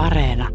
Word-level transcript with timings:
Areena. 0.00 0.48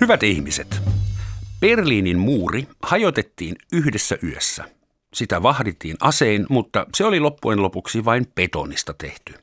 Hyvät 0.00 0.22
ihmiset, 0.22 0.80
Berliinin 1.60 2.18
muuri 2.18 2.68
hajotettiin 2.82 3.56
yhdessä 3.72 4.18
yössä. 4.22 4.64
Sitä 5.14 5.42
vahdittiin 5.42 5.96
asein, 6.00 6.46
mutta 6.48 6.86
se 6.94 7.04
oli 7.04 7.20
loppujen 7.20 7.62
lopuksi 7.62 8.04
vain 8.04 8.26
betonista 8.34 8.94
tehty. 8.94 9.34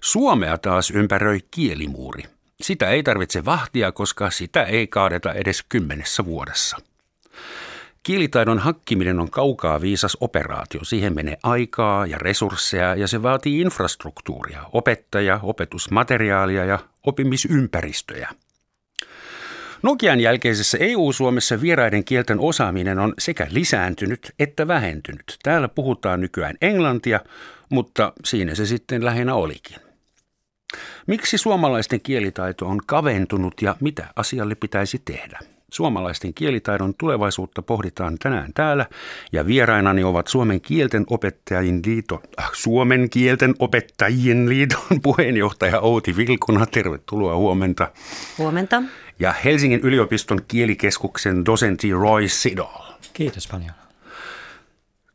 Suomea 0.00 0.58
taas 0.58 0.90
ympäröi 0.90 1.38
kielimuuri. 1.50 2.37
Sitä 2.62 2.90
ei 2.90 3.02
tarvitse 3.02 3.44
vahtia, 3.44 3.92
koska 3.92 4.30
sitä 4.30 4.62
ei 4.64 4.86
kaadeta 4.86 5.32
edes 5.32 5.64
kymmenessä 5.68 6.24
vuodessa. 6.24 6.76
Kielitaidon 8.02 8.58
hakkiminen 8.58 9.20
on 9.20 9.30
kaukaa 9.30 9.80
viisas 9.80 10.16
operaatio. 10.20 10.84
Siihen 10.84 11.14
menee 11.14 11.36
aikaa 11.42 12.06
ja 12.06 12.18
resursseja 12.18 12.94
ja 12.94 13.08
se 13.08 13.22
vaatii 13.22 13.60
infrastruktuuria, 13.60 14.62
opettaja, 14.72 15.40
opetusmateriaalia 15.42 16.64
ja 16.64 16.78
oppimisympäristöjä. 17.06 18.28
Nokian 19.82 20.20
jälkeisessä 20.20 20.78
EU-Suomessa 20.80 21.60
vieraiden 21.60 22.04
kielten 22.04 22.40
osaaminen 22.40 22.98
on 22.98 23.14
sekä 23.18 23.46
lisääntynyt 23.50 24.34
että 24.38 24.68
vähentynyt. 24.68 25.36
Täällä 25.42 25.68
puhutaan 25.68 26.20
nykyään 26.20 26.56
englantia, 26.62 27.20
mutta 27.68 28.12
siinä 28.24 28.54
se 28.54 28.66
sitten 28.66 29.04
lähinnä 29.04 29.34
olikin. 29.34 29.87
Miksi 31.06 31.38
suomalaisten 31.38 32.00
kielitaito 32.00 32.66
on 32.66 32.80
kaventunut 32.86 33.62
ja 33.62 33.76
mitä 33.80 34.06
asialle 34.16 34.54
pitäisi 34.54 35.02
tehdä? 35.04 35.38
Suomalaisten 35.72 36.34
kielitaidon 36.34 36.94
tulevaisuutta 36.94 37.62
pohditaan 37.62 38.18
tänään 38.18 38.52
täällä 38.54 38.86
ja 39.32 39.46
vierainani 39.46 40.04
ovat 40.04 40.26
Suomen 40.26 40.60
kielten 40.60 41.04
opettajien 41.10 41.82
liiton, 41.86 42.20
äh, 42.40 42.50
Suomen 42.52 43.10
kielten 43.10 43.54
opettajien 43.58 44.48
liiton 44.48 45.00
puheenjohtaja 45.02 45.80
Outi 45.80 46.16
Vilkuna. 46.16 46.66
Tervetuloa 46.66 47.36
huomenta. 47.36 47.90
Huomenta. 48.38 48.82
Ja 49.18 49.34
Helsingin 49.44 49.80
yliopiston 49.80 50.40
kielikeskuksen 50.48 51.44
dosentti 51.44 51.92
Roy 51.92 52.28
Sidol. 52.28 52.92
Kiitos 53.12 53.48
paljon. 53.48 53.87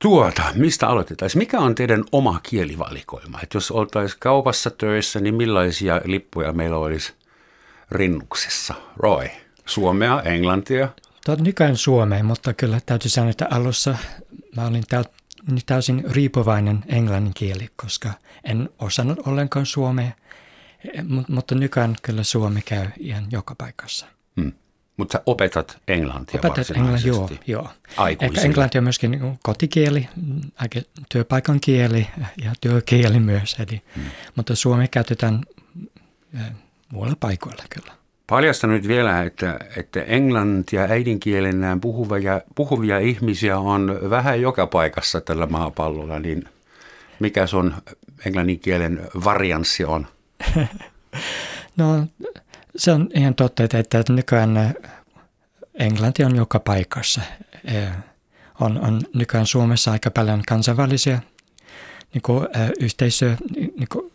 Tuota, 0.04 0.44
mistä 0.56 0.88
aloitetaan? 0.88 1.32
Mikä 1.36 1.60
on 1.60 1.76
teidän 1.76 2.04
oma 2.12 2.40
kielivalikoima? 2.44 3.40
Et 3.44 3.54
jos 3.54 3.72
oltaisiin 3.72 4.20
kaupassa 4.20 4.70
töissä, 4.70 5.20
niin 5.20 5.36
millaisia 5.36 6.02
lippuja 6.06 6.54
meillä 6.54 6.78
olisi 6.78 7.14
rinnuksessa? 7.92 8.74
Roy, 8.98 9.28
suomea, 9.66 10.22
englantia? 10.22 10.90
Tuo 11.26 11.36
nykyään 11.36 11.78
suomea, 11.78 12.24
mutta 12.24 12.54
kyllä 12.54 12.80
täytyy 12.86 13.10
sanoa, 13.10 13.30
että 13.30 13.48
alussa 13.52 13.98
mä 14.56 14.68
olin 14.68 14.84
täysin 15.66 16.04
riippuvainen 16.10 16.84
englannin 16.88 17.34
kieli, 17.34 17.70
koska 17.76 18.10
en 18.44 18.70
osannut 18.80 19.28
ollenkaan 19.28 19.66
suomea, 19.66 20.12
mutta 21.28 21.56
nykyään 21.56 21.96
kyllä 22.02 22.24
suomi 22.24 22.62
käy 22.62 22.88
ihan 22.98 23.26
joka 23.32 23.56
paikassa. 23.56 24.06
Hmm. 24.42 24.52
Mutta 24.98 25.22
opetat 25.26 25.78
englantia 25.88 26.40
Opetat 26.40 26.72
englantia, 26.78 27.12
joo. 27.12 27.30
joo. 27.48 27.70
Ehkä 28.22 28.42
englanti 28.42 28.78
on 28.78 28.84
myöskin 28.84 29.12
niin 29.12 29.40
kotikieli, 29.44 30.10
aika 30.56 30.80
työpaikan 31.10 31.60
kieli 31.60 32.08
ja 32.44 32.52
työkieli 32.62 33.20
myös. 33.20 33.58
Eli, 33.60 33.82
hmm. 33.96 34.04
Mutta 34.36 34.56
suomi 34.56 34.88
käytetään 34.88 35.42
muualla 36.90 37.16
paikoilla 37.20 37.64
kyllä. 37.70 37.94
Paljasta 38.28 38.68
nyt 38.68 38.88
vielä, 38.88 39.24
että, 39.24 39.60
että 39.78 40.02
englantia 40.02 40.82
äidinkielenään 40.82 41.82
puhuvia, 41.82 42.42
puhuvia 42.56 43.00
ihmisiä 43.00 43.58
on 43.58 44.00
vähän 44.10 44.42
joka 44.42 44.68
paikassa 44.68 45.22
tällä 45.22 45.46
maapallolla, 45.46 46.20
niin 46.20 46.44
mikä 47.20 47.48
sun 47.48 47.74
englannin 48.26 48.60
kielen 48.60 49.02
varianssi 49.24 49.86
on? 49.86 50.08
no 51.78 52.08
se 52.76 52.92
on 52.92 53.10
ihan 53.14 53.36
totta, 53.36 53.64
että 53.64 54.04
nykyään 54.10 54.76
englanti 55.74 56.24
on 56.24 56.36
joka 56.36 56.60
paikassa. 56.60 57.22
On, 58.60 58.80
on 58.86 59.02
nykyään 59.16 59.48
Suomessa 59.48 59.92
aika 59.92 60.12
paljon 60.12 60.42
kansainvälisiä 60.48 61.22
niin 62.14 62.22
kuin, 62.22 62.48
yhteisöjä 62.80 63.38
niin 63.56 63.88
kuin, 63.92 64.12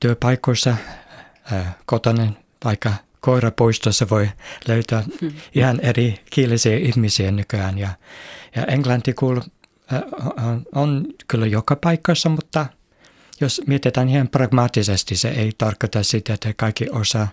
työpaikoissa, 0.00 0.76
kotona, 1.86 2.32
vaikka 2.64 2.92
koirapuistossa 3.20 4.06
voi 4.10 4.30
löytää 4.68 5.04
hmm. 5.20 5.32
ihan 5.54 5.80
eri 5.80 6.20
kielisiä 6.30 6.76
ihmisiä 6.76 7.30
nykyään. 7.30 7.78
Ja, 7.78 7.88
ja 8.56 8.64
englanti 8.64 9.14
kuul, 9.14 9.40
on, 10.46 10.62
on 10.74 11.06
kyllä 11.28 11.46
joka 11.46 11.76
paikassa, 11.76 12.28
mutta 12.28 12.66
jos 13.40 13.62
mietitään 13.66 14.08
ihan 14.08 14.28
pragmaattisesti, 14.28 15.16
se 15.16 15.28
ei 15.28 15.52
tarkoita 15.58 16.02
sitä, 16.02 16.34
että 16.34 16.52
kaikki 16.56 16.86
osaa 16.90 17.28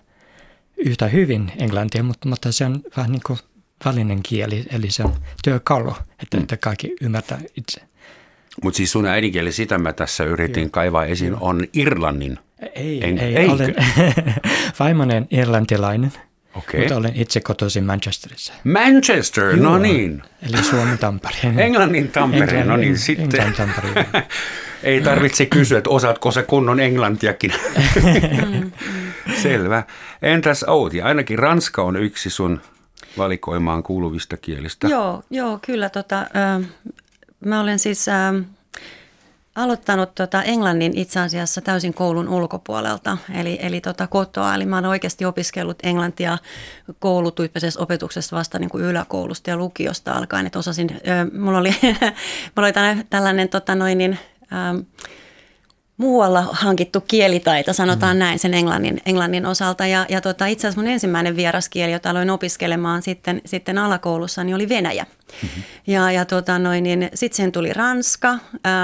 yhtä 0.76 1.08
hyvin 1.08 1.52
englantia, 1.58 2.02
mutta, 2.02 2.28
mutta 2.28 2.52
se 2.52 2.64
on 2.64 2.80
vähän 2.96 3.12
niin 3.12 3.22
kuin 3.26 3.38
välinen 3.84 4.22
kieli, 4.22 4.64
eli 4.72 4.90
se 4.90 5.02
on 5.02 5.14
työkalu, 5.44 5.94
että, 6.22 6.36
mm. 6.36 6.42
että 6.42 6.56
kaikki 6.56 6.96
ymmärtää 7.00 7.40
itse. 7.56 7.80
Mutta 8.62 8.76
siis 8.76 8.92
sun 8.92 9.06
äidinkieli, 9.06 9.52
sitä 9.52 9.78
mä 9.78 9.92
tässä 9.92 10.24
yritin 10.24 10.62
Joo. 10.62 10.70
kaivaa 10.70 11.04
esiin, 11.04 11.30
Joo. 11.30 11.38
on 11.40 11.64
irlannin. 11.72 12.38
Ei, 12.74 13.04
en, 13.04 13.18
ei, 13.18 13.48
olen 13.48 13.74
vaimonen 14.80 15.26
irlantilainen. 15.30 16.12
Okay. 16.54 16.80
Mutta 16.80 16.96
olen 16.96 17.12
itse 17.14 17.40
kotoisin 17.40 17.84
Manchesterissa. 17.84 18.52
Manchester, 18.64 19.44
no 19.44 19.62
Joo. 19.62 19.72
no 19.72 19.78
niin. 19.78 20.22
Eli 20.42 20.64
Suomen 20.64 20.98
Tampere. 20.98 21.34
Englannin 21.56 22.08
Tampere, 22.08 22.42
Englannin, 22.42 22.68
no 22.68 22.76
niin 22.76 22.98
sitten. 22.98 23.24
Englannin 23.24 23.56
Tampere. 23.56 24.06
Ei 24.84 25.00
tarvitse 25.00 25.46
kysyä, 25.46 25.78
että 25.78 25.90
osaatko 25.90 26.30
se 26.30 26.42
kunnon 26.42 26.80
englantiakin. 26.80 27.52
Selvä. 29.42 29.82
Entäs 30.22 30.64
Outi, 30.68 31.02
ainakin 31.02 31.38
ranska 31.38 31.82
on 31.82 31.96
yksi 31.96 32.30
sun 32.30 32.60
valikoimaan 33.18 33.82
kuuluvista 33.82 34.36
kielistä. 34.36 34.88
Joo, 34.88 35.22
joo 35.30 35.58
kyllä. 35.66 35.88
Tota, 35.88 36.18
äh, 36.20 36.68
mä 37.44 37.60
olen 37.60 37.78
siis 37.78 38.08
äh, 38.08 38.34
aloittanut 39.54 40.14
tota 40.14 40.42
englannin 40.42 40.98
itse 40.98 41.20
asiassa 41.20 41.60
täysin 41.60 41.94
koulun 41.94 42.28
ulkopuolelta, 42.28 43.18
eli, 43.34 43.58
eli 43.62 43.80
tota 43.80 44.06
kotoa. 44.06 44.54
Eli 44.54 44.66
mä 44.66 44.76
olen 44.78 44.90
oikeasti 44.90 45.24
opiskellut 45.24 45.78
englantia 45.82 46.38
koulutyyppisessä 46.98 47.80
opetuksessa 47.80 48.36
vasta 48.36 48.58
niin 48.58 48.70
kuin 48.70 48.84
yläkoulusta 48.84 49.50
ja 49.50 49.56
lukiosta 49.56 50.12
alkaen. 50.12 50.46
Että 50.46 50.58
osasin, 50.58 50.90
äh, 50.90 51.32
mulla 51.32 51.58
oli, 51.58 51.74
mulla 52.56 52.66
oli 52.66 52.72
tällainen, 52.72 53.06
tällainen 53.10 53.48
tota 53.48 53.74
noin 53.74 53.98
niin, 53.98 54.18
ähm, 54.54 54.78
muualla 55.96 56.42
hankittu 56.42 57.00
kielitaito, 57.00 57.72
sanotaan 57.72 58.16
mm. 58.16 58.18
näin 58.18 58.38
sen 58.38 58.54
englannin, 58.54 59.00
englannin 59.06 59.46
osalta. 59.46 59.86
Ja, 59.86 60.06
ja 60.08 60.20
tota, 60.20 60.46
itse 60.46 60.66
asiassa 60.66 60.80
mun 60.80 60.90
ensimmäinen 60.90 61.36
vieraskieli, 61.36 61.92
jota 61.92 62.10
aloin 62.10 62.30
opiskelemaan 62.30 63.02
sitten, 63.02 63.40
sitten 63.44 63.78
alakoulussa, 63.78 64.44
niin 64.44 64.54
oli 64.54 64.68
Venäjä. 64.68 65.06
Mm-hmm. 65.42 65.62
Ja, 65.86 66.12
ja 66.12 66.24
tota 66.24 66.58
noin, 66.58 66.84
niin 66.84 67.10
sitten 67.14 67.36
sen 67.36 67.52
tuli 67.52 67.72
Ranska. 67.72 68.38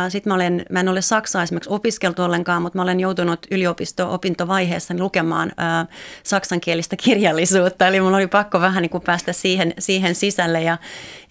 Sitten 0.09 0.31
mä, 0.31 0.35
olen, 0.35 0.65
mä 0.71 0.81
en 0.81 0.89
ole 0.89 1.03
Saksaa 1.03 1.43
esimerkiksi 1.43 1.71
opiskeltu 1.71 2.23
ollenkaan, 2.23 2.63
mutta 2.63 2.79
mä 2.79 2.83
olen 2.83 3.01
joutunut 3.01 3.47
yliopisto-opintovaiheessa 3.51 4.95
lukemaan 4.99 5.53
ää, 5.57 5.87
saksankielistä 6.23 6.97
kirjallisuutta. 6.97 7.87
Eli 7.87 8.01
mulla 8.01 8.17
oli 8.17 8.27
pakko 8.27 8.61
vähän 8.61 8.83
niin 8.83 8.91
kuin 8.91 9.03
päästä 9.03 9.33
siihen, 9.33 9.75
siihen 9.79 10.15
sisälle. 10.15 10.63
Ja, 10.63 10.79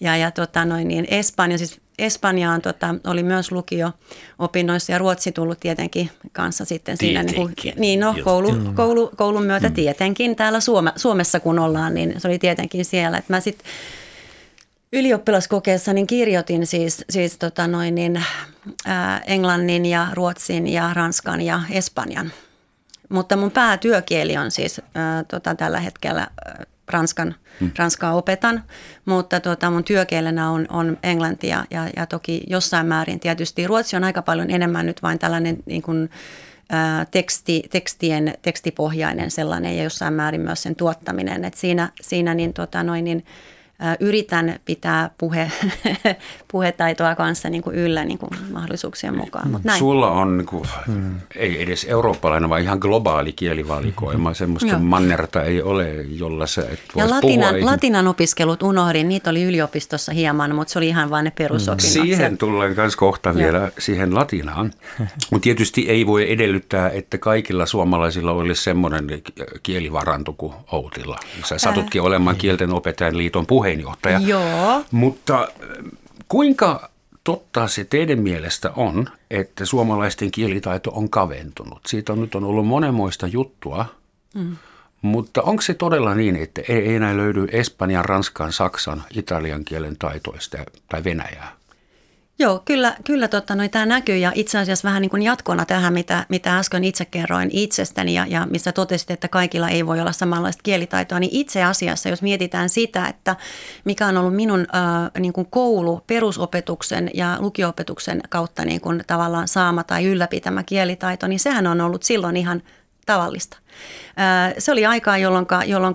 ja, 0.00 0.16
ja 0.16 0.30
tota 0.30 0.64
noin, 0.64 0.88
niin 0.88 1.06
Espanja, 1.10 1.58
siis 1.58 1.80
Espanjaan 2.00 2.62
tota, 2.62 2.94
oli 3.06 3.22
myös 3.22 3.52
lukio-opinnoissa 3.52 4.92
ja 4.92 4.98
Ruotsi 4.98 5.32
tullut 5.32 5.60
tietenkin 5.60 6.10
kanssa 6.32 6.64
sitten 6.64 6.96
siinä. 6.96 7.22
Niin, 7.22 7.34
kuin, 7.34 7.54
niin 7.76 8.00
no, 8.00 8.14
koulu, 8.24 8.52
koulu, 8.74 9.10
koulun 9.16 9.42
myötä 9.42 9.68
mm. 9.68 9.74
tietenkin. 9.74 10.36
Täällä 10.36 10.60
Suome, 10.60 10.92
Suomessa 10.96 11.40
kun 11.40 11.58
ollaan, 11.58 11.94
niin 11.94 12.14
se 12.18 12.28
oli 12.28 12.38
tietenkin 12.38 12.84
siellä. 12.84 13.18
Että 13.18 13.32
mä 13.32 13.40
sitten 13.40 13.66
ylioppilaskokeessa 14.92 15.92
niin 15.92 16.06
kirjoitin 16.06 16.66
siis, 16.66 17.04
siis 17.10 17.38
tota 17.38 17.66
noin 17.66 17.94
niin, 17.94 18.24
ää, 18.86 19.20
englannin 19.26 19.86
ja 19.86 20.08
ruotsin 20.12 20.66
ja 20.66 20.90
ranskan 20.94 21.40
ja 21.40 21.62
espanjan. 21.70 22.32
Mutta 23.08 23.36
mun 23.36 23.50
päätyökieli 23.50 24.36
on 24.36 24.50
siis 24.50 24.80
ää, 24.94 25.24
tota, 25.24 25.54
tällä 25.54 25.80
hetkellä 25.80 26.26
ranskan, 26.90 27.34
hmm. 27.60 27.70
ranskaa 27.76 28.14
opetan, 28.14 28.62
mutta 29.04 29.40
tota, 29.40 29.70
mun 29.70 29.84
työkielenä 29.84 30.50
on, 30.50 30.66
on 30.70 30.98
englantia 31.02 31.64
ja, 31.70 31.88
ja 31.96 32.06
toki 32.06 32.42
jossain 32.46 32.86
määrin 32.86 33.20
tietysti 33.20 33.66
ruotsi 33.66 33.96
on 33.96 34.04
aika 34.04 34.22
paljon 34.22 34.50
enemmän 34.50 34.86
nyt 34.86 35.02
vain 35.02 35.18
tällainen 35.18 35.56
niin 35.66 35.82
kuin, 35.82 36.10
ää, 36.70 37.04
teksti, 37.04 37.62
tekstien, 37.70 38.34
tekstipohjainen 38.42 39.30
sellainen 39.30 39.76
ja 39.76 39.82
jossain 39.82 40.14
määrin 40.14 40.40
myös 40.40 40.62
sen 40.62 40.76
tuottaminen. 40.76 41.44
Et 41.44 41.54
siinä, 41.54 41.88
siinä 42.00 42.34
niin, 42.34 42.52
tota, 42.52 42.82
noin, 42.82 43.04
niin, 43.04 43.24
yritän 44.00 44.60
pitää 44.64 45.10
puhe, 45.18 45.50
puhetaitoa 46.52 47.14
kanssa 47.14 47.50
niin 47.50 47.62
kuin 47.62 47.76
yllä 47.76 48.04
niin 48.04 48.18
kuin 48.18 48.30
mahdollisuuksien 48.52 49.16
mukaan. 49.16 49.50
Mut 49.50 49.64
näin. 49.64 49.78
Sulla 49.78 50.10
on 50.10 50.38
niin 50.38 50.46
kuin, 50.46 50.64
ei 51.36 51.62
edes 51.62 51.86
eurooppalainen, 51.88 52.50
vaan 52.50 52.62
ihan 52.62 52.78
globaali 52.78 53.32
kielivalikoima. 53.32 54.34
Semmoista 54.34 54.78
mannerta 54.78 55.42
ei 55.42 55.62
ole, 55.62 55.92
jolla 56.02 56.46
sä 56.46 56.62
et 56.62 56.80
Ja 56.96 57.10
latinan, 57.10 57.54
puhua. 57.54 57.70
latinan 57.70 58.08
opiskelut 58.08 58.62
unohdin, 58.62 59.08
niitä 59.08 59.30
oli 59.30 59.42
yliopistossa 59.42 60.12
hieman, 60.12 60.54
mutta 60.54 60.72
se 60.72 60.78
oli 60.78 60.88
ihan 60.88 61.10
vain 61.10 61.24
ne 61.24 61.32
perusopinnot. 61.38 61.80
Siihen 61.80 62.38
tullaan 62.38 62.72
myös 62.76 62.96
kohta 62.96 63.34
vielä 63.34 63.58
Joo. 63.58 63.70
siihen 63.78 64.14
latinaan. 64.14 64.72
Mutta 65.30 65.44
tietysti 65.44 65.88
ei 65.88 66.06
voi 66.06 66.32
edellyttää, 66.32 66.90
että 66.90 67.18
kaikilla 67.18 67.66
suomalaisilla 67.66 68.32
olisi 68.32 68.62
semmoinen 68.62 69.06
kielivaranto 69.62 70.32
kuin 70.32 70.52
Outilla. 70.72 71.18
Sä 71.44 71.58
satutkin 71.58 72.02
olemaan 72.02 72.36
kielten 72.36 72.72
opettajan 72.72 73.18
liiton 73.18 73.46
puheenjohtaja. 73.70 74.18
Joo. 74.18 74.84
Mutta 74.90 75.48
kuinka 76.28 76.90
totta 77.24 77.68
se 77.68 77.84
teidän 77.84 78.18
mielestä 78.18 78.70
on, 78.76 79.06
että 79.30 79.64
suomalaisten 79.64 80.30
kielitaito 80.30 80.90
on 80.90 81.10
kaventunut? 81.10 81.80
Siitä 81.86 82.12
on 82.12 82.20
nyt 82.20 82.34
on 82.34 82.44
ollut 82.44 82.66
monenmoista 82.66 83.26
juttua, 83.26 83.86
mm. 84.34 84.56
mutta 85.02 85.42
onko 85.42 85.62
se 85.62 85.74
todella 85.74 86.14
niin, 86.14 86.36
että 86.36 86.62
ei 86.68 86.94
enää 86.94 87.16
löydy 87.16 87.46
Espanjan, 87.52 88.04
Ranskan, 88.04 88.52
Saksan, 88.52 89.02
Italian 89.14 89.64
kielen 89.64 89.96
taitoista 89.98 90.58
tai 90.88 91.04
Venäjää? 91.04 91.59
Joo, 92.40 92.62
kyllä, 92.64 92.96
kyllä 93.04 93.28
totta, 93.28 93.54
no, 93.54 93.68
tämä 93.68 93.86
näkyy 93.86 94.16
ja 94.16 94.32
itse 94.34 94.58
asiassa 94.58 94.88
vähän 94.88 95.02
niin 95.02 95.10
kuin 95.10 95.22
jatkona 95.22 95.64
tähän, 95.64 95.92
mitä, 95.92 96.26
mitä 96.28 96.58
äsken 96.58 96.84
itse 96.84 97.04
kerroin 97.04 97.48
itsestäni 97.52 98.14
ja, 98.14 98.26
ja 98.28 98.46
missä 98.50 98.72
totesit, 98.72 99.10
että 99.10 99.28
kaikilla 99.28 99.68
ei 99.68 99.86
voi 99.86 100.00
olla 100.00 100.12
samanlaista 100.12 100.62
kielitaitoa, 100.62 101.20
niin 101.20 101.34
itse 101.34 101.64
asiassa, 101.64 102.08
jos 102.08 102.22
mietitään 102.22 102.68
sitä, 102.68 103.06
että 103.06 103.36
mikä 103.84 104.06
on 104.06 104.16
ollut 104.16 104.36
minun 104.36 104.60
äh, 104.60 105.10
niin 105.18 105.32
kuin 105.32 105.46
koulu, 105.50 106.00
perusopetuksen 106.06 107.10
ja 107.14 107.36
lukiopetuksen 107.40 108.20
kautta 108.28 108.64
niin 108.64 108.80
kuin 108.80 109.02
tavallaan 109.06 109.48
saama 109.48 109.84
tai 109.84 110.04
ylläpitämä 110.04 110.62
kielitaito, 110.62 111.26
niin 111.26 111.40
sehän 111.40 111.66
on 111.66 111.80
ollut 111.80 112.02
silloin 112.02 112.36
ihan 112.36 112.62
tavallista. 113.06 113.58
Se 114.58 114.72
oli 114.72 114.86
aikaa, 114.86 115.18
jolloin, 115.18 115.46
jolloin 115.66 115.94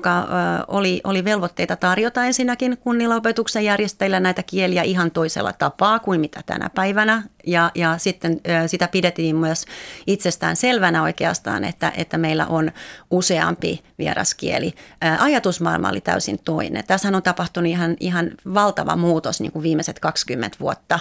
oli, 0.67 1.01
oli 1.03 1.23
velvoitteita 1.23 1.75
tarjota 1.75 2.25
ensinnäkin 2.25 2.77
kunnilla 2.77 3.15
opetuksen 3.15 3.65
järjestäjillä 3.65 4.19
näitä 4.19 4.43
kieliä 4.43 4.83
ihan 4.83 5.11
toisella 5.11 5.53
tapaa 5.53 5.99
kuin 5.99 6.19
mitä 6.19 6.41
tänä 6.45 6.69
päivänä. 6.75 7.23
Ja, 7.47 7.71
ja 7.75 7.97
sitten 7.97 8.41
sitä 8.67 8.87
pidettiin 8.87 9.35
myös 9.35 9.65
itsestään 10.07 10.55
selvänä 10.55 11.03
oikeastaan, 11.03 11.63
että, 11.63 11.91
että 11.97 12.17
meillä 12.17 12.47
on 12.47 12.71
useampi 13.11 13.83
vieraskieli. 13.97 14.73
Ajatusmaailma 15.19 15.89
oli 15.89 16.01
täysin 16.01 16.39
toinen. 16.45 16.83
Tässä 16.87 17.07
on 17.07 17.23
tapahtunut 17.23 17.69
ihan, 17.69 17.95
ihan 17.99 18.31
valtava 18.53 18.95
muutos 18.95 19.41
niin 19.41 19.51
kuin 19.51 19.63
viimeiset 19.63 19.99
20 19.99 20.57
vuotta 20.59 20.99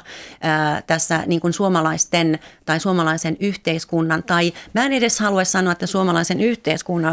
tässä 0.87 1.23
niin 1.27 1.41
kuin 1.41 1.53
suomalaisten 1.53 2.39
tai 2.65 2.81
suomalaisen 2.81 3.37
yhteiskunnan, 3.41 4.23
tai 4.23 4.53
mä 4.73 4.85
en 4.85 4.93
edes 4.93 5.21
halua 5.21 5.45
sanoa, 5.45 5.73
että 5.73 5.87
suomalaisen 5.87 6.41
yhteiskunnan, 6.41 6.64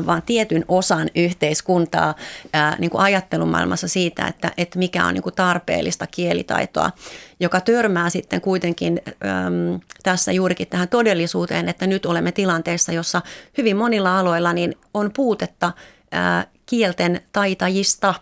vaan 0.06 0.21
tietyn 0.21 0.65
osan 0.68 1.09
yhteiskuntaa 1.15 2.15
ää, 2.53 2.75
niin 2.80 2.92
kuin 2.92 3.01
ajattelumaailmassa 3.01 3.88
siitä, 3.88 4.27
että, 4.27 4.51
että 4.57 4.80
mikä 4.80 5.06
on 5.06 5.13
niin 5.13 5.24
kuin 5.24 5.36
tarpeellista 5.36 6.07
kielitaitoa, 6.07 6.92
joka 7.39 7.62
törmää 7.62 8.09
sitten 8.09 8.42
kuitenkin 8.42 9.01
äm, 9.06 9.80
tässä 10.03 10.31
juurikin 10.31 10.68
tähän 10.68 10.89
todellisuuteen, 10.89 11.69
että 11.69 11.88
nyt 11.88 12.06
olemme 12.06 12.31
tilanteessa, 12.31 12.92
jossa 12.92 13.21
hyvin 13.57 13.77
monilla 13.77 14.19
aloilla 14.19 14.53
niin 14.53 14.75
on 14.94 15.12
puutetta 15.15 15.71
ää, 16.12 16.48
kielten 16.65 17.21
taitajista, 17.33 18.13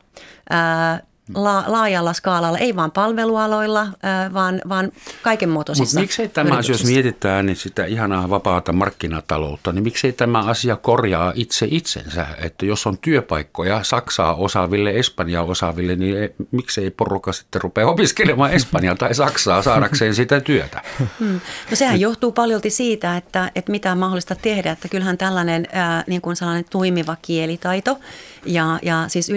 ää, 0.50 1.09
la, 1.36 1.64
laajalla 1.68 2.14
skaalalla, 2.14 2.58
ei 2.58 2.76
vain 2.76 2.92
palvelualoilla, 2.92 3.88
vaan, 4.34 4.62
vaan 4.70 4.92
kaiken 5.22 5.50
muotoisissa 5.50 6.00
Mutta 6.00 6.02
miksei 6.02 6.28
tämä 6.28 6.58
asia, 6.58 6.74
jos 6.74 6.86
mietitään 6.86 7.46
niin 7.46 7.56
sitä 7.56 7.86
ihanaa 7.86 8.30
vapaata 8.30 8.74
markkinataloutta, 8.74 9.72
niin 9.72 9.84
miksei 9.84 10.12
tämä 10.12 10.40
asia 10.40 10.76
korjaa 10.76 11.32
itse 11.36 11.68
itsensä? 11.72 12.28
Että 12.38 12.66
jos 12.66 12.88
on 12.88 12.98
työpaikkoja 12.98 13.84
Saksaa 13.84 14.36
osaaville, 14.36 14.92
Espanjaa 14.92 15.44
osaaville, 15.44 15.96
niin 15.96 16.24
e, 16.24 16.30
miksei 16.52 16.90
porukka 16.90 17.34
sitten 17.34 17.62
rupea 17.62 17.88
opiskelemaan 17.88 18.52
Espanjaa 18.52 18.96
tai 18.96 19.16
Saksaa 19.16 19.62
saadakseen 19.62 20.16
sitä 20.16 20.42
työtä? 20.42 20.82
Hmm. 21.20 21.40
No 21.70 21.76
sehän 21.76 22.00
johtuu 22.00 22.32
paljolti 22.32 22.70
siitä, 22.70 23.18
että, 23.18 23.52
että 23.56 23.72
mitä 23.72 23.92
on 23.92 23.98
mahdollista 23.98 24.36
tehdä, 24.36 24.72
että 24.72 24.88
kyllähän 24.88 25.18
tällainen 25.18 25.68
ää, 25.72 26.04
niin 26.08 26.22
kuin 26.22 26.36
sellainen 26.36 26.66
toimiva 26.70 27.18
kielitaito 27.22 28.00
ja, 28.46 28.80
ja 28.82 29.06
siis 29.08 29.32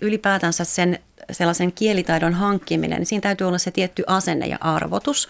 ylipäätänsä 0.00 0.64
sen 0.64 0.98
sellaisen 1.30 1.72
kielitaidon 1.72 2.34
hankkiminen, 2.34 2.98
niin 2.98 3.06
siinä 3.06 3.20
täytyy 3.20 3.46
olla 3.46 3.58
se 3.58 3.70
tietty 3.70 4.04
asenne 4.06 4.46
ja 4.46 4.58
arvotus 4.60 5.28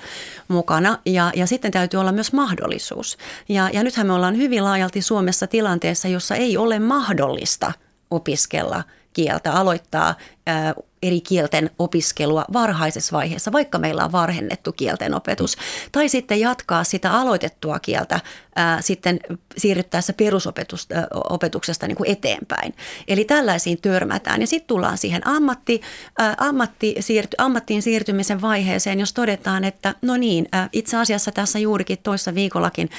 mukana 0.49 0.99
ja, 1.07 1.33
ja 1.37 1.47
sitten 1.47 1.73
täytyy 1.73 2.01
olla 2.01 2.13
myös 2.13 2.33
mahdollisuus. 2.33 3.19
Ja, 3.49 3.71
ja 3.73 3.83
nythän 3.83 4.07
me 4.07 4.13
ollaan 4.13 4.37
hyvin 4.37 4.65
laajalti 4.65 5.03
Suomessa 5.03 5.47
tilanteessa, 5.47 6.09
jossa 6.09 6.35
ei 6.35 6.57
ole 6.57 6.79
mahdollista 6.79 7.73
opiskella 8.11 8.85
kieltä, 9.13 9.53
aloittaa 9.53 10.15
ää, 10.47 10.75
eri 11.03 11.21
kielten 11.21 11.71
opiskelua 11.79 12.45
varhaisessa 12.53 13.17
vaiheessa, 13.17 13.53
vaikka 13.53 13.79
meillä 13.79 14.05
on 14.05 14.13
varhennettu 14.13 14.73
kielten 14.73 15.15
opetus. 15.15 15.57
Tai 15.93 16.09
sitten 16.09 16.41
jatkaa 16.41 16.85
sitä 16.85 17.13
aloitettua 17.13 17.79
kieltä 17.79 18.21
ää, 18.57 18.83
sitten 18.83 19.21
siirryttäessä 19.57 20.13
perusopetuksesta 20.13 21.87
niin 21.87 21.97
kuin 21.97 22.11
eteenpäin. 22.11 22.75
Eli 23.09 23.25
tällaisiin 23.25 23.81
törmätään. 23.81 24.41
Ja 24.41 24.47
sitten 24.47 24.69
tullaan 24.69 24.99
siihen 24.99 25.27
ammatti, 25.27 25.81
ää, 26.19 26.35
ammatti 26.39 26.97
siirty, 27.01 27.35
ammattiin 27.39 27.83
siirtymisen 27.83 28.41
vaiheeseen, 28.41 29.01
jos 29.01 29.13
todetaan, 29.13 29.65
että 29.65 29.95
no 30.03 30.17
niin, 30.17 30.49
ää, 30.53 30.69
itse 30.73 30.97
asiassa 30.97 31.33
tässä 31.33 31.59
juurikin 31.59 31.99
toissa 32.03 32.35
viikollakin 32.35 32.91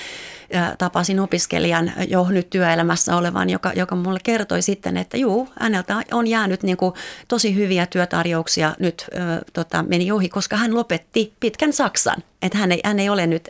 tapasin 0.78 1.20
opiskelijan 1.20 1.92
jo 2.08 2.28
nyt 2.30 2.50
työelämässä 2.50 3.16
olevan, 3.16 3.50
joka, 3.50 3.72
joka 3.76 3.96
mulle 3.96 4.20
kertoi 4.24 4.62
sitten, 4.62 4.98
että 4.98 5.18
juu, 5.18 5.50
häneltä 5.60 5.96
on 6.12 6.28
jäänyt 6.28 6.64
niin 6.64 6.78
kuin 6.78 6.94
tosi 7.28 7.56
hyviä 7.56 7.86
työtarjouksia 7.86 8.76
nyt 8.80 9.06
ää, 9.14 9.42
tota, 9.54 9.84
meni 9.84 10.12
ohi, 10.12 10.30
koska 10.30 10.56
hän 10.56 10.76
lopetti 10.76 11.34
pitkän 11.40 11.74
Saksan. 11.74 12.24
Että 12.42 12.58
hän 12.58 12.72
ei, 12.72 12.82
hän 12.86 13.00
ei 13.00 13.10
ole 13.10 13.28
nyt 13.28 13.50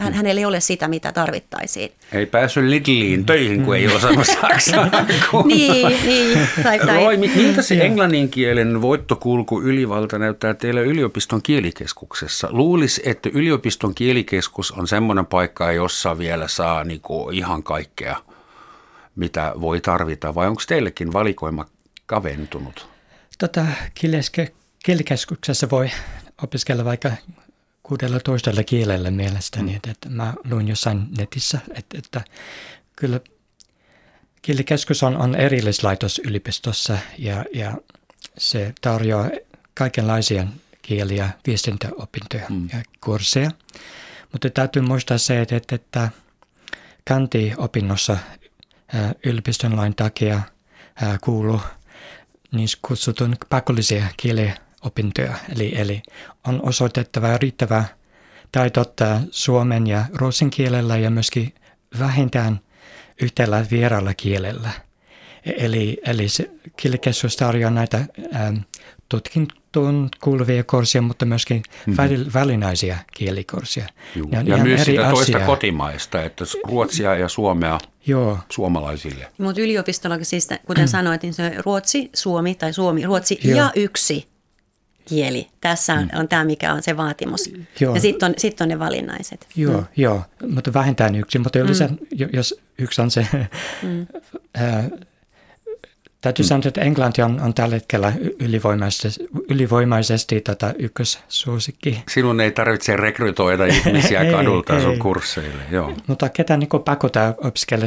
hän, 0.00 0.12
hänellä 0.12 0.38
ei 0.38 0.44
ole 0.44 0.60
sitä, 0.60 0.88
mitä 0.88 1.12
tarvittaisiin. 1.12 1.92
Ei 2.12 2.26
päässyt 2.26 2.64
Lidliin 2.64 3.26
töihin, 3.26 3.64
kun 3.64 3.76
ei 3.76 3.86
osannut 3.86 4.26
saksaa. 4.40 4.90
niin, 5.44 5.86
niin. 6.06 6.48
Tai, 6.62 6.78
tai. 6.78 7.04
Roy, 7.04 7.16
miltä 7.16 7.62
se 7.62 7.74
englannin 7.74 8.28
kielen 8.28 8.82
voittokulku 8.82 9.62
ylivalta 9.62 10.18
näyttää 10.18 10.54
teillä 10.54 10.80
yliopiston 10.80 11.42
kielikeskuksessa? 11.42 12.48
Luulisi, 12.50 13.02
että 13.04 13.30
yliopiston 13.32 13.94
kielikeskus 13.94 14.72
on 14.72 14.88
semmoinen 14.88 15.26
paikka, 15.26 15.72
jossa 15.72 16.18
vielä 16.18 16.48
saa 16.48 16.84
niinku 16.84 17.30
ihan 17.32 17.62
kaikkea, 17.62 18.16
mitä 19.16 19.52
voi 19.60 19.80
tarvita. 19.80 20.34
Vai 20.34 20.48
onko 20.48 20.62
teillekin 20.66 21.12
valikoima 21.12 21.66
kaventunut? 22.06 22.88
Tota, 23.38 23.66
kielikeskuksessa 24.84 25.70
voi 25.70 25.90
opiskella 26.42 26.84
vaikka 26.84 27.10
kuudella 27.90 28.20
toistella 28.20 28.64
kielellä 28.64 29.10
mielestäni. 29.10 29.70
Mm. 29.70 29.76
Että, 29.76 29.90
että 29.90 30.08
mä 30.08 30.34
luin 30.50 30.68
jossain 30.68 31.06
netissä, 31.18 31.58
että, 31.74 31.98
että 31.98 32.20
kyllä 32.96 33.20
kielikeskus 34.42 35.02
on, 35.02 35.16
on 35.16 35.34
erillislaitos 35.34 36.20
yliopistossa 36.24 36.98
ja, 37.18 37.44
ja 37.54 37.74
se 38.38 38.74
tarjoaa 38.80 39.30
kaikenlaisia 39.74 40.46
kieliä, 40.82 41.30
viestintäopintoja 41.46 42.46
mm. 42.48 42.68
ja 42.72 42.82
kursseja. 43.00 43.50
Mutta 44.32 44.50
täytyy 44.50 44.82
muistaa 44.82 45.18
se, 45.18 45.40
että, 45.40 45.56
että, 45.56 45.74
että 45.74 46.08
kanti-opinnossa 47.08 48.18
yliopiston 49.26 49.76
lain 49.76 49.94
takia 49.94 50.40
kuuluu 51.20 51.60
niin 52.52 52.68
kutsutun 52.82 53.36
pakollisia 53.48 54.06
kieliä 54.16 54.56
opintoja. 54.84 55.34
Eli, 55.56 55.72
eli 55.78 56.02
on 56.46 56.60
osoitettava 56.62 57.38
riittävä 57.38 57.84
taito 58.52 58.84
suomen 59.30 59.86
ja 59.86 60.04
ruotsin 60.14 60.50
kielellä 60.50 60.96
ja 60.96 61.10
myöskin 61.10 61.54
vähintään 61.98 62.60
yhtellä 63.22 63.66
vieraalla 63.70 64.14
kielellä. 64.14 64.70
E, 65.46 65.52
eli, 65.56 65.98
eli 66.06 66.28
se 66.28 66.50
kielikeskus 66.76 67.36
tarjoaa 67.36 67.70
näitä 67.70 68.04
ähm, 68.34 68.56
tutkintoon 69.08 70.08
kuuluvia 70.20 70.64
kursseja, 70.64 71.02
mutta 71.02 71.24
myöskin 71.24 71.62
mm-hmm. 71.86 72.32
välinäisiä 72.34 72.98
kielikursseja. 73.14 73.86
Ja, 74.32 74.42
ja 74.42 74.56
myös 74.56 74.80
eri 74.80 74.92
sitä 74.92 75.10
toista 75.10 75.36
asia. 75.36 75.46
kotimaista, 75.46 76.22
että 76.22 76.44
ruotsia 76.68 77.14
ja 77.14 77.28
suomea 77.28 77.78
Joo. 78.06 78.38
suomalaisille. 78.48 79.32
Mutta 79.38 79.60
yliopistolla 79.60 80.18
siis, 80.22 80.48
kuten 80.66 80.88
sanoit, 80.88 81.22
niin 81.22 81.34
se 81.34 81.54
ruotsi, 81.66 82.10
suomi 82.14 82.54
tai 82.54 82.72
suomi, 82.72 83.04
ruotsi 83.04 83.40
Joo. 83.44 83.56
ja 83.56 83.72
yksi 83.76 84.29
kieli. 85.04 85.46
Tässä 85.60 85.94
on, 85.94 86.02
mm. 86.02 86.18
on 86.20 86.28
tämä, 86.28 86.44
mikä 86.44 86.72
on 86.72 86.82
se 86.82 86.96
vaatimus. 86.96 87.50
Joo. 87.80 87.94
Ja 87.94 88.00
sitten 88.00 88.28
on, 88.28 88.34
sit 88.38 88.60
on 88.60 88.68
ne 88.68 88.78
valinnaiset. 88.78 89.46
Joo, 89.56 89.80
mm. 89.80 89.86
joo, 89.96 90.22
mutta 90.48 90.72
vähintään 90.72 91.14
yksi. 91.14 91.38
Mutta 91.38 91.58
mm. 91.58 91.64
jos 92.32 92.60
yksi 92.78 93.02
on 93.02 93.10
se 93.10 93.26
mm. 93.82 94.06
Täytyy 96.20 96.44
sanoa, 96.44 96.62
että 96.68 96.80
Englanti 96.80 97.22
on, 97.22 97.40
on 97.40 97.54
tällä 97.54 97.74
hetkellä 97.74 98.12
ylivoimaisesti, 98.38 99.28
ylivoimaisesti 99.48 100.40
tota 100.40 100.74
ykkössuosikki. 100.78 102.02
Sinun 102.08 102.40
ei 102.40 102.50
tarvitse 102.50 102.96
rekrytoida 102.96 103.66
ihmisiä 103.76 104.20
ei, 104.20 104.32
kadulta 104.32 104.76
ei, 104.76 104.82
sun 104.82 104.98
kursseille. 104.98 105.62
Joo. 105.70 105.92
Mutta 106.06 106.28
ketä 106.28 106.56
niin 106.56 106.68
pakota 106.84 107.34
opiskella, 107.38 107.86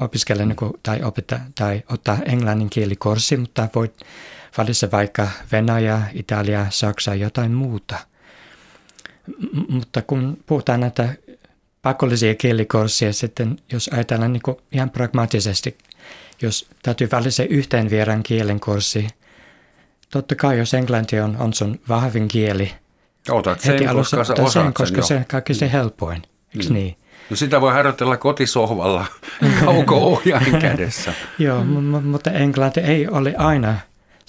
opiskella 0.00 0.44
niin 0.44 0.56
kuin, 0.56 0.72
tai, 0.82 1.02
opettaa, 1.02 1.40
tai 1.54 1.82
ottaa 1.88 2.18
englannin 2.26 2.70
kielikurssi, 2.70 3.36
mutta 3.36 3.68
voit 3.74 3.94
valita 4.58 4.90
vaikka 4.92 5.28
Venäjä, 5.52 6.02
Italia, 6.12 6.66
Saksa, 6.70 7.14
jotain 7.14 7.52
muuta. 7.52 7.96
M- 9.26 9.74
mutta 9.74 10.02
kun 10.02 10.36
puhutaan 10.46 10.80
näitä 10.80 11.14
pakollisia 11.82 12.34
kielikursseja, 12.34 13.12
sitten 13.12 13.56
jos 13.72 13.90
ajatellaan 13.92 14.32
niin 14.32 14.56
ihan 14.72 14.90
pragmaattisesti– 14.90 15.76
jos 16.42 16.66
täytyy 16.82 17.08
valita 17.12 17.42
yhteen 17.50 17.90
vieraan 17.90 18.22
kielen 18.22 18.60
kurssi, 18.60 19.06
totta 20.10 20.34
kai 20.34 20.58
jos 20.58 20.74
englanti 20.74 21.20
on, 21.20 21.36
on 21.38 21.54
sun 21.54 21.80
vahvin 21.88 22.28
kieli, 22.28 22.72
Otat 23.30 23.60
sen, 23.60 23.72
heti 23.72 23.86
alussa, 23.86 24.16
koska 24.16 24.36
sä 24.36 24.52
sen, 24.52 24.74
koska 24.74 25.02
se 25.02 25.16
on 25.16 25.24
kaikista 25.24 25.66
helpoin, 25.66 26.22
eikö 26.54 26.68
mm. 26.68 26.74
niin? 26.74 26.96
No 27.30 27.36
sitä 27.36 27.60
voi 27.60 27.72
harjoitella 27.72 28.16
kotisohvalla 28.16 29.06
kauko-ohjain 29.64 30.60
kädessä. 30.62 31.12
Joo, 31.38 31.64
m- 31.64 32.06
mutta 32.06 32.30
englanti 32.30 32.80
ei 32.80 33.08
ole 33.08 33.34
aina 33.38 33.78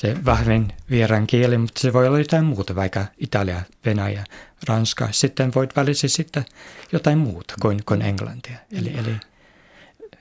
se 0.04 0.26
vahvin 0.26 0.68
vieraan 0.90 1.28
kieli, 1.28 1.58
mutta 1.58 1.80
se 1.80 1.94
voi 1.94 2.08
olla 2.08 2.20
jotain 2.20 2.46
muuta, 2.46 2.76
vaikka 2.76 3.06
Italia, 3.18 3.62
Venäjä, 3.86 4.24
Ranska. 4.68 5.08
Sitten 5.12 5.52
voit 5.56 5.76
valita 5.76 6.08
sitten 6.08 6.46
jotain 6.92 7.18
muuta 7.18 7.54
kuin, 7.62 7.82
kuin 7.86 8.02
englantia. 8.02 8.58
Eli, 8.72 8.94
eli 8.98 9.16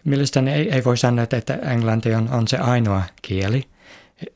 Mielestäni 0.05 0.53
ei, 0.53 0.71
ei 0.71 0.85
voi 0.85 0.97
sanoa, 0.97 1.27
että 1.33 1.55
englanti 1.55 2.15
on, 2.15 2.29
on 2.31 2.49
se 2.49 2.57
ainoa 2.57 3.03
kieli, 3.23 3.65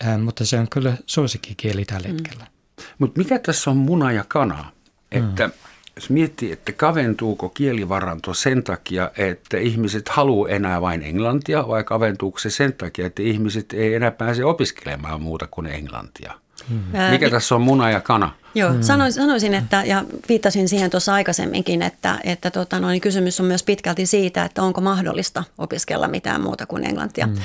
äh, 0.05 0.19
mutta 0.21 0.47
se 0.47 0.59
on 0.59 0.69
kyllä 0.69 0.97
suosikkikieli 1.07 1.85
tällä 1.85 2.09
mm. 2.09 2.15
hetkellä. 2.15 2.45
Mm. 2.45 2.85
Mutta 2.99 3.19
mikä 3.19 3.39
tässä 3.39 3.71
on 3.71 3.77
muna 3.77 4.13
ja 4.13 4.25
kana? 4.29 4.73
Että 5.13 5.47
mm. 5.47 5.53
Jos 5.97 6.11
miettii, 6.11 6.53
että 6.53 6.73
kaventuuko 6.73 7.49
kielivaranto 7.49 8.35
sen 8.35 8.63
takia, 8.63 9.11
että 9.19 9.59
ihmiset 9.59 10.09
haluaa 10.09 10.49
enää 10.51 10.81
vain 10.81 11.03
englantia, 11.03 11.69
vai 11.69 11.85
kaventuuko 11.85 12.39
se 12.39 12.51
sen 12.51 12.73
takia, 12.73 13.07
että 13.07 13.23
ihmiset 13.23 13.73
ei 13.73 13.95
enää 13.95 14.11
pääse 14.11 14.45
opiskelemaan 14.45 15.23
muuta 15.23 15.47
kuin 15.51 15.67
englantia? 15.67 16.33
Hmm. 16.71 16.83
Mikä 17.11 17.31
tässä 17.31 17.55
on 17.55 17.63
muna 17.63 17.91
ja 17.91 18.01
kana? 18.01 18.31
Joo, 18.55 18.73
hmm. 18.73 18.83
sanoisin, 18.83 19.23
sanoisin, 19.23 19.55
että, 19.55 19.83
ja 19.87 20.05
viittasin 20.29 20.69
siihen 20.69 20.91
tuossa 20.91 21.15
aikaisemminkin, 21.15 21.83
että, 21.83 22.19
että 22.25 22.51
tota, 22.51 22.81
noin, 22.81 23.01
kysymys 23.01 23.41
on 23.41 23.47
myös 23.47 23.63
pitkälti 23.63 24.07
siitä, 24.07 24.45
että 24.45 24.63
onko 24.63 24.81
mahdollista 24.81 25.45
opiskella 25.59 26.09
mitään 26.09 26.41
muuta 26.41 26.67
kuin 26.67 26.85
englantia. 26.85 27.27
Hmm. 27.27 27.37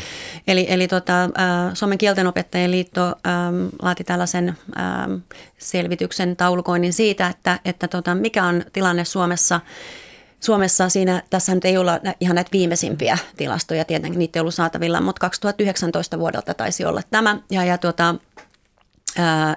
Eli, 0.47 0.65
eli 0.69 0.87
tota, 0.87 1.13
Suomen 1.73 1.97
kieltenopettajien 1.97 2.71
liitto 2.71 3.05
ähm, 3.05 3.67
laati 3.81 4.03
tällaisen 4.03 4.57
ähm, 4.79 5.13
selvityksen 5.57 6.35
taulukoinnin 6.35 6.93
siitä, 6.93 7.27
että, 7.27 7.59
että 7.65 7.87
tota, 7.87 8.15
mikä 8.15 8.45
on 8.45 8.63
tilanne 8.73 9.05
Suomessa 9.05 9.59
Suomessa 10.39 10.89
siinä, 10.89 11.23
tässä 11.29 11.55
nyt 11.55 11.65
ei 11.65 11.77
olla 11.77 11.99
ihan 12.19 12.35
näitä 12.35 12.51
viimeisimpiä 12.51 13.17
tilastoja, 13.37 13.85
tietenkin 13.85 14.19
niitä 14.19 14.39
ei 14.39 14.41
ollut 14.41 14.53
saatavilla, 14.53 15.01
mutta 15.01 15.19
2019 15.19 16.19
vuodelta 16.19 16.53
taisi 16.53 16.85
olla 16.85 17.01
tämä. 17.11 17.37
Ja, 17.51 17.63
ja 17.63 17.77
tuota, 17.77 18.15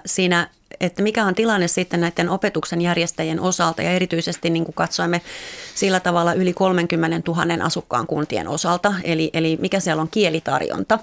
siinä, 0.05 0.49
että 0.79 1.03
mikä 1.03 1.25
on 1.25 1.35
tilanne 1.35 1.67
sitten 1.67 2.01
näiden 2.01 2.29
opetuksen 2.29 2.81
järjestäjien 2.81 3.39
osalta 3.39 3.81
ja 3.81 3.91
erityisesti 3.91 4.49
niin 4.49 4.65
kuin 4.65 4.75
katsoimme 4.75 5.21
sillä 5.75 5.99
tavalla 5.99 6.33
yli 6.33 6.53
30 6.53 7.31
000 7.31 7.65
asukkaan 7.65 8.07
kuntien 8.07 8.47
osalta, 8.47 8.93
eli, 9.03 9.29
eli 9.33 9.57
mikä 9.61 9.79
siellä 9.79 10.01
on 10.01 10.09
kielitarjonta. 10.11 10.99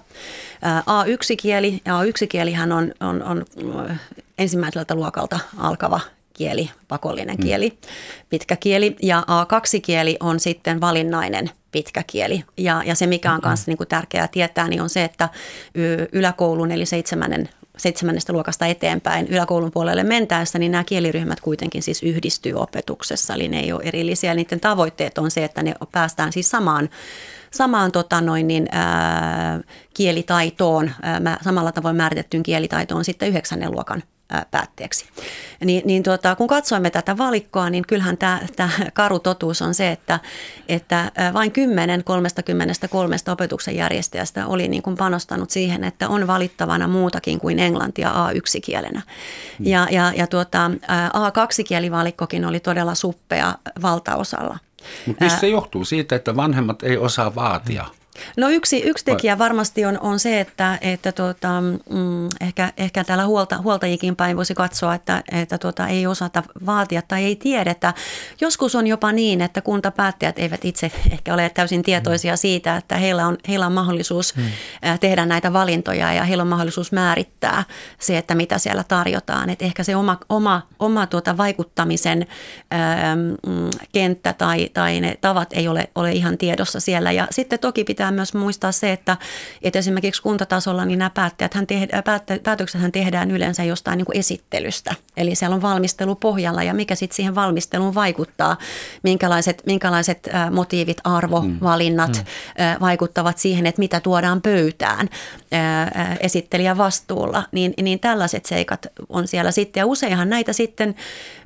A1-kieli, 0.65 1.81
A1-kielihän 1.89 2.73
on, 2.73 2.95
on, 3.01 3.23
on 3.23 3.45
ensimmäiseltä 4.39 4.95
luokalta 4.95 5.39
alkava 5.59 6.01
kieli, 6.33 6.71
pakollinen 6.89 7.37
mm. 7.37 7.43
kieli, 7.43 7.79
pitkä 8.31 8.57
kieli 8.57 8.97
ja 9.03 9.23
A2-kieli 9.29 10.17
on 10.21 10.41
sitten 10.41 10.81
valinnainen 10.81 11.51
pitkä 11.73 12.03
kieli. 12.07 12.45
Ja, 12.57 12.83
ja 12.87 12.95
se, 12.95 13.07
mikä 13.07 13.33
on 13.33 13.41
myös 13.45 13.67
niin 13.67 13.79
tärkeää 13.89 14.29
tietää, 14.29 14.69
niin 14.69 14.83
on 14.83 14.91
se, 14.91 15.05
että 15.05 15.29
yläkoulun 16.13 16.71
eli 16.71 16.87
seitsemännen 16.87 17.49
seitsemännestä 17.79 18.33
luokasta 18.33 18.67
eteenpäin 18.67 19.27
yläkoulun 19.27 19.71
puolelle 19.71 20.05
mentäessä, 20.05 20.59
niin 20.59 20.73
nämä 20.73 20.85
kieliryhmät 20.85 21.41
kuitenkin 21.41 21.83
siis 21.83 22.03
yhdistyy 22.03 22.53
opetuksessa, 22.53 23.35
eli 23.35 23.49
ne 23.49 23.61
ei 23.61 23.73
ole 23.73 23.83
erillisiä. 23.85 24.35
Niiden 24.35 24.61
tavoitteet 24.61 25.19
on 25.19 25.31
se, 25.31 25.45
että 25.45 25.63
ne 25.63 25.75
päästään 25.93 26.33
siis 26.33 26.51
samaan 26.51 26.89
samaan 27.51 27.93
tota 27.93 28.21
noin, 28.21 28.47
niin, 28.47 28.69
ää, 28.71 29.61
kielitaitoon, 29.95 30.91
ää, 31.03 31.39
samalla 31.43 31.73
tavoin 31.73 31.97
määritettyyn 31.97 32.43
kielitaitoon 32.43 33.05
sitten 33.05 33.29
yhdeksännen 33.29 33.73
luokan 33.73 34.03
päätteeksi. 34.51 35.05
Niin, 35.65 35.83
niin 35.85 36.03
tuota, 36.03 36.37
kun 36.37 36.49
katsoimme 36.49 36.91
tätä 36.91 37.19
valikkoa, 37.19 37.71
niin 37.71 37.85
kyllähän 37.89 38.19
tämä, 38.19 38.41
tämä 38.57 38.71
karu 38.93 39.19
totuus 39.19 39.63
on 39.63 39.75
se, 39.75 39.91
että, 39.91 40.21
että 40.69 41.13
vain 41.33 41.53
10 41.53 42.05
33 42.05 43.17
opetuksen 43.33 43.77
järjestäjästä 43.77 44.47
oli 44.47 44.69
niin 44.69 44.83
kuin 44.83 44.97
panostanut 44.97 45.51
siihen, 45.51 45.85
että 45.85 46.09
on 46.09 46.27
valittavana 46.27 46.89
muutakin 46.89 47.41
kuin 47.41 47.59
englantia 47.59 48.11
A1-kielenä. 48.11 49.03
Hmm. 49.59 49.67
Ja, 49.67 49.87
ja, 49.91 50.13
ja 50.17 50.27
tuota, 50.27 50.71
A2-kielivalikkokin 51.13 52.47
oli 52.47 52.61
todella 52.61 52.95
suppea 52.95 53.55
valtaosalla. 53.83 54.59
Mutta 55.07 55.25
mistä 55.25 55.41
se 55.41 55.49
johtuu? 55.49 55.85
Siitä, 55.85 56.17
että 56.17 56.37
vanhemmat 56.37 56.83
ei 56.83 56.97
osaa 56.97 57.35
vaatia– 57.35 57.85
No 58.37 58.49
yksi, 58.49 58.83
yksi 58.83 59.05
tekijä 59.05 59.39
varmasti 59.39 59.85
on, 59.85 59.99
on 60.01 60.19
se, 60.19 60.41
että, 60.41 60.79
että 60.81 61.13
tuota, 61.13 61.61
mm, 61.61 62.29
ehkä, 62.41 62.73
ehkä 62.77 63.05
täällä 63.05 63.27
huolta, 63.27 63.59
huoltajikin 63.59 64.17
päin 64.17 64.37
voisi 64.37 64.55
katsoa, 64.55 64.95
että, 64.95 65.23
että 65.33 65.59
tuota, 65.59 65.89
ei 65.89 66.07
osata 66.07 66.43
vaatia 66.67 67.03
tai 67.03 67.25
ei 67.25 67.37
tiedetä. 67.37 67.95
Joskus 68.41 68.75
on 68.75 68.87
jopa 68.87 69.13
niin, 69.13 69.41
että 69.41 69.61
kuntapäättäjät 69.61 70.39
eivät 70.39 70.65
itse 70.65 70.93
ehkä 71.13 71.35
ole 71.35 71.51
täysin 71.51 71.83
tietoisia 71.83 72.37
siitä, 72.37 72.77
että 72.77 72.97
heillä 72.97 73.27
on, 73.27 73.37
heillä 73.49 73.67
on 73.67 73.73
mahdollisuus 73.73 74.37
hmm. 74.37 74.45
tehdä 75.01 75.27
näitä 75.27 75.53
valintoja 75.53 76.13
ja 76.13 76.25
heillä 76.25 76.43
on 76.43 76.49
mahdollisuus 76.49 76.93
määrittää 76.93 77.65
se, 77.99 78.19
että 78.19 78.35
mitä 78.35 78.59
siellä 78.59 78.85
tarjotaan. 78.85 79.51
Että 79.51 79.65
ehkä 79.65 79.85
se 79.85 79.97
oma, 79.97 80.19
oma, 80.29 80.63
oma 80.79 81.07
tuota 81.07 81.37
vaikuttamisen 81.37 82.27
ää, 82.71 83.17
mm, 83.17 83.71
kenttä 83.93 84.33
tai, 84.33 84.69
tai 84.75 85.01
ne 85.01 85.19
tavat 85.21 85.49
ei 85.53 85.69
ole, 85.69 85.89
ole 85.95 86.13
ihan 86.13 86.39
tiedossa 86.39 86.81
siellä. 86.81 87.13
Ja 87.13 87.29
sitten 87.31 87.59
toki 87.59 87.85
pitää 87.85 88.02
pitää 88.03 88.13
myös 88.13 88.35
muistaa 88.35 88.73
se, 88.73 88.93
että, 88.93 89.17
että 89.63 89.79
esimerkiksi 89.79 90.23
kuntatasolla 90.23 90.85
niin 90.85 90.99
nämä 90.99 91.11
päättäjät, 91.11 91.55
hän 91.55 91.67
tehdä, 91.67 92.03
päättä, 92.03 92.39
päätöksethän 92.43 92.93
tehdään 92.93 93.31
yleensä 93.31 93.65
jostain 93.65 93.97
niin 93.97 94.07
kuin 94.07 94.19
esittelystä. 94.19 94.95
Eli 95.17 95.35
siellä 95.35 95.57
on 95.57 95.63
valmistelu 95.63 96.15
pohjalla 96.15 96.63
ja 96.63 96.75
mikä 96.75 96.95
sitten 96.95 97.17
siihen 97.17 97.35
valmisteluun 97.35 97.95
vaikuttaa, 97.95 98.57
minkälaiset, 99.03 99.63
minkälaiset 99.67 100.29
motiivit, 100.51 100.97
arvovalinnat 101.05 102.13
mm. 102.13 102.65
mm. 102.65 102.81
vaikuttavat 102.81 103.39
siihen, 103.39 103.67
että 103.67 103.79
mitä 103.79 104.01
tuodaan 104.01 104.43
pöytään 104.43 105.09
esittelijän 106.21 106.79
vastuulla. 106.79 107.43
Niin, 107.53 107.75
niin 107.83 108.01
tällaiset 108.01 108.47
seikat 108.47 108.87
on 109.09 109.29
siellä 109.29 109.51
sitten 109.51 109.81
ja 109.81 109.87
useinhan 109.87 110.31
näitä 110.31 110.53
sitten 110.53 110.95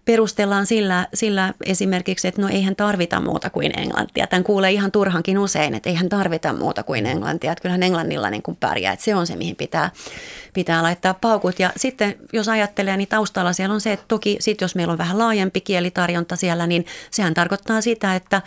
perustellaan 0.06 0.66
sillä, 0.66 1.08
sillä 1.14 1.54
esimerkiksi, 1.64 2.28
että 2.28 2.42
no 2.42 2.48
eihän 2.48 2.76
tarvita 2.76 3.20
muuta 3.20 3.50
kuin 3.50 3.78
englantia. 3.78 4.26
Tämän 4.26 4.44
kuulee 4.44 4.72
ihan 4.72 4.92
turhankin 4.92 5.38
usein, 5.38 5.74
että 5.74 5.90
eihän 5.90 6.08
tarvita 6.08 6.52
muuta 6.52 6.82
kuin 6.82 7.06
englantia. 7.06 7.52
Että 7.52 7.62
kyllähän 7.62 7.82
englannilla 7.82 8.30
niin 8.30 8.42
kuin 8.42 8.56
pärjää, 8.56 8.92
että 8.92 9.04
se 9.04 9.14
on 9.14 9.26
se, 9.26 9.36
mihin 9.36 9.56
pitää, 9.56 9.90
pitää 10.54 10.82
laittaa 10.82 11.14
paukut. 11.14 11.58
Ja 11.58 11.72
sitten 11.76 12.14
jos 12.32 12.48
ajattelee, 12.48 12.96
niin 12.96 13.08
taustalla 13.08 13.52
siellä 13.52 13.74
on 13.74 13.80
se, 13.80 13.92
että 13.92 14.04
toki 14.08 14.36
sitten 14.40 14.64
jos 14.64 14.74
meillä 14.74 14.92
on 14.92 14.98
vähän 14.98 15.18
laajempi 15.18 15.60
kielitarjonta 15.60 16.36
siellä, 16.36 16.66
niin 16.66 16.86
sehän 17.10 17.34
tarkoittaa 17.34 17.80
sitä, 17.80 18.14
että 18.14 18.42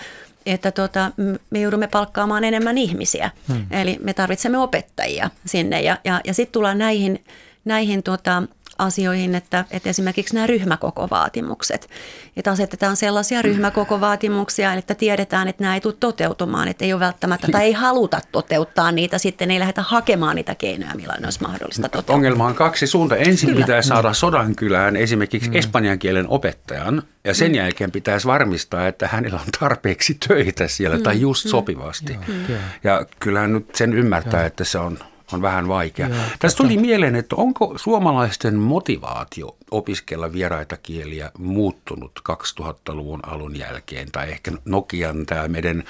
että 0.46 0.72
tota, 0.72 1.12
me 1.50 1.60
joudumme 1.60 1.88
palkkaamaan 1.88 2.44
enemmän 2.44 2.78
ihmisiä. 2.78 3.32
Hmm. 3.48 3.66
Eli 3.72 3.98
me 4.04 4.14
tarvitsemme 4.14 4.58
opettajia 4.58 5.30
sinne 5.46 5.82
ja, 5.82 5.98
ja, 6.04 6.22
ja 6.26 6.34
sitten 6.34 6.54
tullaan 6.54 6.78
näihin, 6.78 7.24
näihin 7.66 8.04
tota, 8.04 8.44
asioihin, 8.80 9.36
että, 9.36 9.66
että 9.72 9.90
esimerkiksi 9.90 10.36
nämä 10.36 10.48
ryhmäkokovaatimukset, 10.48 11.90
että 12.38 12.52
asetetaan 12.52 12.96
sellaisia 12.96 13.42
ryhmäkokovaatimuksia, 13.42 14.74
että 14.74 14.96
tiedetään, 14.96 15.48
että 15.48 15.64
nämä 15.64 15.76
ei 15.76 15.82
tule 15.82 15.94
toteutumaan, 16.00 16.68
että 16.68 16.86
ei 16.86 16.94
ole 16.94 17.00
välttämättä 17.00 17.48
tai 17.52 17.64
ei 17.64 17.74
haluta 17.74 18.22
toteuttaa 18.32 18.92
niitä, 18.92 19.18
sitten 19.18 19.52
ei 19.52 19.60
lähdetä 19.60 19.82
hakemaan 19.82 20.36
niitä 20.36 20.56
keinoja, 20.56 20.96
millä 20.96 21.16
ne 21.20 21.28
olisi 21.28 21.42
mahdollista 21.42 21.82
toteuttaa. 21.82 22.16
Ongelma 22.16 22.46
on 22.46 22.56
kaksi 22.56 22.88
suunta. 22.88 23.16
Ensin 23.16 23.50
Kyllä. 23.50 23.66
pitää 23.66 23.82
saada 23.82 24.14
Sodankylään 24.14 24.96
esimerkiksi 24.96 25.50
mm. 25.50 25.56
espanjan 25.56 26.00
kielen 26.00 26.26
opettajan, 26.30 27.04
ja 27.24 27.34
sen 27.34 27.52
mm. 27.52 27.56
jälkeen 27.56 27.92
pitäisi 27.92 28.28
varmistaa, 28.28 28.88
että 28.88 29.08
hänellä 29.08 29.40
on 29.40 29.52
tarpeeksi 29.60 30.18
töitä 30.28 30.68
siellä 30.68 30.98
mm. 30.98 31.04
tai 31.04 31.22
just 31.22 31.46
mm. 31.46 31.50
sopivasti. 31.50 32.18
Mm. 32.28 32.56
Ja 32.84 33.06
kyllähän 33.20 33.54
nyt 33.54 33.76
sen 33.76 33.94
ymmärtää, 33.94 34.46
että 34.46 34.64
se 34.64 34.78
on 34.78 35.00
on 35.34 35.42
vähän 35.42 35.68
vaikea. 35.68 36.08
Joo, 36.08 36.20
Tästä 36.40 36.58
tuli 36.58 36.78
mieleen, 36.78 37.16
että 37.16 37.36
onko 37.36 37.74
suomalaisten 37.78 38.56
motivaatio 38.56 39.56
opiskella 39.72 40.34
vieraita 40.34 40.78
kieliä 40.78 41.32
muuttunut 41.38 42.20
2000-luvun 42.30 43.20
alun 43.24 43.56
jälkeen, 43.56 44.12
tai 44.12 44.30
ehkä 44.30 44.52
Nokian 44.66 45.26
tämä 45.26 45.48
meidän 45.48 45.84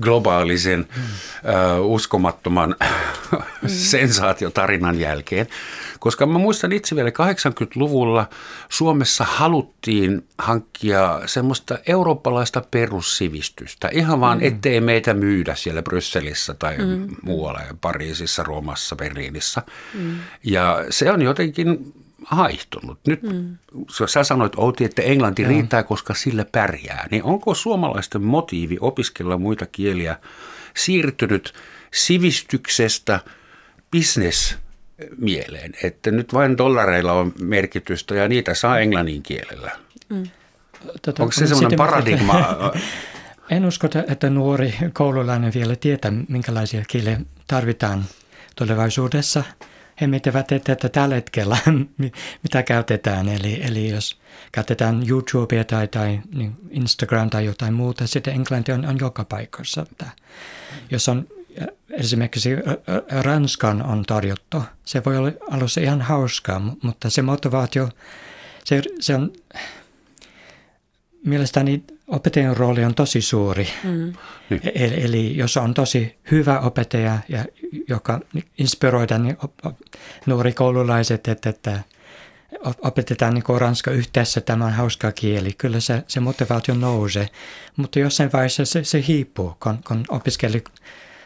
globaalisen 0.00 0.88
mm. 0.96 1.02
uh, 1.80 1.92
uskomattoman 1.92 2.76
mm. 3.32 3.38
sensaatiotarinan 3.68 5.00
jälkeen. 5.00 5.46
Koska 5.98 6.26
mä 6.26 6.38
muistan 6.38 6.72
itse 6.72 6.96
vielä 6.96 7.10
80-luvulla 7.10 8.28
Suomessa 8.68 9.24
haluttiin 9.24 10.24
hankkia 10.38 11.20
semmoista 11.26 11.78
eurooppalaista 11.86 12.62
perussivistystä. 12.70 13.88
Ihan 13.92 14.20
vaan 14.20 14.38
mm. 14.38 14.44
ettei 14.44 14.80
meitä 14.80 15.14
myydä 15.14 15.54
siellä 15.54 15.82
Brysselissä 15.82 16.54
tai 16.54 16.78
mm. 16.78 17.08
muualla, 17.22 17.60
Pariisissa, 17.80 18.42
Roomassa, 18.42 18.96
Berliinissä. 18.96 19.62
Mm. 19.94 20.16
Ja 20.44 20.84
se 20.90 21.12
on 21.12 21.22
jotenkin 21.22 21.92
haihtunut. 22.26 22.98
Nyt 23.06 23.22
mm. 23.22 23.56
sä 24.06 24.24
sanoit 24.24 24.52
Outi, 24.56 24.84
että 24.84 25.02
englanti 25.02 25.42
Joo. 25.42 25.48
riittää, 25.48 25.82
koska 25.82 26.14
sillä 26.14 26.44
pärjää. 26.52 27.06
Niin 27.10 27.22
onko 27.22 27.54
suomalaisten 27.54 28.22
motiivi 28.22 28.76
opiskella 28.80 29.38
muita 29.38 29.66
kieliä 29.66 30.16
siirtynyt 30.76 31.52
sivistyksestä 31.94 33.20
business 33.92 34.56
mieleen, 35.18 35.72
että 35.82 36.10
nyt 36.10 36.34
vain 36.34 36.58
dollareilla 36.58 37.12
on 37.12 37.32
merkitystä 37.40 38.14
ja 38.14 38.28
niitä 38.28 38.54
saa 38.54 38.78
englannin 38.78 39.22
kielellä. 39.22 39.70
Mm. 40.08 40.22
Tota, 41.02 41.22
Onko 41.22 41.32
se 41.32 41.46
semmoinen 41.46 41.76
paradigma? 41.76 42.44
en 43.50 43.64
usko, 43.64 43.88
että 44.08 44.30
nuori 44.30 44.74
koululainen 44.92 45.52
vielä 45.54 45.76
tietää, 45.76 46.12
minkälaisia 46.28 46.84
kieliä 46.88 47.20
tarvitaan 47.46 48.04
tulevaisuudessa– 48.56 49.44
he 50.00 50.06
miettivät, 50.06 50.52
että, 50.52 50.72
että 50.72 50.88
tällä 50.88 51.14
hetkellä 51.14 51.56
mitä 52.42 52.62
käytetään. 52.62 53.28
Eli, 53.28 53.62
eli 53.62 53.88
jos 53.90 54.18
käytetään 54.52 55.02
YouTubea 55.08 55.64
tai, 55.64 55.88
tai 55.88 56.20
niin 56.34 56.56
Instagram 56.70 57.30
tai 57.30 57.44
jotain 57.44 57.74
muuta, 57.74 58.06
sitten 58.06 58.34
englanti 58.34 58.72
on, 58.72 58.86
on 58.86 58.98
joka 59.00 59.24
paikassa. 59.24 59.86
Jos 60.90 61.08
on 61.08 61.26
esimerkiksi 61.90 62.50
Ranskan 63.22 63.82
on 63.82 64.02
tarjottu, 64.02 64.62
se 64.84 65.04
voi 65.04 65.16
olla 65.16 65.32
alussa 65.50 65.80
ihan 65.80 66.00
hauskaa, 66.00 66.76
mutta 66.82 67.10
se 67.10 67.22
motivaatio, 67.22 67.88
se, 68.64 68.82
se 69.00 69.14
on 69.14 69.32
mielestäni 71.24 71.84
opettajan 72.08 72.56
rooli 72.56 72.84
on 72.84 72.94
tosi 72.94 73.20
suuri. 73.20 73.68
Mm. 73.84 74.12
Eli, 74.74 75.04
eli 75.04 75.36
jos 75.36 75.56
on 75.56 75.74
tosi 75.74 76.18
hyvä 76.30 76.60
opettaja, 76.60 77.18
ja, 77.28 77.44
joka 77.88 78.20
inspiroidaan 78.58 79.22
niin 79.22 79.36
nuori 80.26 80.52
koululaiset, 80.52 81.28
että, 81.28 81.50
että 81.50 81.80
opetetaan 82.82 83.34
niin 83.34 83.60
ranska 83.60 83.90
yhteensä 83.90 84.40
tämän 84.40 84.72
hauska 84.72 85.12
kieli, 85.12 85.52
kyllä 85.58 85.80
se, 85.80 86.04
se 86.08 86.20
motivaatio 86.20 86.74
nousee. 86.74 87.28
Mutta 87.76 87.98
jossain 87.98 88.32
vaiheessa 88.32 88.64
se, 88.64 88.84
se 88.84 89.04
hiipuu, 89.08 89.56
kun, 89.62 89.78
kun 89.88 90.04
opiskeli 90.08 90.64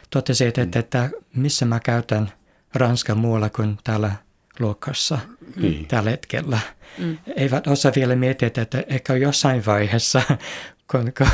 totesi, 0.09 0.45
että, 0.45 0.61
että, 0.61 0.79
että 0.79 1.09
missä 1.35 1.65
mä 1.65 1.79
käytän 1.79 2.31
ranska 2.73 3.15
muualla 3.15 3.49
kuin 3.49 3.77
täällä 3.83 4.11
luokassa 4.59 5.19
mm. 5.55 5.85
tällä 5.87 6.09
hetkellä. 6.09 6.59
Mm. 6.97 7.17
Eivät 7.35 7.67
osaa 7.67 7.91
vielä 7.95 8.15
miettiä, 8.15 8.47
että 8.47 8.83
ehkä 8.87 9.15
jossain 9.15 9.65
vaiheessa, 9.65 10.21
kun, 10.91 11.11
kun, 11.17 11.27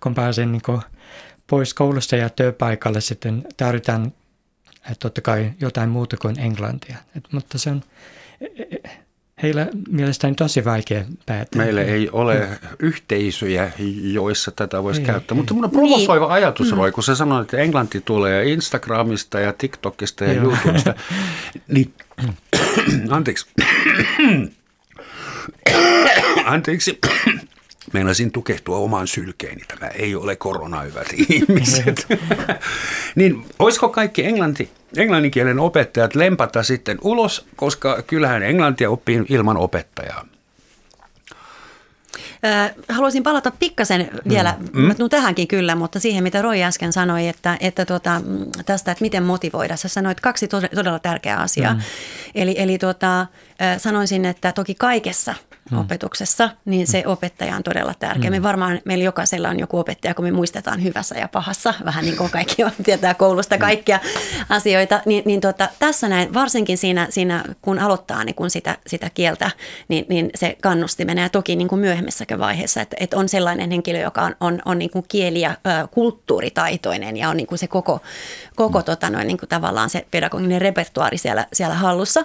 kun 0.00 0.14
pääsen 0.14 0.52
niin 0.52 0.62
kuin 0.62 0.80
pois 1.46 1.74
koulusta 1.74 2.16
ja 2.16 2.28
työpaikalle, 2.28 3.00
sitten 3.00 3.44
tarvitaan 3.56 4.12
totta 4.98 5.20
kai 5.20 5.52
jotain 5.60 5.90
muuta 5.90 6.16
kuin 6.16 6.40
englantia. 6.40 6.96
Et, 7.16 7.24
mutta 7.32 7.58
se 7.58 7.70
on 7.70 7.82
heillä 9.42 9.66
mielestäni 9.88 10.34
tosi 10.34 10.64
vaikea 10.64 11.04
päättää. 11.26 11.62
Meillä 11.62 11.82
ei 11.82 12.10
ole 12.10 12.48
yhteisöjä, 12.78 13.72
joissa 14.02 14.50
tätä 14.50 14.82
voisi 14.82 15.00
ei, 15.00 15.06
käyttää. 15.06 15.34
Ei. 15.34 15.36
Mutta 15.36 15.54
mun 15.54 15.64
on 15.64 15.70
provosoiva 15.70 16.24
niin. 16.24 16.32
ajatus, 16.32 16.72
Roy, 16.72 16.92
kun 16.92 17.04
sä 17.04 17.14
sanoit, 17.14 17.44
että 17.44 17.56
englanti 17.56 18.00
tulee 18.00 18.44
Instagramista 18.44 19.40
ja 19.40 19.52
TikTokista 19.52 20.24
ja 20.24 20.32
YouTubesta. 20.32 20.94
niin, 21.68 21.94
anteeksi. 23.10 23.46
anteeksi. 26.44 26.98
Meinasin 27.94 28.32
tukehtua 28.32 28.76
omaan 28.76 29.06
sylkeeni. 29.06 29.62
Tämä 29.68 29.88
ei 29.88 30.14
ole 30.14 30.36
korona, 30.36 30.80
hyvät 30.80 31.06
ihmiset. 31.28 32.06
niin 33.14 33.46
olisiko 33.58 33.88
kaikki 33.88 34.24
englanti, 34.24 34.70
englanninkielen 34.96 35.58
opettajat 35.58 36.14
lempata 36.14 36.62
sitten 36.62 36.98
ulos, 37.02 37.46
koska 37.56 38.02
kyllähän 38.06 38.42
englantia 38.42 38.90
oppii 38.90 39.24
ilman 39.28 39.56
opettajaa. 39.56 40.26
Haluaisin 42.88 43.22
palata 43.22 43.52
pikkasen 43.58 44.10
vielä, 44.28 44.54
mm. 44.72 44.96
tuun 44.96 45.10
tähänkin 45.10 45.48
kyllä, 45.48 45.74
mutta 45.74 46.00
siihen 46.00 46.22
mitä 46.22 46.42
Roy 46.42 46.62
äsken 46.62 46.92
sanoi, 46.92 47.28
että, 47.28 47.56
että 47.60 47.84
tuota, 47.84 48.20
tästä, 48.66 48.92
että 48.92 49.04
miten 49.04 49.22
motivoida. 49.22 49.76
Sä 49.76 49.88
sanoit 49.88 50.20
kaksi 50.20 50.48
todella 50.48 50.98
tärkeää 50.98 51.40
asiaa. 51.40 51.74
Mm. 51.74 51.80
Eli, 52.34 52.54
eli 52.58 52.78
tuota, 52.78 53.26
sanoisin, 53.78 54.24
että 54.24 54.52
toki 54.52 54.74
kaikessa 54.74 55.34
mm. 55.70 55.78
opetuksessa, 55.78 56.50
niin 56.64 56.86
se 56.86 57.02
mm. 57.06 57.12
opettaja 57.12 57.56
on 57.56 57.62
todella 57.62 57.94
tärkeä. 57.94 58.30
Mm. 58.30 58.36
Me 58.36 58.42
varmaan, 58.42 58.80
meillä 58.84 59.04
jokaisella 59.04 59.48
on 59.48 59.60
joku 59.60 59.78
opettaja, 59.78 60.14
kun 60.14 60.24
me 60.24 60.30
muistetaan 60.30 60.82
hyvässä 60.82 61.14
ja 61.14 61.28
pahassa, 61.28 61.74
vähän 61.84 62.04
niin 62.04 62.16
kuin 62.16 62.30
kaikki 62.30 62.64
on, 62.64 62.72
tietää 62.84 63.14
koulusta 63.14 63.56
mm. 63.56 63.60
kaikkia 63.60 64.00
mm. 64.02 64.44
asioita, 64.48 65.00
niin, 65.06 65.22
niin 65.26 65.40
tota, 65.40 65.68
tässä 65.78 66.08
näin, 66.08 66.34
varsinkin 66.34 66.78
siinä, 66.78 67.06
siinä 67.10 67.44
kun 67.62 67.78
aloittaa 67.78 68.24
niin 68.24 68.34
kun 68.34 68.50
sitä, 68.50 68.76
sitä 68.86 69.10
kieltä, 69.10 69.50
niin, 69.88 70.06
niin 70.08 70.30
se 70.34 70.56
kannusti 70.62 71.04
menee 71.04 71.28
toki 71.28 71.56
niin 71.56 71.68
kuin 71.68 71.80
myöhemmissäkin 71.80 72.38
vaiheessa, 72.38 72.80
että, 72.80 72.96
että 73.00 73.16
on 73.16 73.28
sellainen 73.28 73.70
henkilö, 73.70 73.98
joka 73.98 74.22
on, 74.22 74.36
on, 74.40 74.62
on 74.64 74.78
niin 74.78 74.90
kuin 74.90 75.04
kieli- 75.08 75.40
ja 75.40 75.50
ä, 75.50 75.88
kulttuuritaitoinen 75.90 77.16
ja 77.16 77.28
on 77.28 77.36
niin 77.36 77.46
kuin 77.46 77.58
se 77.58 77.66
koko, 77.66 78.00
koko 78.56 78.78
mm. 78.78 78.84
tota 78.84 79.10
noin, 79.10 79.26
niin 79.26 79.38
kuin 79.38 79.48
tavallaan 79.48 79.90
se 79.90 80.06
pedagoginen 80.10 80.60
repertuaari 80.60 81.18
siellä, 81.18 81.46
siellä 81.52 81.74
hallussa. 81.74 82.24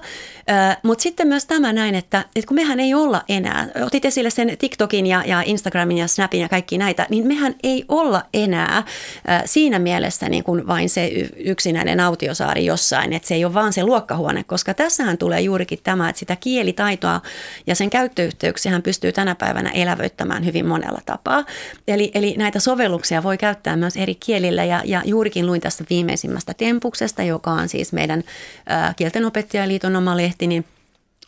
Mutta 0.84 1.02
sitten 1.02 1.19
myös 1.26 1.46
tämä 1.46 1.74
näin, 1.74 1.96
että, 1.96 2.26
että 2.36 2.48
kun 2.48 2.56
mehän 2.56 2.80
ei 2.80 2.94
olla 2.94 3.24
enää, 3.30 3.68
otit 3.86 4.06
esille 4.06 4.30
sen 4.30 4.58
TikTokin 4.60 5.08
ja, 5.08 5.24
ja 5.26 5.42
Instagramin 5.46 5.98
ja 5.98 6.08
Snapin 6.08 6.42
ja 6.42 6.50
kaikki 6.50 6.78
näitä, 6.78 7.08
niin 7.10 7.28
mehän 7.28 7.56
ei 7.64 7.86
olla 7.88 8.26
enää 8.34 8.78
äh, 8.78 9.42
siinä 9.46 9.80
mielessä 9.80 10.30
niin 10.30 10.44
kuin 10.44 10.68
vain 10.68 10.90
se 10.90 11.08
yksinäinen 11.38 12.00
autiosaari 12.00 12.66
jossain, 12.66 13.14
että 13.14 13.28
se 13.28 13.36
ei 13.36 13.46
ole 13.46 13.54
vaan 13.54 13.74
se 13.74 13.84
luokkahuone, 13.84 14.44
koska 14.44 14.74
tässähän 14.74 15.18
tulee 15.18 15.42
juurikin 15.42 15.80
tämä, 15.84 16.10
että 16.10 16.20
sitä 16.20 16.36
kielitaitoa 16.36 17.22
ja 17.68 17.76
sen 17.76 17.90
käyttöyhteyksiä 17.90 18.72
hän 18.72 18.82
pystyy 18.82 19.12
tänä 19.12 19.36
päivänä 19.36 19.70
elävöittämään 19.70 20.46
hyvin 20.46 20.66
monella 20.66 21.02
tapaa. 21.06 21.46
Eli, 21.88 22.12
eli 22.14 22.36
näitä 22.38 22.60
sovelluksia 22.60 23.24
voi 23.24 23.38
käyttää 23.38 23.76
myös 23.76 23.98
eri 23.98 24.16
kielillä 24.16 24.66
ja, 24.66 24.82
ja 24.86 25.02
juurikin 25.06 25.46
luin 25.46 25.62
tästä 25.62 25.84
viimeisimmästä 25.90 26.54
Tempuksesta, 26.54 27.24
joka 27.24 27.52
on 27.52 27.70
siis 27.70 27.94
meidän 27.94 28.24
äh, 28.72 28.96
kieltenopettajaliiton 28.96 29.96
oma 29.96 30.18
lehti, 30.18 30.48
niin– 30.48 30.66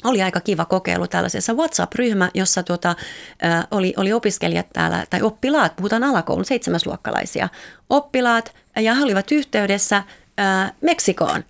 oli 0.04 0.22
aika 0.22 0.40
kiva 0.40 0.66
kokeilu 0.66 1.08
tällaisessa 1.08 1.54
WhatsApp-ryhmä, 1.54 2.32
jossa 2.34 2.64
tuota, 2.64 2.90
ä, 2.90 3.68
oli, 3.72 3.94
oli 3.98 4.14
opiskelijat 4.14 4.68
täällä, 4.74 5.06
tai 5.10 5.22
oppilaat, 5.22 5.76
puhutaan 5.76 6.04
alakoulun 6.04 6.46
seitsemäsluokkalaisia, 6.46 7.50
oppilaat, 7.90 8.56
ja 8.80 8.94
he 8.94 9.04
olivat 9.04 9.32
yhteydessä 9.32 9.98
ä, 9.98 10.04
Meksikoon 10.82 11.44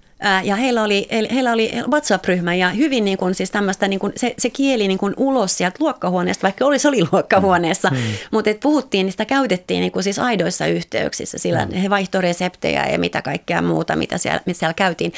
ja 0.44 0.56
heillä 0.56 0.84
oli, 0.84 1.08
heillä 1.34 1.52
oli 1.52 1.72
WhatsApp-ryhmä 1.92 2.56
ja 2.56 2.70
hyvin 2.70 3.06
niin 3.06 3.18
kuin, 3.18 3.36
siis 3.36 3.52
tämmöistä, 3.52 3.88
niin 3.88 4.00
kuin, 4.00 4.14
se, 4.16 4.34
se 4.38 4.50
kieli 4.50 4.88
niin 4.88 4.98
kuin 4.98 5.14
ulos 5.18 5.58
sieltä 5.58 5.78
luokkahuoneesta, 5.80 6.44
vaikka 6.44 6.66
olisi 6.66 6.88
oli 6.88 7.04
luokkahuoneessa, 7.12 7.90
mm. 7.90 7.98
mutta 8.32 8.50
et 8.50 8.60
puhuttiin, 8.60 9.06
niin 9.06 9.12
sitä 9.12 9.26
käytettiin 9.26 9.82
niin 9.82 9.92
kuin 9.92 10.04
siis 10.04 10.20
aidoissa 10.20 10.68
yhteyksissä, 10.68 11.38
sillä 11.38 11.66
mm. 11.66 11.74
he 11.74 11.90
vaihtoi 11.90 12.22
reseptejä 12.22 12.86
ja 12.86 13.00
mitä 13.00 13.22
kaikkea 13.22 13.62
muuta, 13.62 13.96
mitä 13.96 14.18
siellä, 14.18 14.42
mitä 14.46 14.60
siellä 14.60 14.74
käytiin. 14.74 15.14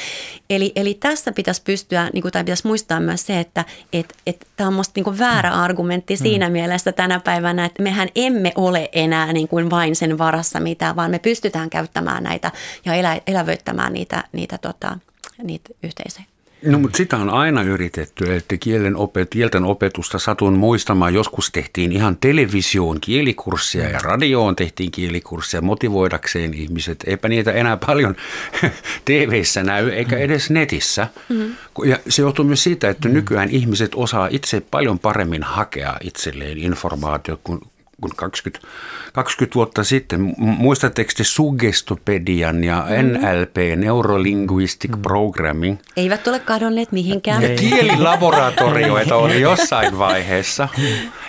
Eli, 0.50 0.72
eli 0.76 0.94
tässä 0.94 1.32
pitäisi 1.32 1.62
pystyä, 1.64 2.10
niin 2.12 2.22
kuin, 2.22 2.32
tai 2.32 2.44
pitäisi 2.44 2.66
muistaa 2.66 3.00
myös 3.00 3.26
se, 3.26 3.40
että 3.40 3.64
et, 3.92 4.14
et, 4.26 4.46
tämä 4.56 4.68
on 4.68 4.74
musta 4.74 4.92
niin 4.94 5.04
kuin 5.04 5.18
väärä 5.18 5.50
mm. 5.50 5.58
argumentti 5.58 6.16
siinä 6.16 6.48
mm. 6.48 6.52
mielessä 6.52 6.92
tänä 6.92 7.20
päivänä, 7.20 7.64
että 7.64 7.82
mehän 7.82 8.08
emme 8.14 8.52
ole 8.54 8.88
enää 8.92 9.32
niin 9.32 9.48
kuin 9.48 9.70
vain 9.70 9.96
sen 9.96 10.18
varassa 10.18 10.60
mitä, 10.60 10.96
vaan 10.96 11.10
me 11.10 11.18
pystytään 11.18 11.70
käyttämään 11.70 12.22
näitä 12.22 12.52
ja 12.84 12.94
elä, 12.94 13.20
elävöittämään 13.26 13.92
niitä, 13.92 14.24
niitä 14.32 14.58
tota, 14.58 14.98
niitä 15.42 15.70
yhteisöjä. 15.82 16.33
No 16.66 16.78
mutta 16.78 16.96
sitä 16.96 17.16
on 17.16 17.30
aina 17.30 17.62
yritetty, 17.62 18.34
että 18.34 18.56
kielen 18.56 18.96
opet, 18.96 19.30
kielten 19.30 19.64
opetusta 19.64 20.18
satun 20.18 20.58
muistamaan. 20.58 21.14
Joskus 21.14 21.50
tehtiin 21.50 21.92
ihan 21.92 22.16
televisioon 22.16 23.00
kielikurssia 23.00 23.88
ja 23.88 23.98
radioon 23.98 24.56
tehtiin 24.56 24.90
kielikurssia 24.90 25.60
motivoidakseen 25.60 26.54
ihmiset. 26.54 27.04
Eipä 27.06 27.28
niitä 27.28 27.52
enää 27.52 27.76
paljon 27.76 28.16
tv 29.04 29.42
näy 29.64 29.88
eikä 29.88 30.16
edes 30.16 30.50
netissä. 30.50 31.08
Mm-hmm. 31.28 31.54
Ja 31.84 31.98
se 32.08 32.22
johtuu 32.22 32.44
myös 32.44 32.62
siitä, 32.62 32.88
että 32.88 33.08
nykyään 33.08 33.50
ihmiset 33.50 33.92
osaa 33.94 34.28
itse 34.30 34.60
paljon 34.60 34.98
paremmin 34.98 35.42
hakea 35.42 35.96
itselleen 36.00 36.58
informaatiota, 36.58 37.40
kun 37.44 37.60
kun 38.00 38.10
20, 38.16 38.68
20 39.12 39.54
vuotta 39.54 39.84
sitten. 39.84 40.34
Muistatteko 40.38 41.10
te 41.16 41.24
Suggestopedian 41.24 42.64
ja 42.64 42.86
NLP, 43.02 43.56
Neurolinguistic 43.76 44.90
mm. 44.90 45.02
Programming? 45.02 45.78
Eivät 45.96 46.28
ole 46.28 46.38
kadonneet 46.38 46.92
mihinkään. 46.92 47.42
Kielilaboratorioita 47.56 49.16
oli 49.16 49.40
jossain 49.50 49.98
vaiheessa. 49.98 50.68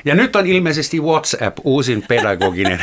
Ja 0.06 0.16
nyt 0.16 0.36
on 0.36 0.48
ilmeisesti 0.48 1.00
WhatsApp 1.00 1.58
uusin 1.64 2.04
pedagoginen 2.08 2.80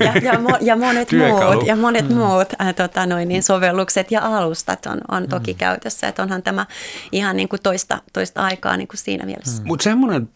ja, 0.00 0.12
ja, 0.22 0.38
mo, 0.38 0.58
ja 0.60 0.76
monet 0.76 1.08
työkalu. 1.18 1.52
muut, 1.52 1.66
ja 1.66 1.76
monet 1.76 2.08
mm. 2.08 2.14
muut 2.14 2.48
äh, 2.60 2.74
tota, 2.74 3.06
noin, 3.06 3.28
niin 3.28 3.42
sovellukset 3.42 4.10
ja 4.10 4.20
alustat 4.36 4.86
on, 4.86 5.00
on 5.10 5.28
toki 5.28 5.52
mm. 5.52 5.58
käytössä. 5.58 6.08
Että 6.08 6.22
onhan 6.22 6.42
tämä 6.42 6.66
ihan 7.12 7.36
niin 7.36 7.48
kuin 7.48 7.62
toista, 7.62 7.98
toista 8.12 8.42
aikaa 8.42 8.76
niin 8.76 8.88
kuin 8.88 8.98
siinä 8.98 9.26
mielessä. 9.26 9.62
Mm. 9.62 9.68
Mutta 9.68 9.82
semmoinen 9.82 10.28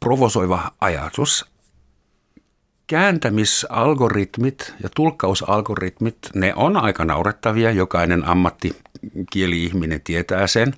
provosoiva 0.00 0.72
ajatus, 0.80 1.51
kääntämisalgoritmit 2.92 4.74
ja 4.82 4.88
tulkkausalgoritmit, 4.96 6.18
ne 6.34 6.52
on 6.56 6.76
aika 6.76 7.04
naurettavia. 7.04 7.70
Jokainen 7.70 8.24
ammattikieli-ihminen 8.24 10.00
tietää 10.00 10.46
sen, 10.46 10.74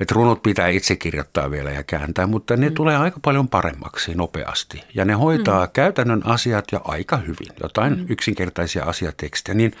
että 0.00 0.14
runot 0.14 0.42
pitää 0.42 0.68
itse 0.68 0.96
kirjoittaa 0.96 1.50
vielä 1.50 1.70
ja 1.70 1.82
kääntää, 1.82 2.26
mutta 2.26 2.56
ne 2.56 2.68
mm. 2.68 2.74
tulee 2.74 2.96
aika 2.96 3.20
paljon 3.22 3.48
paremmaksi 3.48 4.14
nopeasti. 4.14 4.84
Ja 4.94 5.04
ne 5.04 5.12
hoitaa 5.12 5.66
mm. 5.66 5.70
käytännön 5.72 6.26
asiat 6.26 6.64
ja 6.72 6.80
aika 6.84 7.16
hyvin, 7.16 7.52
jotain 7.62 7.98
mm. 7.98 8.06
yksinkertaisia 8.08 8.84
asiatekstejä. 8.84 9.54
Niin 9.54 9.72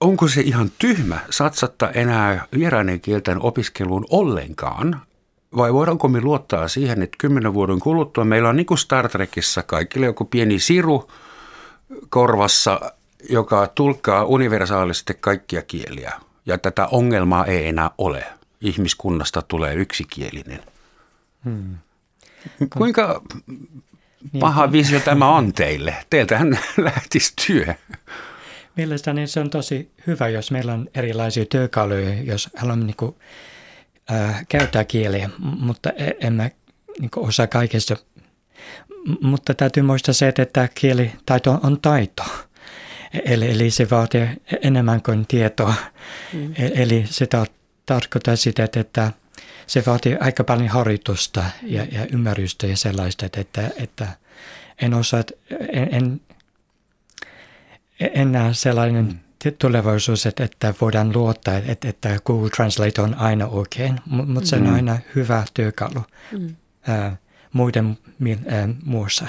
onko 0.00 0.28
se 0.28 0.40
ihan 0.40 0.70
tyhmä 0.78 1.18
satsatta 1.30 1.90
enää 1.90 2.44
vierainen 2.54 3.00
kielten 3.00 3.42
opiskeluun 3.42 4.06
ollenkaan, 4.10 5.02
vai 5.56 5.72
voidaanko 5.72 6.08
me 6.08 6.20
luottaa 6.20 6.68
siihen, 6.68 7.02
että 7.02 7.16
kymmenen 7.20 7.54
vuoden 7.54 7.80
kuluttua 7.80 8.24
meillä 8.24 8.48
on 8.48 8.56
niin 8.56 8.66
kuin 8.66 8.78
Star 8.78 9.08
Trekissa 9.08 9.62
kaikille 9.62 10.06
joku 10.06 10.24
pieni 10.24 10.58
siru 10.58 11.10
korvassa, 12.08 12.80
joka 13.30 13.66
tulkkaa 13.66 14.24
universaalisti 14.24 15.14
kaikkia 15.20 15.62
kieliä. 15.62 16.12
Ja 16.46 16.58
tätä 16.58 16.86
ongelmaa 16.86 17.46
ei 17.46 17.68
enää 17.68 17.90
ole. 17.98 18.24
Ihmiskunnasta 18.60 19.42
tulee 19.42 19.74
yksikielinen. 19.74 20.60
Hmm. 21.44 21.76
Kuinka 22.78 23.22
niin. 23.46 24.40
paha 24.40 24.72
visio 24.72 25.00
tämä 25.00 25.36
on 25.36 25.52
teille? 25.52 25.96
Teiltähän 26.10 26.58
lähtisi 26.76 27.32
työ. 27.46 27.74
Mielestäni 28.76 29.26
se 29.26 29.40
on 29.40 29.50
tosi 29.50 29.90
hyvä, 30.06 30.28
jos 30.28 30.50
meillä 30.50 30.72
on 30.72 30.88
erilaisia 30.94 31.44
työkaluja, 31.44 32.22
jos 32.22 32.50
haluamme 32.56 32.84
niin 32.84 33.14
kuin 34.10 34.20
äh, 34.20 34.46
käyttää 34.48 34.84
kieliä, 34.84 35.30
mutta 35.38 35.90
e, 35.90 36.10
en 36.20 36.32
mä 36.32 36.50
niin 37.00 37.10
osaa 37.16 37.46
kaikesta. 37.46 37.96
Mutta 39.20 39.54
täytyy 39.54 39.82
muistaa 39.82 40.14
se, 40.14 40.32
että 40.38 40.68
kielitaito 40.74 41.60
on 41.62 41.80
taito. 41.80 42.22
Eli, 43.24 43.50
eli 43.50 43.70
se 43.70 43.90
vaatii 43.90 44.26
enemmän 44.62 45.02
kuin 45.02 45.26
tietoa. 45.26 45.74
Mm. 46.32 46.52
E, 46.52 46.82
eli 46.82 47.04
se 47.10 47.26
ta- 47.26 47.46
tarkoittaa 47.86 48.36
sitä, 48.36 48.68
että 48.76 49.12
se 49.66 49.82
vaatii 49.86 50.16
aika 50.20 50.44
paljon 50.44 50.68
harjoitusta 50.68 51.44
ja, 51.62 51.86
ja 51.92 52.06
ymmärrystä 52.12 52.66
ja 52.66 52.76
sellaista, 52.76 53.26
että, 53.26 53.70
että 53.76 54.08
en 54.82 54.94
osaa, 54.94 55.22
en, 55.72 55.88
en, 55.94 56.20
en 58.00 58.32
näe 58.32 58.54
sellainen 58.54 59.04
mm 59.04 59.29
tulevaisuus, 59.58 60.26
että, 60.26 60.44
että 60.44 60.74
voidaan 60.80 61.12
luottaa, 61.12 61.56
että, 61.56 61.88
että 61.88 62.18
Google 62.26 62.50
Translate 62.50 63.02
on 63.02 63.14
aina 63.14 63.46
oikein, 63.46 64.00
mutta 64.06 64.48
se 64.48 64.56
on 64.56 64.62
mm. 64.62 64.74
aina 64.74 64.98
hyvä 65.14 65.44
työkalu 65.54 66.02
mm. 66.32 66.56
ää, 66.88 67.16
muiden 67.52 67.98
ää, 68.46 68.68
muussa. 68.84 69.26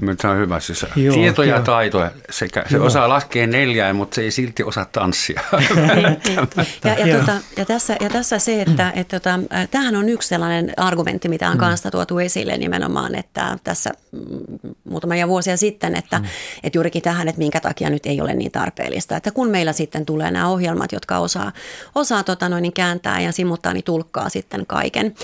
Mm. 0.00 0.16
Se 0.20 0.28
on 0.28 0.38
hyvä. 0.38 0.60
Siis 0.60 0.86
joo, 0.96 1.14
tieto 1.14 1.42
ja 1.42 1.54
joo. 1.54 1.64
taito. 1.64 2.10
Sekä, 2.30 2.64
se 2.70 2.76
joo. 2.76 2.86
osaa 2.86 3.08
laskea 3.08 3.46
neljään, 3.46 3.96
mutta 3.96 4.14
se 4.14 4.22
ei 4.22 4.30
silti 4.30 4.62
osaa 4.62 4.84
tanssia. 4.84 5.42
ja, 6.84 6.94
ja, 6.94 7.16
tuota, 7.16 7.32
ja, 7.56 7.64
tässä, 7.64 7.96
ja 8.00 8.10
tässä 8.10 8.38
se, 8.38 8.62
että, 8.62 8.92
että 8.96 9.20
tota, 9.20 9.40
tämähän 9.70 9.96
on 9.96 10.08
yksi 10.08 10.28
sellainen 10.28 10.72
argumentti, 10.76 11.28
mitä 11.28 11.48
on 11.48 11.56
mm. 11.56 11.60
kanssa 11.60 11.90
tuotu 11.90 12.18
esille 12.18 12.56
nimenomaan, 12.56 13.14
että 13.14 13.58
tässä 13.64 13.90
mm, 14.12 14.20
muutamia 14.84 15.28
vuosia 15.28 15.56
sitten, 15.56 15.96
että, 15.96 16.18
mm. 16.18 16.24
että 16.62 16.76
juurikin 16.76 17.02
tähän, 17.02 17.28
että 17.28 17.38
minkä 17.38 17.60
takia 17.60 17.90
nyt 17.90 18.06
ei 18.06 18.20
ole 18.20 18.34
niin 18.34 18.52
tarpeellista. 18.52 19.16
Että 19.16 19.30
kun 19.30 19.48
meillä 19.48 19.72
sitten 19.72 20.06
tulee 20.06 20.30
nämä 20.30 20.48
ohjelmat, 20.48 20.92
jotka 20.92 21.18
osaa, 21.18 21.52
osaa 21.94 22.24
tota 22.24 22.48
noin, 22.48 22.72
kääntää 22.74 23.20
ja 23.20 23.32
simultaani 23.32 23.82
tulkkaa 23.82 24.28
sitten 24.28 24.66
kaiken. 24.66 25.14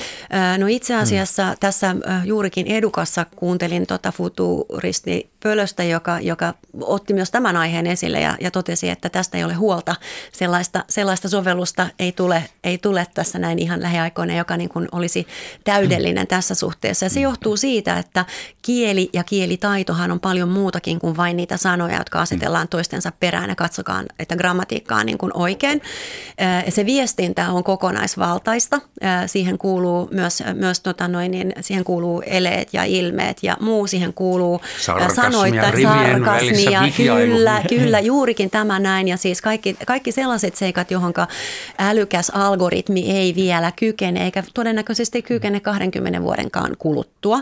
No 0.59 0.66
itse 0.66 0.94
asiassa 0.94 1.51
mm. 1.51 1.57
tässä 1.61 1.97
juurikin 2.25 2.66
Edukassa 2.66 3.27
kuuntelin 3.37 3.87
tota 3.87 4.12
Futu 4.12 4.47
futuristi 4.48 5.30
Pölöstä, 5.42 5.82
joka, 5.82 6.20
joka 6.20 6.54
otti 6.80 7.14
myös 7.14 7.30
tämän 7.30 7.56
aiheen 7.56 7.87
esille 7.87 8.20
ja, 8.20 8.37
ja 8.40 8.50
totesi, 8.50 8.90
että 8.90 9.08
tästä 9.08 9.38
ei 9.38 9.44
ole 9.44 9.54
huolta. 9.54 9.94
Sellaista, 10.32 10.84
sellaista 10.88 11.28
sovellusta 11.28 11.87
ei 11.98 12.12
tule, 12.12 12.44
ei 12.64 12.78
tule 12.78 13.06
tässä 13.14 13.38
näin 13.38 13.58
ihan 13.58 13.82
lähiaikoina, 13.82 14.37
joka 14.37 14.56
niin 14.56 14.68
kuin 14.68 14.88
olisi 14.92 15.26
täydellinen 15.64 16.26
tässä 16.26 16.54
suhteessa. 16.54 17.06
Ja 17.06 17.11
se 17.11 17.20
johtuu 17.20 17.56
siitä, 17.56 17.98
että 17.98 18.24
kieli 18.62 19.11
ja 19.12 19.24
kielitaitohan 19.24 20.11
on 20.11 20.20
paljon 20.20 20.48
muutakin 20.48 20.98
kuin 20.98 21.16
vain 21.16 21.37
niitä 21.37 21.56
sanoja, 21.56 21.98
jotka 21.98 22.20
asetellaan 22.20 22.68
toistensa 22.68 23.12
perään 23.20 23.48
ja 23.48 23.56
katsokaan, 23.56 24.06
että 24.18 24.37
grammatiikka 24.37 24.96
on 24.96 25.06
niin 25.06 25.18
kuin 25.18 25.32
oikein. 25.34 25.82
Se 26.68 26.87
viestintä 26.87 27.52
on 27.52 27.64
kokonaisvaltaista. 27.64 28.80
Siihen 29.26 29.58
kuuluu 29.58 30.08
myös, 30.12 30.42
myös 30.54 30.80
tota 30.80 31.08
noin, 31.08 31.30
niin 31.30 31.52
siihen 31.61 31.84
kuuluu 31.84 32.22
eleet 32.26 32.74
ja 32.74 32.84
ilmeet 32.84 33.42
ja 33.42 33.56
muu. 33.61 33.87
Siihen 33.87 34.14
kuuluu 34.14 34.38
sanoita, 35.14 35.72
sarkasmia, 35.83 36.83
kyllä, 36.96 37.62
kyllä, 37.68 38.01
juurikin 38.01 38.51
tämä 38.51 38.79
näin. 38.79 39.09
Ja 39.09 39.16
siis 39.16 39.42
kaikki, 39.42 39.77
kaikki 39.87 40.12
sellaiset 40.12 40.57
seikat, 40.57 40.90
johon 40.90 41.12
älykäs 41.79 42.31
algoritmi 42.31 43.11
ei 43.11 43.35
vielä 43.35 43.72
kykene, 43.72 44.24
eikä 44.24 44.44
todennäköisesti 44.55 45.22
kykene 45.22 45.61
20 45.61 46.22
vuodenkaan 46.22 46.77
kuluttua. 46.79 47.40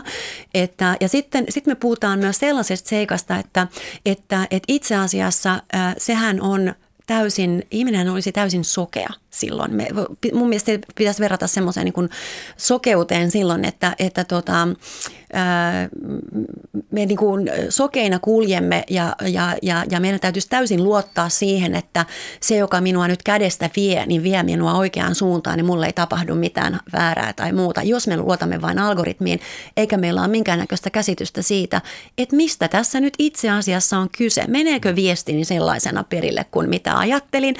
Että, 0.53 0.97
ja 1.01 1.07
sitten 1.07 1.45
sit 1.49 1.65
me 1.65 1.75
puhutaan 1.75 2.19
myös 2.19 2.39
sellaisesta 2.39 2.89
seikasta, 2.89 3.37
että, 3.37 3.67
että, 4.05 4.47
että 4.51 4.65
itse 4.67 4.95
asiassa 4.95 5.51
äh, 5.75 5.95
sehän 5.97 6.41
on 6.41 6.73
täysin, 7.07 7.63
ihminen 7.71 8.09
olisi 8.09 8.31
täysin 8.31 8.63
sokea 8.63 9.09
silloin. 9.39 9.75
Me, 9.75 9.87
mun 10.33 10.49
mielestä 10.49 10.71
pitäisi 10.95 11.19
verrata 11.19 11.47
semmoiseen 11.47 11.85
niin 11.85 12.09
sokeuteen 12.57 13.31
silloin, 13.31 13.65
että, 13.65 13.95
että 13.99 14.23
tota, 14.23 14.67
me 16.91 17.05
niin 17.05 17.17
kuin 17.17 17.49
sokeina 17.69 18.19
kuljemme 18.19 18.83
ja, 18.89 19.15
ja, 19.21 19.55
ja, 19.61 19.83
ja 19.89 19.99
meidän 19.99 20.19
täytyisi 20.19 20.49
täysin 20.49 20.83
luottaa 20.83 21.29
siihen, 21.29 21.75
että 21.75 22.05
se, 22.41 22.57
joka 22.57 22.81
minua 22.81 23.07
nyt 23.07 23.23
kädestä 23.23 23.69
vie, 23.75 24.05
niin 24.05 24.23
vie 24.23 24.43
minua 24.43 24.73
oikeaan 24.73 25.15
suuntaan, 25.15 25.57
niin 25.57 25.65
mulle 25.65 25.85
ei 25.85 25.93
tapahdu 25.93 26.35
mitään 26.35 26.79
väärää 26.93 27.33
tai 27.33 27.53
muuta. 27.53 27.83
Jos 27.83 28.07
me 28.07 28.17
luotamme 28.17 28.61
vain 28.61 28.79
algoritmiin, 28.79 29.39
eikä 29.77 29.97
meillä 29.97 30.21
ole 30.21 30.27
minkäännäköistä 30.27 30.89
käsitystä 30.89 31.41
siitä, 31.41 31.81
että 32.17 32.35
mistä 32.35 32.67
tässä 32.67 32.99
nyt 32.99 33.13
itse 33.19 33.49
asiassa 33.49 33.97
on 33.97 34.09
kyse. 34.17 34.43
Meneekö 34.47 34.95
viestini 34.95 35.45
sellaisena 35.45 36.03
perille 36.03 36.45
kuin 36.51 36.69
mitä 36.69 36.97
ajattelin 36.97 37.55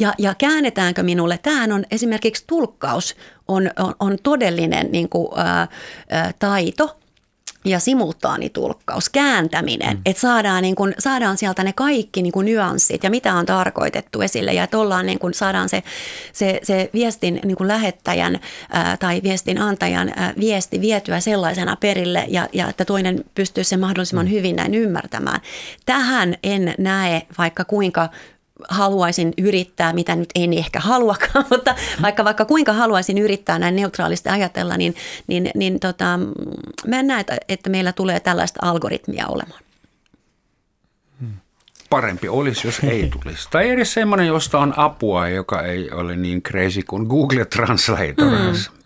ja, 0.00 0.14
ja 0.18 0.34
käännetäänkö 0.34 1.02
minulle. 1.20 1.38
Tämähän 1.38 1.72
on 1.72 1.84
esimerkiksi 1.90 2.44
tulkkaus 2.46 3.16
on, 3.48 3.70
on, 3.78 3.94
on 4.00 4.16
todellinen 4.22 4.92
niin 4.92 5.08
kuin, 5.08 5.28
ää, 5.36 5.68
ää, 6.10 6.32
taito, 6.38 6.96
ja 7.64 7.78
simultaanitulkkaus, 7.78 9.08
kääntäminen, 9.08 9.96
mm. 9.96 10.02
että 10.06 10.20
saadaan, 10.20 10.62
niin 10.62 10.74
kun, 10.74 10.92
saadaan 10.98 11.38
sieltä 11.38 11.64
ne 11.64 11.72
kaikki 11.72 12.22
niin 12.22 12.32
kun 12.32 12.44
nyanssit 12.44 13.04
ja 13.04 13.10
mitä 13.10 13.34
on 13.34 13.46
tarkoitettu 13.46 14.20
esille 14.20 14.52
ja 14.52 14.64
että 14.64 14.78
ollaan, 14.78 15.06
niin 15.06 15.18
kun, 15.18 15.34
saadaan 15.34 15.68
se, 15.68 15.82
se, 16.32 16.60
se 16.62 16.90
viestin 16.92 17.40
niin 17.44 17.56
kun 17.56 17.68
lähettäjän 17.68 18.40
ää, 18.70 18.96
tai 18.96 19.20
viestin 19.22 19.60
antajan 19.60 20.12
ää, 20.16 20.34
viesti 20.40 20.80
vietyä 20.80 21.20
sellaisena 21.20 21.76
perille 21.76 22.24
ja, 22.28 22.48
ja 22.52 22.68
että 22.68 22.84
toinen 22.84 23.24
pystyy 23.34 23.64
sen 23.64 23.80
mahdollisimman 23.80 24.26
mm. 24.26 24.32
hyvin 24.32 24.56
näin 24.56 24.74
ymmärtämään. 24.74 25.40
Tähän 25.86 26.36
en 26.42 26.74
näe 26.78 27.22
vaikka 27.38 27.64
kuinka 27.64 28.08
haluaisin 28.68 29.32
yrittää, 29.38 29.92
mitä 29.92 30.16
nyt 30.16 30.30
en 30.34 30.52
ehkä 30.52 30.80
haluakaan, 30.80 31.44
mutta 31.50 31.74
vaikka, 32.02 32.24
vaikka 32.24 32.44
kuinka 32.44 32.72
haluaisin 32.72 33.18
yrittää 33.18 33.58
näin 33.58 33.76
neutraalisti 33.76 34.28
ajatella, 34.28 34.76
niin, 34.76 34.94
niin, 35.26 35.50
niin 35.54 35.80
tota, 35.80 36.18
mä 36.86 37.00
en 37.00 37.06
näe, 37.06 37.24
että 37.48 37.70
meillä 37.70 37.92
tulee 37.92 38.20
tällaista 38.20 38.60
algoritmia 38.62 39.26
olemaan. 39.26 39.60
Parempi 41.90 42.28
olisi, 42.28 42.66
jos 42.68 42.80
ei 42.82 43.10
tulisi. 43.22 43.48
Tai 43.50 43.70
edes 43.70 43.92
semmoinen, 43.92 44.26
josta 44.26 44.58
on 44.58 44.74
apua, 44.76 45.28
joka 45.28 45.62
ei 45.62 45.90
ole 45.90 46.16
niin 46.16 46.42
crazy 46.42 46.82
kuin 46.82 47.06
Google 47.06 47.44
Translator. 47.44 48.30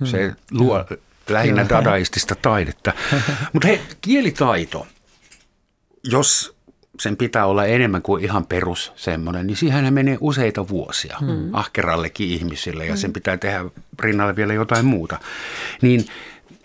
Mm. 0.01 0.07
Se 0.07 0.33
luo 0.51 0.85
lähinnä 1.29 1.69
dadaistista 1.69 2.35
taidetta. 2.35 2.93
Mutta 3.53 3.69
hei, 3.69 3.81
kielitaito. 4.01 4.87
Jos 6.05 6.54
sen 7.01 7.17
pitää 7.17 7.47
olla 7.47 7.65
enemmän 7.65 8.03
kuin 8.03 8.25
ihan 8.25 8.47
perus 8.47 8.93
semmoinen, 8.97 9.47
niin 9.47 9.57
siihen 9.57 9.95
menee 9.95 10.19
useita 10.21 10.69
vuosia 10.69 11.19
mm. 11.21 11.51
ahkerallekin 11.53 12.29
ihmisille 12.29 12.87
ja 12.87 12.97
sen 12.97 13.11
mm. 13.11 13.13
pitää 13.13 13.37
tehdä 13.37 13.65
rinnalle 14.01 14.37
vielä 14.37 14.53
jotain 14.53 14.87
muuta. 14.87 15.19
Niin 15.83 16.07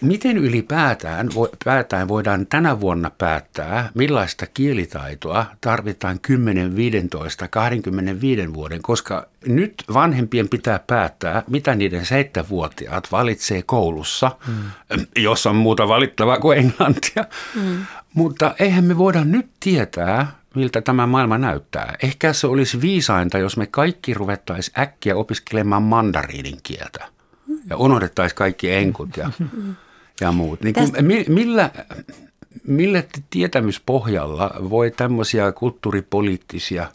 Miten 0.01 0.37
ylipäätään 0.37 1.29
päätään 1.65 2.07
voidaan 2.07 2.47
tänä 2.47 2.79
vuonna 2.79 3.11
päättää, 3.17 3.89
millaista 3.93 4.45
kielitaitoa 4.45 5.45
tarvitaan 5.61 6.19
10, 6.19 6.75
15, 6.75 7.47
25 7.47 8.53
vuoden, 8.53 8.81
koska 8.81 9.27
nyt 9.45 9.83
vanhempien 9.93 10.49
pitää 10.49 10.79
päättää, 10.87 11.43
mitä 11.47 11.75
niiden 11.75 12.05
seitsemänvuotiaat 12.05 13.11
valitsee 13.11 13.61
koulussa, 13.61 14.31
mm. 14.47 15.05
jos 15.15 15.45
on 15.45 15.55
muuta 15.55 15.87
valittavaa 15.87 16.39
kuin 16.39 16.57
englantia. 16.57 17.25
Mm. 17.55 17.85
Mutta 18.13 18.55
eihän 18.59 18.83
me 18.83 18.97
voida 18.97 19.23
nyt 19.23 19.49
tietää, 19.59 20.39
miltä 20.55 20.81
tämä 20.81 21.07
maailma 21.07 21.37
näyttää. 21.37 21.95
Ehkä 22.03 22.33
se 22.33 22.47
olisi 22.47 22.81
viisainta, 22.81 23.37
jos 23.37 23.57
me 23.57 23.67
kaikki 23.67 24.13
ruvettaisiin 24.13 24.79
äkkiä 24.79 25.15
opiskelemaan 25.15 25.83
mandariinin 25.83 26.57
kieltä 26.63 27.05
ja 27.69 27.77
unohdettaisiin 27.77 28.37
kaikki 28.37 28.71
enkut 28.71 29.17
ja, 29.17 29.31
ja 30.21 30.31
muut. 30.31 30.61
Niin 30.61 30.73
kuin, 30.73 30.91
millä, 31.27 31.71
millä 32.67 33.03
tietämyspohjalla 33.29 34.51
voi 34.69 34.91
tämmöisiä 34.91 35.51
kulttuuripoliittisia 35.51 36.91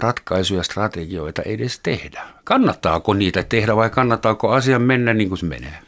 ratkaisuja, 0.00 0.62
strategioita 0.62 1.42
edes 1.42 1.80
tehdä? 1.80 2.22
Kannattaako 2.44 3.14
niitä 3.14 3.42
tehdä 3.42 3.76
vai 3.76 3.90
kannattaako 3.90 4.50
asia 4.50 4.78
mennä 4.78 5.14
niin 5.14 5.28
kuin 5.28 5.38
se 5.38 5.46
menee? 5.46 5.78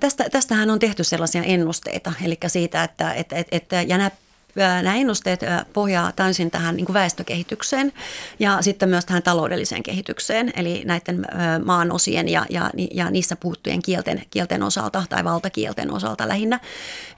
Tästä, 0.00 0.30
tästähän 0.30 0.70
on 0.70 0.78
tehty 0.78 1.04
sellaisia 1.04 1.42
ennusteita, 1.42 2.12
eli 2.24 2.38
siitä, 2.46 2.84
että, 2.84 3.12
että, 3.12 3.36
että, 3.36 3.56
että 3.56 3.82
ja 3.82 4.10
nämä 4.54 4.96
ennusteet 4.96 5.40
pohjaa 5.72 6.12
täysin 6.12 6.50
tähän 6.50 6.76
niin 6.76 6.86
kuin 6.86 6.94
väestökehitykseen 6.94 7.92
ja 8.38 8.62
sitten 8.62 8.88
myös 8.88 9.04
tähän 9.04 9.22
taloudelliseen 9.22 9.82
kehitykseen, 9.82 10.52
eli 10.56 10.82
näiden 10.84 11.26
maan 11.64 11.92
osien 11.92 12.28
ja, 12.28 12.46
ja, 12.50 12.70
ja 12.94 13.10
niissä 13.10 13.36
puhuttujen 13.36 13.82
kielten, 13.82 14.22
kielten 14.30 14.62
osalta 14.62 15.04
tai 15.08 15.24
valtakielten 15.24 15.90
osalta 15.90 16.28
lähinnä. 16.28 16.60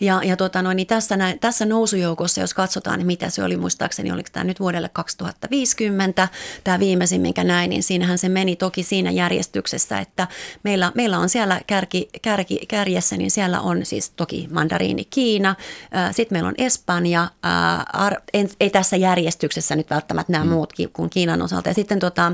Ja, 0.01 0.21
ja 0.25 0.37
tota 0.37 0.63
noin, 0.63 0.77
niin 0.77 0.87
tässä, 0.87 1.19
tässä 1.41 1.67
nousujoukossa, 1.67 2.41
jos 2.41 2.55
katsotaan, 2.55 2.99
niin 2.99 3.07
mitä 3.07 3.31
se 3.31 3.45
oli 3.45 3.57
muistaakseni, 3.57 4.13
oliko 4.13 4.29
tämä 4.33 4.45
nyt 4.45 4.61
vuodelle 4.61 4.89
2050, 4.89 6.29
tämä 6.65 6.79
viimeisin, 6.79 7.21
minkä 7.21 7.45
näin, 7.45 7.71
niin 7.71 7.83
siinähän 7.83 8.19
se 8.19 8.29
meni 8.29 8.57
toki 8.57 8.83
siinä 8.83 9.11
järjestyksessä, 9.11 9.99
että 9.99 10.29
meillä, 10.63 10.93
meillä 10.95 11.19
on 11.19 11.29
siellä 11.29 11.61
kärki, 11.67 12.09
kärki, 12.23 12.61
kärjessä, 12.69 13.17
niin 13.17 13.31
siellä 13.31 13.61
on 13.61 13.87
siis 13.87 14.11
toki 14.11 14.49
mandariini 14.51 15.05
Kiina, 15.05 15.55
sitten 16.13 16.37
meillä 16.37 16.49
on 16.49 16.55
Espanja, 16.59 17.26
ää, 17.43 18.17
en, 18.35 18.51
ei 18.61 18.71
tässä 18.71 18.97
järjestyksessä 18.97 19.77
nyt 19.77 19.91
välttämättä 19.91 20.33
nämä 20.33 20.45
mm. 20.45 20.51
muut 20.51 20.73
kuin 20.93 21.11
Kiinan 21.11 21.43
osalta. 21.43 21.69
Ja 21.69 21.75
sitten 21.75 21.99
tota, 21.99 22.33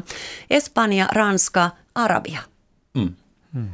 Espanja, 0.51 1.09
Ranska, 1.13 1.71
Arabia. 1.95 2.41
Mm. 2.95 3.15
Mm. 3.53 3.69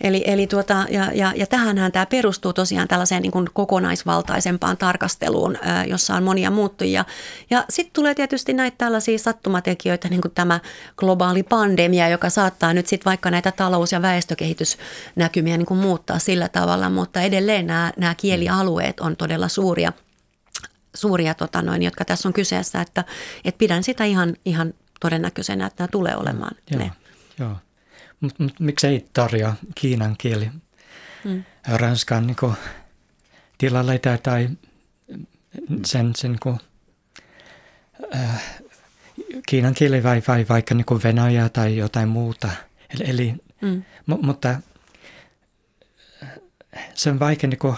Eli, 0.00 0.24
eli 0.26 0.46
tuota, 0.46 0.86
ja, 0.90 1.12
ja, 1.14 1.32
ja 1.36 1.46
tähänhän 1.46 1.92
tämä 1.92 2.06
perustuu 2.06 2.52
tosiaan 2.52 2.88
tällaiseen 2.88 3.22
niin 3.22 3.32
kuin 3.32 3.48
kokonaisvaltaisempaan 3.52 4.76
tarkasteluun, 4.76 5.58
jossa 5.86 6.14
on 6.14 6.22
monia 6.22 6.50
muuttujia. 6.50 7.04
Ja 7.50 7.64
sitten 7.68 7.92
tulee 7.92 8.14
tietysti 8.14 8.52
näitä 8.52 8.74
tällaisia 8.78 9.18
sattumatekijöitä, 9.18 10.08
niin 10.08 10.20
kuin 10.20 10.32
tämä 10.34 10.60
globaali 10.96 11.42
pandemia, 11.42 12.08
joka 12.08 12.30
saattaa 12.30 12.74
nyt 12.74 12.86
sitten 12.86 13.10
vaikka 13.10 13.30
näitä 13.30 13.52
talous- 13.52 13.92
ja 13.92 14.02
väestökehitysnäkymiä 14.02 15.56
niin 15.56 15.66
kuin 15.66 15.80
muuttaa 15.80 16.18
sillä 16.18 16.48
tavalla, 16.48 16.90
mutta 16.90 17.20
edelleen 17.20 17.66
nämä, 17.66 17.92
nämä 17.96 18.14
kielialueet 18.14 19.00
on 19.00 19.16
todella 19.16 19.48
suuria, 19.48 19.92
suuria 20.94 21.34
tota 21.34 21.62
noin, 21.62 21.82
jotka 21.82 22.04
tässä 22.04 22.28
on 22.28 22.32
kyseessä, 22.32 22.80
että, 22.80 23.04
että 23.44 23.58
pidän 23.58 23.82
sitä 23.82 24.04
ihan, 24.04 24.36
ihan 24.44 24.74
todennäköisenä, 25.00 25.66
että 25.66 25.82
nämä 25.82 25.88
tulee 25.88 26.16
olemaan 26.16 26.56
mm, 26.70 26.78
ne. 26.78 26.92
Joo, 27.38 27.48
joo. 27.48 27.56
Mutta 28.20 28.42
mut, 28.42 28.60
miksei 28.60 29.06
tarjoa 29.12 29.54
kiinan 29.74 30.16
kieli 30.18 30.50
mm. 31.24 31.44
ranskan 31.68 32.26
niin 32.26 32.54
tilalle 33.58 33.98
tai, 33.98 34.18
tai 34.18 34.48
sen, 35.84 36.12
sen 36.16 36.30
niin 36.32 36.40
kuin, 36.40 36.58
äh, 38.14 38.60
kiinan 39.48 39.74
kieli 39.74 40.02
vai, 40.02 40.22
vai 40.28 40.46
vaikka 40.48 40.74
niin 40.74 40.84
kuin 40.84 41.02
venäjä 41.02 41.48
tai 41.48 41.76
jotain 41.76 42.08
muuta. 42.08 42.48
Eli, 42.94 43.10
eli 43.10 43.34
mm. 43.60 43.82
mu, 44.06 44.18
mutta 44.22 44.60
se 46.94 47.10
on 47.10 47.20
vaikea 47.20 47.50
niin 47.50 47.76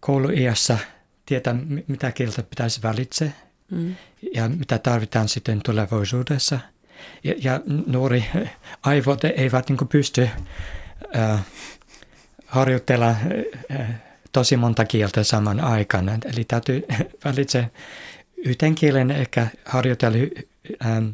kouluiässä 0.00 0.78
tietää, 1.26 1.54
mitä 1.86 2.12
kieltä 2.12 2.42
pitäisi 2.42 2.82
valitse 2.82 3.32
mm. 3.70 3.96
ja 4.34 4.48
mitä 4.48 4.78
tarvitaan 4.78 5.28
sitten 5.28 5.62
tulevaisuudessa– 5.62 6.60
ja, 7.24 7.34
ja 7.42 7.60
nuori 7.86 8.24
aivot 8.82 9.24
eivät 9.24 9.68
niin 9.68 9.88
pysty 9.88 10.28
äh, 11.16 11.40
harjoittella 12.46 13.08
äh, 13.08 13.88
tosi 14.32 14.56
monta 14.56 14.84
kieltä 14.84 15.24
saman 15.24 15.60
aikana. 15.60 16.18
Eli 16.34 16.44
täytyy 16.44 16.86
valitse 17.24 17.70
yhden 18.36 18.74
kielen 18.74 19.10
ehkä 19.10 19.46
harjoitella 19.64 20.18
ähm, 20.86 21.08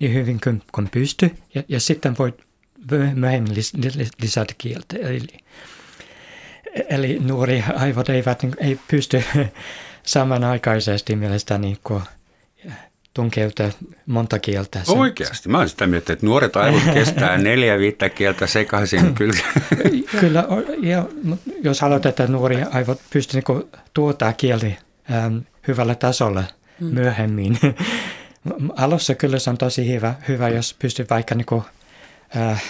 niin 0.00 0.14
hyvin 0.14 0.40
kuin, 0.40 0.62
kuin 0.72 0.88
pysty, 0.90 1.30
ja, 1.54 1.62
ja 1.68 1.80
sitten 1.80 2.18
voi 2.18 2.34
myöhemmin 3.14 3.54
lis, 3.54 3.72
lisätä 4.22 4.54
kieltä. 4.58 4.96
Eli, 4.96 5.26
eli 6.88 7.18
nuori 7.18 7.64
aivot 7.76 8.08
eivät 8.08 8.42
niin, 8.42 8.54
ei 8.58 8.78
pysty 8.88 9.24
samanaikaisesti 10.02 11.16
mielestäni 11.16 11.66
niin 11.66 11.78
tunkeutua 13.14 13.70
monta 14.06 14.38
kieltä. 14.38 14.84
Sen. 14.84 14.98
Oikeasti? 14.98 15.48
Mä 15.48 15.58
olen 15.58 15.68
sitä 15.68 15.86
mieltä, 15.86 16.12
että 16.12 16.26
nuoret 16.26 16.56
aivot 16.56 16.94
kestää 16.94 17.38
neljä 17.48 17.78
viittä 17.78 18.08
kieltä 18.08 18.46
sekaisin. 18.46 19.14
Kyllä, 19.14 19.42
kyllä 20.20 20.44
ja 20.82 21.04
jos 21.62 21.80
haluat, 21.80 22.06
että 22.06 22.26
nuori 22.26 22.62
aivot 22.70 23.00
pystyy 23.12 23.42
niin 23.48 23.70
tuottaa 23.94 24.32
kieli 24.32 24.76
ähm, 25.12 25.38
hyvällä 25.68 25.94
tasolla 25.94 26.44
mm. 26.80 26.86
myöhemmin. 26.86 27.58
Alussa 28.76 29.14
kyllä 29.14 29.38
se 29.38 29.50
on 29.50 29.58
tosi 29.58 29.88
hyvä, 29.88 30.14
hyvä 30.28 30.48
jos 30.48 30.76
pystyy 30.78 31.06
vaikka 31.10 31.34
niin 31.34 31.46
kuin, 31.46 31.62
äh, 32.36 32.64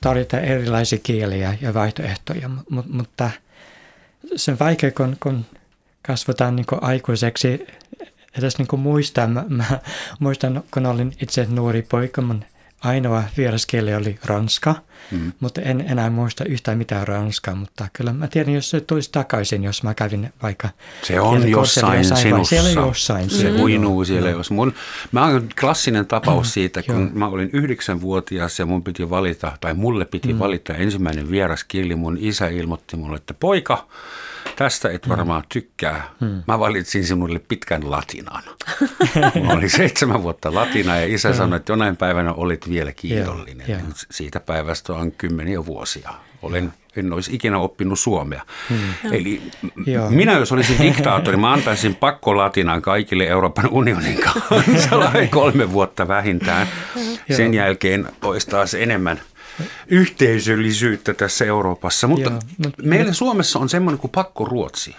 tarjota 0.00 0.40
erilaisia 0.40 0.98
kieliä 1.02 1.58
ja 1.60 1.74
vaihtoehtoja, 1.74 2.48
M- 2.48 2.78
mutta 2.86 3.30
se 4.36 4.50
on 4.50 4.58
vaikea, 4.58 4.90
kun, 4.90 5.16
kun 5.22 5.44
kasvataan 6.06 6.56
niin 6.56 6.66
aikuiseksi 6.80 7.66
edes 8.38 8.58
niin 8.58 8.68
kuin 8.68 8.80
muistan, 8.80 9.30
mä, 9.30 9.44
mä 9.48 9.64
muistan, 10.18 10.62
kun 10.70 10.86
olin 10.86 11.12
itse 11.20 11.46
nuori 11.50 11.82
poika, 11.82 12.22
mun 12.22 12.44
ainoa 12.80 13.22
vieraskieli 13.36 13.94
oli 13.94 14.18
ranska, 14.24 14.74
mm. 15.10 15.32
mutta 15.40 15.60
en 15.60 15.80
enää 15.80 16.10
muista 16.10 16.44
yhtään 16.44 16.78
mitään 16.78 17.08
ranskaa, 17.08 17.54
mutta 17.54 17.88
kyllä 17.92 18.12
mä 18.12 18.28
tiedän, 18.28 18.54
jos 18.54 18.70
se 18.70 18.80
tulisi 18.80 19.12
takaisin, 19.12 19.64
jos 19.64 19.82
mä 19.82 19.94
kävin 19.94 20.32
vaikka... 20.42 20.68
Se 21.02 21.20
on 21.20 21.48
jossain 21.48 22.04
sinussa. 22.04 22.44
Siellä 22.44 22.70
jossain. 22.70 23.30
Se 23.30 23.50
uinuu 23.50 24.04
siellä. 24.04 24.30
Jos 24.30 24.50
mun, 24.50 24.74
mä 25.12 25.26
oon 25.26 25.48
klassinen 25.60 26.06
tapaus 26.06 26.46
mm, 26.46 26.50
siitä, 26.50 26.82
kun 26.82 27.10
mä 27.14 27.28
olin 27.28 27.50
yhdeksänvuotias 27.52 28.58
ja 28.58 28.66
mun 28.66 28.84
piti 28.84 29.10
valita, 29.10 29.52
tai 29.60 29.74
mulle 29.74 30.04
piti 30.04 30.32
mm. 30.32 30.38
valita 30.38 30.74
ensimmäinen 30.74 31.30
vieraskieli. 31.30 31.94
Mun 31.94 32.18
isä 32.20 32.48
ilmoitti 32.48 32.96
mulle, 32.96 33.16
että 33.16 33.34
poika, 33.34 33.86
tästä 34.60 34.90
et 34.90 35.08
varmaan 35.08 35.42
tykkää. 35.48 36.10
Hmm. 36.20 36.42
Mä 36.46 36.58
valitsin 36.58 37.04
sinulle 37.04 37.38
pitkän 37.38 37.90
latinan. 37.90 38.42
Mä 39.46 39.52
olin 39.52 39.70
seitsemän 39.80 40.22
vuotta 40.22 40.54
latina 40.54 40.96
ja 40.96 41.06
isä 41.06 41.32
sanoi, 41.32 41.56
että 41.56 41.72
jonain 41.72 41.96
päivänä 41.96 42.32
olit 42.32 42.70
vielä 42.70 42.92
kiitollinen. 42.92 43.68
Yeah, 43.68 43.80
yeah. 43.82 43.92
Siitä 44.10 44.40
päivästä 44.40 44.92
on 44.92 45.12
kymmeniä 45.12 45.66
vuosia. 45.66 46.10
Olen, 46.42 46.72
en 46.96 47.12
olisi 47.12 47.34
ikinä 47.34 47.58
oppinut 47.58 47.98
suomea. 47.98 48.42
Hmm. 48.68 49.12
Eli 49.12 49.42
Joo. 49.86 50.10
minä 50.10 50.32
jos 50.32 50.52
olisin 50.52 50.78
diktaattori, 50.78 51.36
mä 51.36 51.52
antaisin 51.52 51.94
pakko 51.94 52.36
latinan 52.36 52.82
kaikille 52.82 53.26
Euroopan 53.26 53.68
unionin 53.70 54.18
kansalaisille 54.20 55.26
kolme 55.40 55.72
vuotta 55.72 56.08
vähintään. 56.08 56.66
Sen 57.30 57.54
jälkeen 57.54 58.08
olisi 58.22 58.46
taas 58.46 58.74
enemmän– 58.74 59.20
yhteisöllisyyttä 59.88 61.14
tässä 61.14 61.44
Euroopassa. 61.44 62.06
Mutta 62.06 62.30
Joo, 62.30 62.40
no, 62.58 62.70
meillä 62.82 63.12
Suomessa 63.12 63.58
on 63.58 63.68
semmoinen 63.68 63.98
kuin 63.98 64.10
pakkoruotsi. 64.10 64.96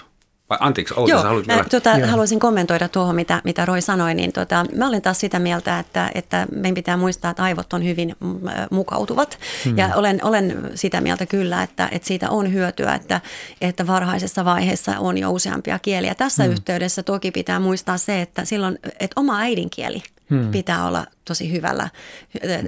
Vai 0.52 0.58
anteeksi, 0.62 0.94
Outi, 0.98 1.12
Joo, 1.12 1.24
haluat 1.24 1.48
vielä? 1.48 1.64
Tota, 1.72 2.08
haluaisin 2.08 2.40
kommentoida 2.40 2.88
tuohon, 2.88 3.16
mitä, 3.16 3.42
mitä 3.44 3.66
Roy 3.66 3.82
sanoi. 3.82 4.14
Niin 4.14 4.32
tota, 4.32 4.66
mä 4.76 4.88
olen 4.88 5.02
taas 5.02 5.20
sitä 5.20 5.40
mieltä, 5.40 5.80
että, 5.80 6.12
että 6.16 6.48
meidän 6.52 6.76
pitää 6.76 6.98
muistaa, 6.98 7.32
että 7.32 7.44
aivot 7.44 7.74
on 7.74 7.86
hyvin 7.86 8.16
mm, 8.20 8.40
mukautuvat. 8.72 9.40
Hmm. 9.66 9.78
Ja 9.78 9.90
olen, 9.96 10.20
olen 10.24 10.72
sitä 10.76 11.02
mieltä 11.02 11.26
kyllä, 11.26 11.64
että, 11.64 11.90
että 11.92 12.08
siitä 12.08 12.30
on 12.30 12.54
hyötyä, 12.54 12.96
että, 12.96 13.22
että 13.62 13.88
varhaisessa 13.88 14.46
vaiheessa 14.46 15.00
on 15.00 15.18
jo 15.18 15.32
useampia 15.32 15.80
kieliä. 15.80 16.16
Tässä 16.16 16.44
hmm. 16.44 16.52
yhteydessä 16.52 17.04
toki 17.04 17.32
pitää 17.32 17.60
muistaa 17.60 17.98
se, 17.98 18.22
että 18.22 18.46
silloin 18.46 18.80
että 18.84 19.14
oma 19.16 19.40
äidinkieli– 19.40 20.04
hmm. 20.32 20.52
pitää 20.52 20.88
olla 20.88 21.06
tosi 21.26 21.52
hyvällä. 21.52 21.90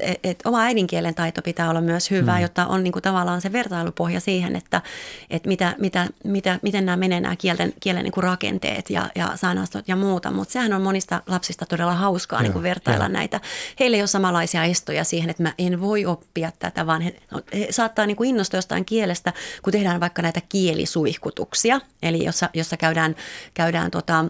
Et, 0.02 0.20
et 0.24 0.40
oma 0.46 0.62
äidinkielen 0.62 1.16
taito 1.16 1.42
pitää 1.42 1.70
olla 1.70 1.82
myös 1.82 2.12
hyvä, 2.12 2.34
hmm. 2.34 2.42
jotta 2.42 2.68
on 2.68 2.84
niin 2.84 2.92
kuin 2.92 3.04
tavallaan 3.04 3.42
se 3.42 3.52
vertailupohja 3.52 4.20
siihen, 4.20 4.56
että 4.56 4.82
et 5.30 5.46
mitä, 5.46 5.76
mitä, 5.80 6.08
mitä, 6.24 6.60
miten 6.62 6.86
nämä 6.86 6.98
menee 6.98 7.20
nämä 7.20 7.36
kielen, 7.36 7.74
kielen 7.80 8.04
niin 8.04 8.12
kuin 8.12 8.24
rakenteet 8.24 8.90
ja, 8.90 9.10
ja 9.16 9.32
sanastot 9.36 9.88
ja 9.88 9.96
muuta. 9.96 10.32
Mutta 10.32 10.52
sehän 10.52 10.74
on 10.74 10.82
monista 10.82 11.22
lapsista 11.28 11.66
todella 11.66 11.94
hauskaa 11.96 12.42
niin 12.42 12.54
kuin 12.54 12.64
vertailla 12.64 13.06
ja. 13.06 13.10
näitä. 13.10 13.42
Heillä 13.80 13.96
ei 13.96 14.02
ole 14.02 14.08
samanlaisia 14.08 14.64
estoja 14.64 15.04
siihen, 15.04 15.30
että 15.30 15.44
mä 15.44 15.54
en 15.58 15.82
voi 15.82 16.06
oppia 16.06 16.52
tätä, 16.60 16.88
vaan 16.88 17.02
he, 17.02 17.16
he 17.54 17.68
saattaa 17.70 18.06
niin 18.06 18.18
kuin 18.18 18.30
innostua 18.30 18.58
jostain 18.58 18.86
kielestä, 18.86 19.34
kun 19.62 19.74
tehdään 19.74 20.00
vaikka 20.00 20.22
näitä 20.22 20.42
kielisuihkutuksia. 20.50 21.82
Eli 22.04 22.26
jossa, 22.26 22.50
jossa 22.54 22.78
käydään, 22.78 23.16
käydään 23.54 23.92
tota, 23.92 24.26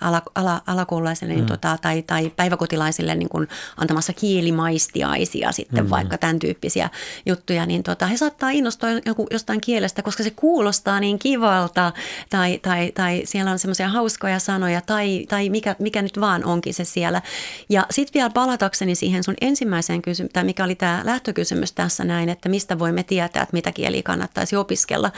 ala, 0.00 0.22
ala, 0.34 0.62
alakoululaisille 0.66 1.34
niin 1.34 1.44
mm. 1.44 1.48
tota, 1.48 1.78
tai, 1.82 2.02
tai 2.02 2.30
päiväkotilaisille 2.36 3.14
niin 3.14 3.28
kuin 3.28 3.48
antamassa 3.76 4.12
kielimaistiaisia 4.12 5.52
sitten 5.52 5.84
mm. 5.84 5.90
vaikka 5.90 6.18
tämän 6.18 6.38
tyyppisiä 6.38 6.90
juttuja, 7.26 7.66
niin 7.66 7.82
tota, 7.82 8.06
he 8.06 8.16
saattaa 8.16 8.50
innostua 8.50 8.88
joku, 9.06 9.26
jostain 9.30 9.60
kielestä, 9.60 10.02
koska 10.02 10.22
se 10.22 10.30
kuulostaa 10.30 11.00
niin 11.00 11.18
kivalta 11.18 11.92
tai, 12.30 12.58
tai, 12.58 12.92
tai 12.94 13.22
siellä 13.24 13.50
on 13.50 13.58
semmoisia 13.58 13.88
hauskoja 13.88 14.38
sanoja 14.38 14.80
tai, 14.80 15.26
tai 15.28 15.48
mikä, 15.48 15.76
mikä 15.78 16.02
nyt 16.02 16.20
vaan 16.20 16.44
onkin 16.44 16.74
se 16.74 16.84
siellä. 16.84 17.22
Ja 17.68 17.86
sitten 17.90 18.14
vielä 18.14 18.30
palatakseni 18.30 18.94
siihen 18.94 19.24
sun 19.24 19.34
ensimmäiseen 19.40 20.02
kysymykseen, 20.02 20.32
tai 20.32 20.44
mikä 20.44 20.64
oli 20.64 20.74
tämä 20.74 21.02
lähtökysymys 21.04 21.72
tässä 21.72 22.04
näin, 22.04 22.28
että 22.28 22.48
mistä 22.48 22.78
voimme 22.78 23.02
tietää, 23.02 23.42
että 23.42 23.52
mitä 23.52 23.72
kieliä 23.72 24.02
kannattaisi 24.02 24.56
opiskella, 24.56 25.12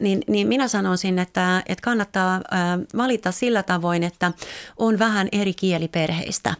niin, 0.00 0.22
niin 0.28 0.48
minä 0.48 0.68
sanoisin, 0.68 1.18
että, 1.18 1.62
että 1.66 1.82
kannattaa 1.82 2.40
valita 2.96 3.19
valita 3.20 3.38
sillä 3.38 3.62
tavoin, 3.62 4.02
että 4.02 4.32
on 4.76 4.98
vähän 4.98 5.28
eri 5.32 5.54
kieliperheistä, 5.54 6.54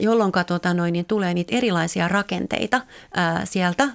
jolloin 0.00 0.32
tota 0.46 0.74
noin, 0.74 0.92
niin 0.92 1.04
tulee 1.04 1.34
niitä 1.34 1.56
erilaisia 1.56 2.08
rakenteita 2.08 2.80
sieltä 3.44 3.88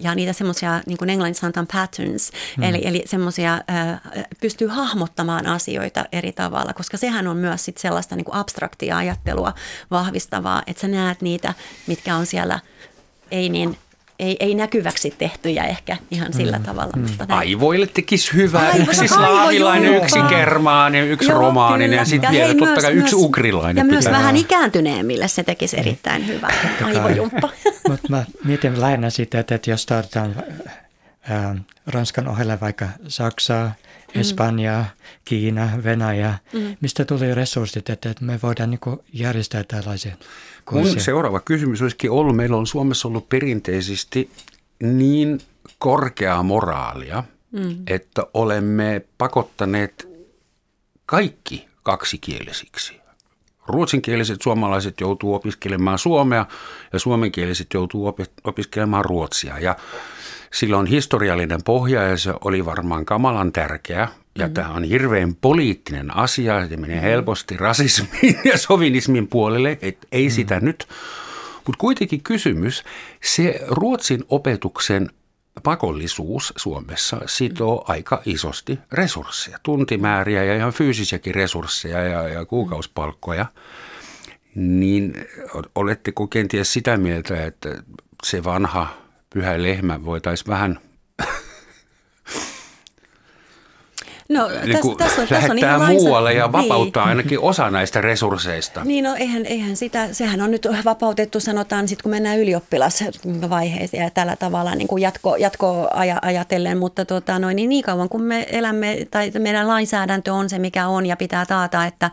ja 0.00 0.14
niitä 0.14 0.32
semmoisia, 0.32 0.80
niin 0.86 0.98
kuin 0.98 1.10
englanniksi 1.10 1.40
sanotaan 1.40 1.66
patterns, 1.72 2.32
hmm. 2.56 2.64
eli, 2.64 2.80
eli 2.84 3.02
semmoisia 3.06 3.60
pystyy 4.40 4.68
hahmottamaan 4.68 5.46
asioita 5.46 6.04
eri 6.12 6.32
tavalla, 6.32 6.72
koska 6.72 6.96
sehän 6.96 7.26
on 7.26 7.36
myös 7.36 7.64
sit 7.64 7.78
sellaista 7.78 8.16
niin 8.16 8.24
kuin 8.24 8.36
abstraktia 8.36 8.96
ajattelua 8.96 9.54
vahvistavaa, 9.90 10.62
että 10.66 10.80
sä 10.80 10.88
näet 10.88 11.22
niitä, 11.22 11.54
mitkä 11.86 12.16
on 12.16 12.26
siellä 12.26 12.60
ei 13.30 13.48
niin 13.48 13.76
ei, 14.20 14.36
ei 14.40 14.54
näkyväksi 14.54 15.14
tehtyjä 15.18 15.64
ehkä 15.64 15.96
ihan 16.10 16.32
sillä 16.32 16.58
mm. 16.58 16.64
tavalla. 16.64 16.92
Mm. 16.96 17.02
Mutta 17.02 17.26
Aivoille 17.28 17.86
tekisi 17.86 18.34
hyvää. 18.34 18.68
Aivo, 18.68 18.82
yksi 18.82 19.08
slaavilainen, 19.08 19.94
yksi 19.94 20.18
kermaani, 20.28 20.98
yksi 20.98 21.30
Joo, 21.30 21.38
romaaninen 21.38 21.96
ja 21.96 22.04
sitten 22.04 22.30
vielä 22.30 22.54
totta 22.54 22.80
kai 22.80 22.92
yksi 22.92 23.14
ukrilainen. 23.16 23.76
Ja 23.76 23.84
myös 23.84 24.04
vähän 24.04 24.36
ikääntyneemmille 24.36 25.28
se 25.28 25.42
tekisi 25.42 25.78
erittäin 25.78 26.26
hyvää 26.26 26.54
aivojumppa. 26.84 27.48
Mutta 27.88 28.08
mä 28.08 28.24
mietin 28.44 28.80
lähinnä 28.80 29.10
sitä, 29.10 29.38
että 29.38 29.70
jos 29.70 29.86
tarvitaan 29.86 30.36
äh, 31.30 31.56
Ranskan 31.86 32.28
ohelle 32.28 32.60
vaikka 32.60 32.88
Saksaa, 33.08 33.72
mm. 34.14 34.20
Espanjaa, 34.20 34.84
Kiina, 35.24 35.70
Venäjä, 35.84 36.34
mm. 36.52 36.76
mistä 36.80 37.04
tuli 37.04 37.34
resurssit, 37.34 37.90
että 37.90 38.14
me 38.20 38.38
voidaan 38.42 38.70
niin 38.70 38.98
järjestää 39.12 39.64
tällaisia 39.64 40.16
Mun 40.70 41.00
seuraava 41.00 41.40
kysymys 41.40 41.82
olisikin 41.82 42.10
ollut, 42.10 42.36
meillä 42.36 42.56
on 42.56 42.66
Suomessa 42.66 43.08
ollut 43.08 43.28
perinteisesti 43.28 44.30
niin 44.82 45.40
korkeaa 45.78 46.42
moraalia, 46.42 47.24
mm. 47.52 47.76
että 47.86 48.26
olemme 48.34 49.02
pakottaneet 49.18 50.08
kaikki 51.06 51.68
kaksikielisiksi. 51.82 53.00
Ruotsinkieliset 53.66 54.42
suomalaiset 54.42 55.00
joutuu 55.00 55.34
opiskelemaan 55.34 55.98
suomea 55.98 56.46
ja 56.92 56.98
suomenkieliset 56.98 57.66
joutuu 57.74 58.14
opiskelemaan 58.44 59.04
ruotsia. 59.04 59.58
Ja 59.58 59.76
sillä 60.52 60.78
on 60.78 60.86
historiallinen 60.86 61.60
pohja 61.64 62.02
ja 62.02 62.16
se 62.16 62.34
oli 62.44 62.64
varmaan 62.64 63.04
kamalan 63.04 63.52
tärkeä. 63.52 64.08
Ja 64.38 64.48
mm. 64.48 64.54
tämä 64.54 64.68
on 64.68 64.84
hirveän 64.84 65.34
poliittinen 65.34 66.16
asia, 66.16 66.68
se 66.68 66.76
menee 66.76 67.02
helposti 67.02 67.56
rasismin 67.56 68.38
ja 68.50 68.58
sovinismin 68.58 69.28
puolelle, 69.28 69.78
et 69.82 70.06
ei 70.12 70.26
mm. 70.26 70.30
sitä 70.30 70.60
nyt. 70.60 70.88
Mutta 71.66 71.78
kuitenkin 71.78 72.22
kysymys, 72.22 72.84
se 73.22 73.60
Ruotsin 73.66 74.24
opetuksen 74.28 75.10
pakollisuus 75.62 76.52
Suomessa 76.56 77.20
sitoo 77.26 77.76
mm. 77.76 77.84
aika 77.86 78.22
isosti 78.24 78.78
resursseja, 78.92 79.58
tuntimääriä 79.62 80.44
ja 80.44 80.56
ihan 80.56 80.72
fyysisiäkin 80.72 81.34
resursseja 81.34 82.02
ja, 82.02 82.28
ja 82.28 82.44
kuukausipalkkoja. 82.44 83.46
Niin 84.54 85.14
oletteko 85.74 86.26
kenties 86.26 86.72
sitä 86.72 86.96
mieltä, 86.96 87.46
että 87.46 87.82
se 88.24 88.44
vanha 88.44 89.09
pyhä 89.34 89.62
lehmä 89.62 90.04
voitaisiin 90.04 90.48
vähän– 90.48 90.78
No, 94.30 94.48
niin 94.48 94.76
tässä, 94.76 94.92
tässä 94.98 95.22
on, 95.22 95.28
tässä 95.28 95.52
on 95.52 95.58
ihan 95.58 95.92
muualle 95.92 96.34
ja 96.34 96.52
vapauttaa 96.52 97.04
niin. 97.04 97.08
ainakin 97.08 97.40
osa 97.40 97.70
näistä 97.70 98.00
resursseista. 98.00 98.84
Niin, 98.84 99.04
no 99.04 99.14
eihän, 99.14 99.46
eihän 99.46 99.76
sitä, 99.76 100.14
sehän 100.14 100.40
on 100.40 100.50
nyt 100.50 100.66
vapautettu, 100.84 101.40
sanotaan 101.40 101.88
sitten 101.88 102.02
kun 102.02 102.10
mennään 102.10 102.38
ylioppilasvaiheeseen 102.38 104.02
ja 104.02 104.10
tällä 104.10 104.36
tavalla 104.36 104.74
niin 104.74 104.88
kuin 104.88 105.02
jatko, 105.02 105.36
jatko 105.36 105.88
ajatellen, 106.22 106.78
mutta 106.78 107.04
tota, 107.04 107.38
noin, 107.38 107.56
niin, 107.56 107.68
niin 107.68 107.84
kauan 107.84 108.08
kun 108.08 108.22
me 108.22 108.46
elämme, 108.50 109.06
tai 109.10 109.32
meidän 109.38 109.68
lainsäädäntö 109.68 110.32
on 110.32 110.50
se 110.50 110.58
mikä 110.58 110.88
on 110.88 111.06
ja 111.06 111.16
pitää 111.16 111.46
taata, 111.46 111.86
että, 111.86 112.10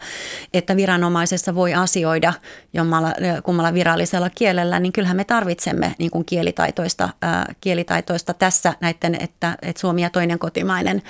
että 0.53 0.75
viranomaisessa 0.75 1.55
voi 1.55 1.73
asioida 1.73 2.33
jommalla, 2.73 3.13
kummalla 3.43 3.73
virallisella 3.73 4.29
kielellä, 4.29 4.79
niin 4.79 4.93
kyllähän 4.93 5.17
me 5.17 5.23
tarvitsemme 5.23 5.95
niin 5.99 6.11
kuin 6.11 6.25
kielitaitoista, 6.25 7.09
ää, 7.21 7.53
kielitaitoista 7.61 8.33
tässä 8.33 8.73
näiden, 8.81 9.15
että, 9.21 9.57
että 9.61 9.79
suomi 9.79 10.01
ja 10.01 10.09
toinen 10.09 10.39
kotimainen 10.39 11.01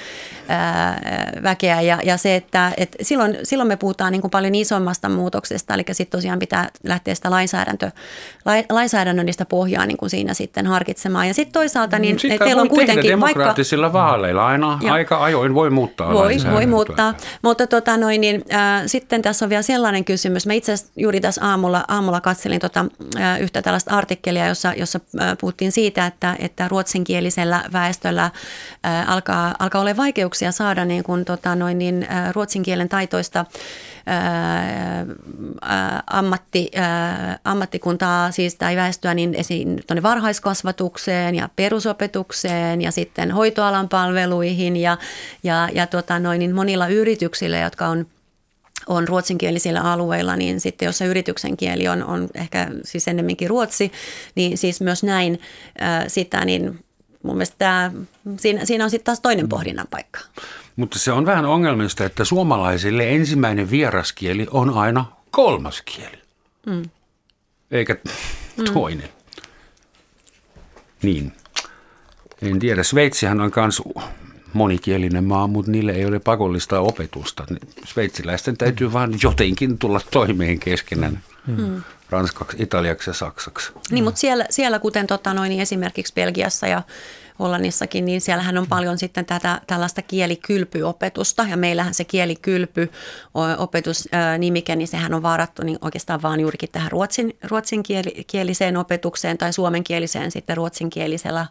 ää, 0.47 0.96
väkeä. 1.43 1.81
Ja, 1.81 1.99
ja 2.03 2.17
se, 2.17 2.35
että 2.35 2.71
et 2.77 2.95
silloin, 3.01 3.37
silloin 3.43 3.67
me 3.67 3.75
puhutaan 3.75 4.11
niin 4.11 4.21
kuin 4.21 4.31
paljon 4.31 4.55
isommasta 4.55 5.09
muutoksesta, 5.09 5.73
eli 5.73 5.83
sitten 5.91 6.17
tosiaan 6.17 6.39
pitää 6.39 6.69
lähteä 6.83 7.15
sitä 7.15 7.31
lainsäädäntö, 7.31 7.91
lainsäädännöllistä 8.69 9.45
pohjaa 9.45 9.85
niin 9.85 9.97
kuin 9.97 10.09
siinä 10.09 10.33
sitten 10.33 10.67
harkitsemaan. 10.67 11.27
Ja 11.27 11.33
sitten 11.33 11.53
toisaalta 11.53 11.99
niin 11.99 12.19
Sitä 12.19 12.45
teillä 12.45 12.61
on 12.61 12.69
kuitenkin 12.69 13.11
demokraattisilla 13.11 13.93
vaikka, 13.93 13.99
vaaleilla. 13.99 14.47
Aina 14.47 14.79
ja, 14.81 14.93
aika 14.93 15.23
ajoin 15.23 15.53
voi 15.53 15.69
muuttaa 15.69 16.13
Voi, 16.13 16.37
voi 16.51 16.65
muuttaa, 16.65 17.13
mutta 17.41 17.67
tota 17.67 17.97
noin, 17.97 18.21
niin, 18.21 18.43
äh, 18.53 18.83
sitten 18.85 19.21
tässä 19.21 19.45
on 19.45 19.49
vielä 19.49 19.61
sellainen 19.61 20.05
kysymys. 20.05 20.47
Mä 20.47 20.53
itse 20.53 20.73
asiassa 20.73 20.93
juuri 20.95 21.21
tässä 21.21 21.45
aamulla, 21.45 21.85
aamulla 21.87 22.21
katselin 22.21 22.59
tota, 22.59 22.85
äh, 23.19 23.41
yhtä 23.41 23.61
tällaista 23.61 23.95
artikkelia, 23.95 24.47
jossa, 24.47 24.73
jossa 24.73 24.99
äh, 25.21 25.37
puhuttiin 25.39 25.71
siitä, 25.71 26.05
että, 26.05 26.35
että 26.39 26.67
ruotsinkielisellä 26.67 27.63
väestöllä 27.73 28.23
äh, 28.23 29.11
alkaa, 29.11 29.55
alkaa 29.59 29.81
olla 29.81 29.97
vaikeuksia 29.97 30.51
saada 30.51 30.85
niin 30.87 31.03
kuin, 31.03 31.25
tota, 31.25 31.55
noin, 31.55 31.77
niin, 31.77 32.07
ruotsin 32.33 32.63
kielen 32.63 32.89
taitoista 32.89 33.45
ää, 34.05 35.05
ammatti, 36.07 36.69
ää, 36.75 37.39
ammattikuntaa 37.43 38.31
siis 38.31 38.55
tai 38.55 38.75
väestöä 38.75 39.13
niin 39.13 39.35
esiin 39.35 39.83
tuonne 39.87 40.03
varhaiskasvatukseen 40.03 41.35
ja 41.35 41.49
perusopetukseen 41.55 42.81
ja 42.81 42.91
sitten 42.91 43.31
hoitoalan 43.31 43.89
palveluihin 43.89 44.77
ja, 44.77 44.97
ja, 45.43 45.69
ja 45.73 45.87
tota, 45.87 46.19
noin, 46.19 46.39
niin 46.39 46.55
monilla 46.55 46.87
yrityksillä, 46.87 47.57
jotka 47.59 47.87
on 47.87 48.05
on 48.87 49.07
ruotsinkielisillä 49.07 49.81
alueilla, 49.81 50.35
niin 50.35 50.59
sitten 50.59 50.85
jos 50.85 50.97
se 50.97 51.05
yrityksen 51.05 51.57
kieli 51.57 51.87
on, 51.87 52.03
on 52.03 52.27
ehkä 52.35 52.67
siis 52.83 53.07
ennemminkin 53.07 53.49
ruotsi, 53.49 53.91
niin 54.35 54.57
siis 54.57 54.81
myös 54.81 55.03
näin 55.03 55.41
ää, 55.79 56.09
sitä, 56.09 56.45
niin 56.45 56.79
mun 57.23 57.35
mielestä 57.35 57.55
tämä, 57.57 57.91
siinä, 58.37 58.65
siinä 58.65 58.83
on 58.83 58.89
sitten 58.89 59.05
taas 59.05 59.19
toinen 59.19 59.49
pohdinnan 59.49 59.87
paikka. 59.89 60.19
Mutta 60.77 60.99
se 60.99 61.11
on 61.11 61.25
vähän 61.25 61.45
ongelmista, 61.45 62.05
että 62.05 62.25
suomalaisille 62.25 63.09
ensimmäinen 63.09 63.71
vieraskieli 63.71 64.47
on 64.51 64.69
aina 64.69 65.05
kolmas 65.31 65.81
kieli, 65.81 66.21
mm. 66.65 66.83
eikä 67.71 67.97
mm. 68.57 68.63
toinen. 68.73 69.09
Niin. 71.01 71.31
En 72.41 72.59
tiedä, 72.59 72.83
Sveitsihän 72.83 73.41
on 73.41 73.51
myös 73.55 73.81
monikielinen 74.53 75.23
maa, 75.23 75.47
mutta 75.47 75.71
niille 75.71 75.91
ei 75.91 76.05
ole 76.05 76.19
pakollista 76.19 76.79
opetusta. 76.79 77.45
Sveitsiläisten 77.85 78.57
täytyy 78.57 78.87
mm. 78.87 78.93
vaan 78.93 79.13
jotenkin 79.23 79.77
tulla 79.77 80.01
toimeen 80.11 80.59
keskenään. 80.59 81.23
Mm. 81.47 81.83
Ranskaksi, 82.09 82.57
italiaksi 82.59 83.09
ja 83.09 83.13
saksaksi. 83.13 83.71
Niin, 83.91 84.03
mutta 84.03 84.19
siellä, 84.19 84.45
siellä 84.49 84.79
kuten 84.79 85.07
tota 85.07 85.33
noin, 85.33 85.49
niin 85.49 85.61
esimerkiksi 85.61 86.13
Belgiassa 86.13 86.67
ja 86.67 86.81
Hollannissakin, 87.39 88.05
niin 88.05 88.21
siellähän 88.21 88.57
on 88.57 88.67
paljon 88.67 88.97
sitten 88.97 89.25
tätä 89.25 89.61
tällaista 89.67 90.01
kielikylpyopetusta 90.01 91.45
ja 91.49 91.57
meillähän 91.57 91.93
se 91.93 92.03
kielikylpy 92.03 92.91
opetusnimike, 93.57 94.75
niin 94.75 94.87
sehän 94.87 95.13
on 95.13 95.23
varattu 95.23 95.63
niin 95.63 95.77
oikeastaan 95.81 96.21
vaan 96.21 96.39
juurikin 96.39 96.69
tähän 96.71 96.91
ruotsin, 96.91 97.37
ruotsinkieliseen 97.43 98.77
opetukseen 98.77 99.37
tai 99.37 99.53
suomenkieliseen 99.53 100.31
sitten 100.31 100.57
ruotsinkielisellä 100.57 101.47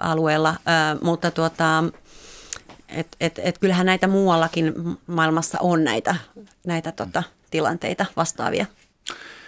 alueella, 0.00 0.54
mutta 1.02 1.30
tuota, 1.30 1.84
et, 2.88 3.16
et, 3.20 3.40
et 3.42 3.58
kyllähän 3.58 3.86
näitä 3.86 4.08
muuallakin 4.08 4.74
maailmassa 5.06 5.58
on 5.60 5.84
näitä, 5.84 6.16
näitä 6.66 6.92
tota, 6.92 7.22
tilanteita 7.50 8.06
vastaavia. 8.16 8.66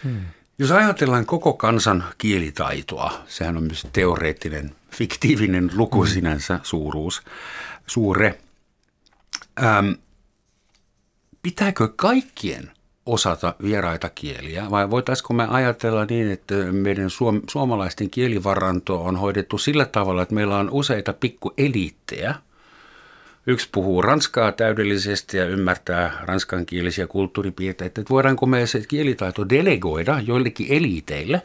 Hmm. 0.04 0.20
Jos 0.60 0.70
ajatellaan 0.70 1.26
koko 1.26 1.52
kansan 1.52 2.04
kielitaitoa, 2.18 3.12
sehän 3.26 3.56
on 3.56 3.62
myös 3.62 3.86
teoreettinen, 3.92 4.76
fiktiivinen 4.90 5.70
luku 5.74 6.02
hmm. 6.02 6.12
sinänsä, 6.12 6.60
suuruus, 6.62 7.22
suure. 7.86 8.38
Ähm, 9.62 9.90
pitääkö 11.42 11.88
kaikkien 11.96 12.70
osata 13.06 13.54
vieraita 13.62 14.08
kieliä 14.08 14.70
vai 14.70 14.90
voitaisiko 14.90 15.34
me 15.34 15.46
ajatella 15.50 16.04
niin, 16.04 16.30
että 16.30 16.54
meidän 16.54 17.10
suom- 17.10 17.42
suomalaisten 17.50 18.10
kielivaranto 18.10 19.04
on 19.04 19.16
hoidettu 19.16 19.58
sillä 19.58 19.84
tavalla, 19.84 20.22
että 20.22 20.34
meillä 20.34 20.58
on 20.58 20.70
useita 20.70 21.12
pikkueliittejä– 21.12 22.34
Yksi 23.46 23.68
puhuu 23.72 24.02
ranskaa 24.02 24.52
täydellisesti 24.52 25.36
ja 25.36 25.44
ymmärtää 25.44 26.18
ranskankielisiä 26.22 27.06
kulttuuripiirteitä. 27.06 28.00
Että 28.00 28.10
voidaanko 28.10 28.46
me 28.46 28.66
se 28.66 28.80
kielitaito 28.88 29.48
delegoida 29.48 30.20
joillekin 30.26 30.66
eliiteille? 30.70 31.42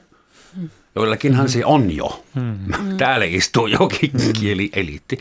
Joillakinhan 0.96 1.46
mm. 1.46 1.50
se 1.50 1.66
on 1.66 1.96
jo. 1.96 2.24
Mm. 2.36 2.98
Täällä 2.98 3.26
istuu 3.26 3.68
jokin 3.68 4.12
mm. 4.14 4.34
kielieliitti. 4.40 5.20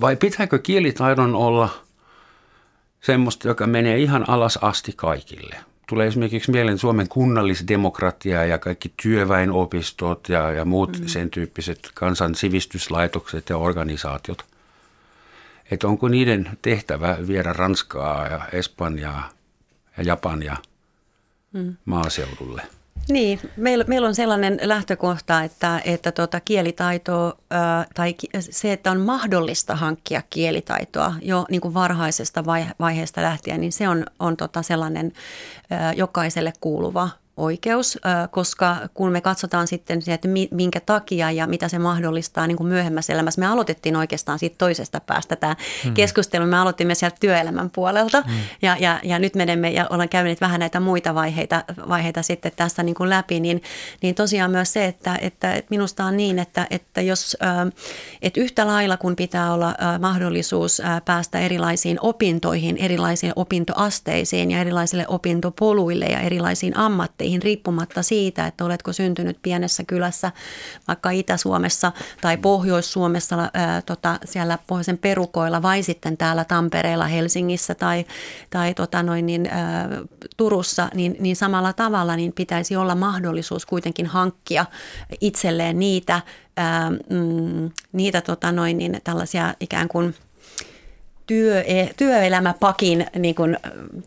Vai 0.00 0.16
pitääkö 0.16 0.58
kielitaidon 0.58 1.34
olla 1.34 1.68
semmoista, 3.00 3.48
joka 3.48 3.66
menee 3.66 3.98
ihan 3.98 4.28
alas 4.28 4.58
asti 4.62 4.92
kaikille? 4.96 5.56
Tulee 5.86 6.06
esimerkiksi 6.06 6.50
mieleen 6.50 6.78
Suomen 6.78 7.08
kunnallisdemokratia 7.08 8.44
ja 8.44 8.58
kaikki 8.58 8.92
työväenopistot 9.02 10.28
ja, 10.28 10.50
ja 10.50 10.64
muut 10.64 10.98
mm. 10.98 11.06
sen 11.06 11.30
tyyppiset 11.30 11.90
kansan 11.94 12.34
sivistyslaitokset 12.34 13.48
ja 13.48 13.56
organisaatiot 13.56 14.51
että 15.72 15.88
onko 15.88 16.08
niiden 16.08 16.50
tehtävä 16.62 17.16
viedä 17.26 17.52
Ranskaa 17.52 18.28
ja 18.28 18.40
Espanjaa 18.52 19.30
ja 19.96 20.04
Japania 20.04 20.56
mm. 21.52 21.76
maaseudulle. 21.84 22.62
Niin, 23.08 23.40
meillä, 23.56 23.84
meillä 23.88 24.08
on 24.08 24.14
sellainen 24.14 24.58
lähtökohta, 24.62 25.42
että, 25.42 25.80
että 25.84 26.12
tuota 26.12 26.40
kielitaito 26.40 27.38
ää, 27.50 27.86
tai 27.94 28.14
se, 28.40 28.72
että 28.72 28.90
on 28.90 29.00
mahdollista 29.00 29.76
hankkia 29.76 30.22
kielitaitoa 30.30 31.14
jo 31.22 31.46
niin 31.50 31.60
kuin 31.60 31.74
varhaisesta 31.74 32.44
vaiheesta 32.80 33.22
lähtien, 33.22 33.60
niin 33.60 33.72
se 33.72 33.88
on, 33.88 34.06
on 34.18 34.36
tota 34.36 34.62
sellainen 34.62 35.12
ää, 35.70 35.92
jokaiselle 35.92 36.52
kuuluva 36.60 37.08
oikeus, 37.36 37.98
koska 38.30 38.76
kun 38.94 39.12
me 39.12 39.20
katsotaan 39.20 39.66
sitten 39.66 40.02
että 40.06 40.28
minkä 40.50 40.80
takia 40.80 41.30
ja 41.30 41.46
mitä 41.46 41.68
se 41.68 41.78
mahdollistaa 41.78 42.46
niin 42.46 42.56
kuin 42.56 42.66
myöhemmässä 42.66 43.12
elämässä, 43.12 43.40
me 43.40 43.46
aloitettiin 43.46 43.96
oikeastaan 43.96 44.38
siitä 44.38 44.56
toisesta 44.58 45.00
päästä 45.00 45.36
tämä 45.36 45.56
mm. 45.84 45.94
keskustelu. 45.94 46.46
Me 46.46 46.58
aloitimme 46.58 46.94
sieltä 46.94 47.16
työelämän 47.20 47.70
puolelta 47.70 48.20
mm. 48.26 48.32
ja, 48.62 48.76
ja, 48.80 49.00
ja 49.02 49.18
nyt 49.18 49.34
menemme 49.34 49.70
ja 49.70 49.86
olen 49.90 50.08
käynyt 50.08 50.40
vähän 50.40 50.60
näitä 50.60 50.80
muita 50.80 51.14
vaiheita, 51.14 51.64
vaiheita 51.88 52.22
sitten 52.22 52.52
tässä 52.56 52.82
niin 52.82 52.94
kuin 52.94 53.10
läpi, 53.10 53.40
niin, 53.40 53.62
niin 54.02 54.14
tosiaan 54.14 54.50
myös 54.50 54.72
se, 54.72 54.86
että, 54.86 55.18
että, 55.20 55.54
että 55.54 55.70
minusta 55.70 56.04
on 56.04 56.16
niin, 56.16 56.38
että, 56.38 56.66
että 56.70 57.00
jos 57.00 57.36
että 58.22 58.40
yhtä 58.40 58.66
lailla 58.66 58.96
kun 58.96 59.16
pitää 59.16 59.52
olla 59.52 59.74
mahdollisuus 60.00 60.82
päästä 61.04 61.38
erilaisiin 61.38 61.98
opintoihin, 62.00 62.76
erilaisiin 62.76 63.32
opintoasteisiin 63.36 64.50
ja 64.50 64.60
erilaisille 64.60 65.04
opintopoluille 65.08 66.04
ja 66.04 66.20
erilaisiin 66.20 66.76
ammatteihin, 66.76 67.21
ammatteihin 67.22 67.42
riippumatta 67.42 68.02
siitä, 68.02 68.46
että 68.46 68.64
oletko 68.64 68.92
syntynyt 68.92 69.38
pienessä 69.42 69.84
kylässä 69.84 70.32
vaikka 70.88 71.10
Itä-Suomessa 71.10 71.92
tai 72.20 72.36
Pohjois-Suomessa 72.36 73.50
ää, 73.54 73.82
tota, 73.82 74.18
siellä 74.24 74.58
pohjoisen 74.66 74.98
perukoilla 74.98 75.62
vai 75.62 75.82
sitten 75.82 76.16
täällä 76.16 76.44
Tampereella, 76.44 77.06
Helsingissä 77.06 77.74
tai, 77.74 78.04
tai 78.50 78.74
tota 78.74 79.02
noin, 79.02 79.26
niin, 79.26 79.46
ää, 79.46 79.88
Turussa, 80.36 80.88
niin, 80.94 81.16
niin 81.20 81.36
samalla 81.36 81.72
tavalla 81.72 82.16
niin 82.16 82.32
pitäisi 82.32 82.76
olla 82.76 82.94
mahdollisuus 82.94 83.66
kuitenkin 83.66 84.06
hankkia 84.06 84.66
itselleen 85.20 85.78
niitä, 85.78 86.22
ää, 86.56 86.90
mm, 86.90 87.70
niitä 87.92 88.20
tota 88.20 88.52
noin, 88.52 88.78
niin, 88.78 89.00
tällaisia 89.04 89.54
ikään 89.60 89.88
kuin– 89.88 90.14
työ, 91.32 91.64
työelämäpakin 91.96 93.06
niin 93.18 93.34
kuin, 93.34 93.56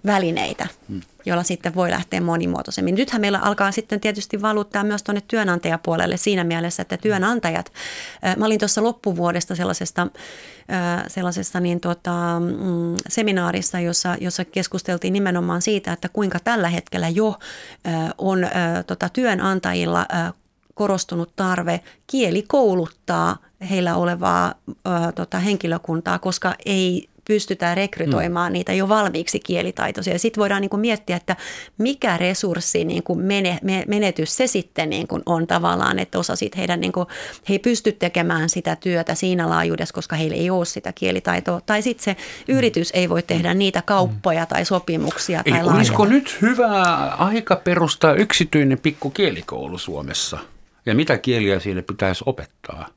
välineitä, 0.06 0.68
hmm. 0.90 1.02
joilla 1.26 1.44
sitten 1.44 1.76
voi 1.76 1.92
lähteä 1.92 2.22
monimuotoisemmin. 2.22 2.96
Nythän 2.96 3.22
meillä 3.22 3.40
alkaa 3.40 3.72
sitten 3.72 4.00
tietysti 4.00 4.42
valuttaa 4.42 4.84
myös 4.84 5.04
tuonne 5.04 5.22
työnantajapuolelle 5.28 6.18
siinä 6.18 6.44
mielessä, 6.44 6.82
että 6.82 6.98
työnantajat, 6.98 7.72
mä 8.38 8.46
olin 8.46 8.60
tuossa 8.60 8.84
loppuvuodesta 8.84 9.56
sellaisesta, 9.56 10.08
sellaisessa 11.08 11.60
niin 11.60 11.80
tota, 11.80 12.14
seminaarissa, 13.08 13.80
jossa, 13.80 14.16
jossa 14.22 14.46
keskusteltiin 14.46 15.14
nimenomaan 15.14 15.62
siitä, 15.62 15.94
että 15.94 16.10
kuinka 16.10 16.40
tällä 16.40 16.70
hetkellä 16.70 17.10
jo 17.10 17.36
on 18.18 18.48
tota, 18.88 19.10
työnantajilla 19.10 20.08
korostunut 20.74 21.36
tarve 21.36 21.80
kielikouluttaa 22.08 23.38
heillä 23.70 23.96
olevaa 23.96 24.54
ö, 24.70 25.12
tota, 25.16 25.40
henkilökuntaa, 25.40 26.20
koska 26.20 26.56
ei 26.66 27.10
pystytään 27.28 27.78
rekrytoimaan 27.78 28.52
mm. 28.52 28.54
niitä 28.54 28.74
jo 28.74 28.90
valmiiksi 28.90 29.40
kielitaitoisia. 29.40 30.20
Sitten 30.20 30.42
voidaan 30.42 30.62
niin 30.62 30.70
kuin 30.70 30.80
miettiä, 30.80 31.16
että 31.16 31.36
mikä 31.78 32.18
resurssi 32.18 32.86
niin 32.86 33.04
kuin 33.04 33.20
mene, 33.20 33.60
menetys 33.88 34.38
se 34.38 34.48
sitten 34.48 34.90
niin 34.90 35.08
kuin 35.08 35.24
on 35.26 35.48
tavallaan, 35.48 36.00
että 36.00 36.20
osa 36.20 36.36
siitä 36.36 36.58
heidän, 36.58 36.82
niin 36.82 36.92
kuin, 36.92 37.08
he 37.50 37.54
ei 37.54 37.60
pysty 37.60 37.92
tekemään 37.92 38.50
sitä 38.50 38.76
työtä 38.76 39.16
siinä 39.16 39.50
laajuudessa, 39.50 39.94
koska 39.94 40.16
heillä 40.16 40.36
ei 40.36 40.50
ole 40.50 40.66
sitä 40.66 40.94
kielitaitoa. 40.94 41.62
Tai 41.66 41.82
sitten 41.82 42.04
se 42.04 42.16
yritys 42.48 42.92
ei 42.92 43.10
voi 43.10 43.24
tehdä 43.24 43.54
niitä 43.54 43.82
kauppoja 43.82 44.46
tai 44.46 44.66
sopimuksia. 44.66 45.42
Eli 45.46 45.56
tai 45.56 45.68
olisiko 45.68 46.06
nyt 46.06 46.38
hyvä 46.42 46.84
aika 47.18 47.56
perustaa 47.56 48.14
yksityinen 48.14 48.80
pikku 48.80 49.10
kielikoulu 49.10 49.78
Suomessa? 49.78 50.40
Ja 50.86 50.96
mitä 50.96 51.18
kieliä 51.18 51.60
siinä 51.60 51.82
pitäisi 51.82 52.24
opettaa? 52.28 52.88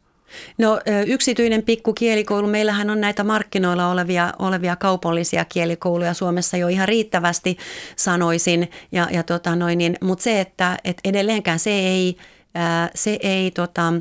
No 0.58 0.80
yksityinen 1.06 1.62
pikku 1.62 1.92
kielikoulu, 1.92 2.46
meillähän 2.46 2.90
on 2.90 3.00
näitä 3.00 3.24
markkinoilla 3.24 3.90
olevia, 3.90 4.32
olevia 4.38 4.76
kaupallisia 4.76 5.44
kielikouluja 5.44 6.14
Suomessa 6.14 6.56
jo 6.56 6.68
ihan 6.68 6.88
riittävästi 6.88 7.58
sanoisin, 7.96 8.70
ja, 8.92 9.08
ja 9.10 9.22
tota 9.22 9.56
niin, 9.56 9.96
mutta 10.00 10.22
se, 10.22 10.40
että 10.40 10.78
et 10.84 10.98
edelleenkään 11.04 11.58
se 11.58 11.70
ei, 11.70 12.16
se 12.94 13.18
ei 13.22 13.50
tota, 13.50 13.92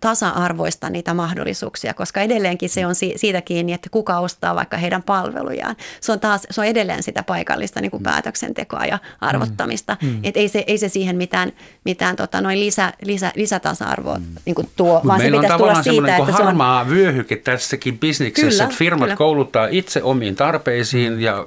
tasa-arvoista 0.00 0.90
niitä 0.90 1.14
mahdollisuuksia, 1.14 1.94
koska 1.94 2.20
edelleenkin 2.20 2.68
se 2.68 2.86
on 2.86 2.94
siitä 3.16 3.40
kiinni, 3.40 3.72
että 3.72 3.90
kuka 3.90 4.18
ostaa 4.18 4.54
vaikka 4.54 4.76
heidän 4.76 5.02
palvelujaan. 5.02 5.76
Se 6.00 6.12
on, 6.12 6.20
taas, 6.20 6.46
se 6.50 6.60
on 6.60 6.66
edelleen 6.66 7.02
sitä 7.02 7.22
paikallista 7.22 7.80
niin 7.80 7.90
kuin 7.90 8.00
mm. 8.00 8.04
päätöksentekoa 8.04 8.86
ja 8.86 8.98
arvottamista. 9.20 9.96
Mm. 10.02 10.08
mm. 10.08 10.20
Et 10.24 10.36
ei, 10.36 10.48
se, 10.48 10.64
ei 10.66 10.78
se 10.78 10.88
siihen 10.88 11.16
mitään, 11.16 11.52
mitään 11.84 12.16
tota, 12.16 12.40
noin 12.40 12.60
lisä, 12.60 12.92
lisä, 13.02 13.32
lisätasa-arvoa 13.34 14.18
mm. 14.18 14.24
niin 14.44 14.54
kuin 14.54 14.68
tuo, 14.76 14.94
Mut 14.94 15.06
vaan 15.06 15.20
se 15.20 15.30
pitäisi 15.30 15.56
tulla 15.56 15.82
siitä, 15.82 16.16
että 16.16 16.32
se 16.32 16.42
on... 16.42 16.44
harmaa 16.44 16.88
vyöhyke 16.88 17.36
tässäkin 17.36 17.98
bisneksessä, 17.98 18.50
kyllä, 18.50 18.64
että 18.64 18.76
firmat 18.76 19.06
kyllä. 19.06 19.16
kouluttaa 19.16 19.68
itse 19.70 20.02
omiin 20.02 20.36
tarpeisiin 20.36 21.20
ja 21.20 21.46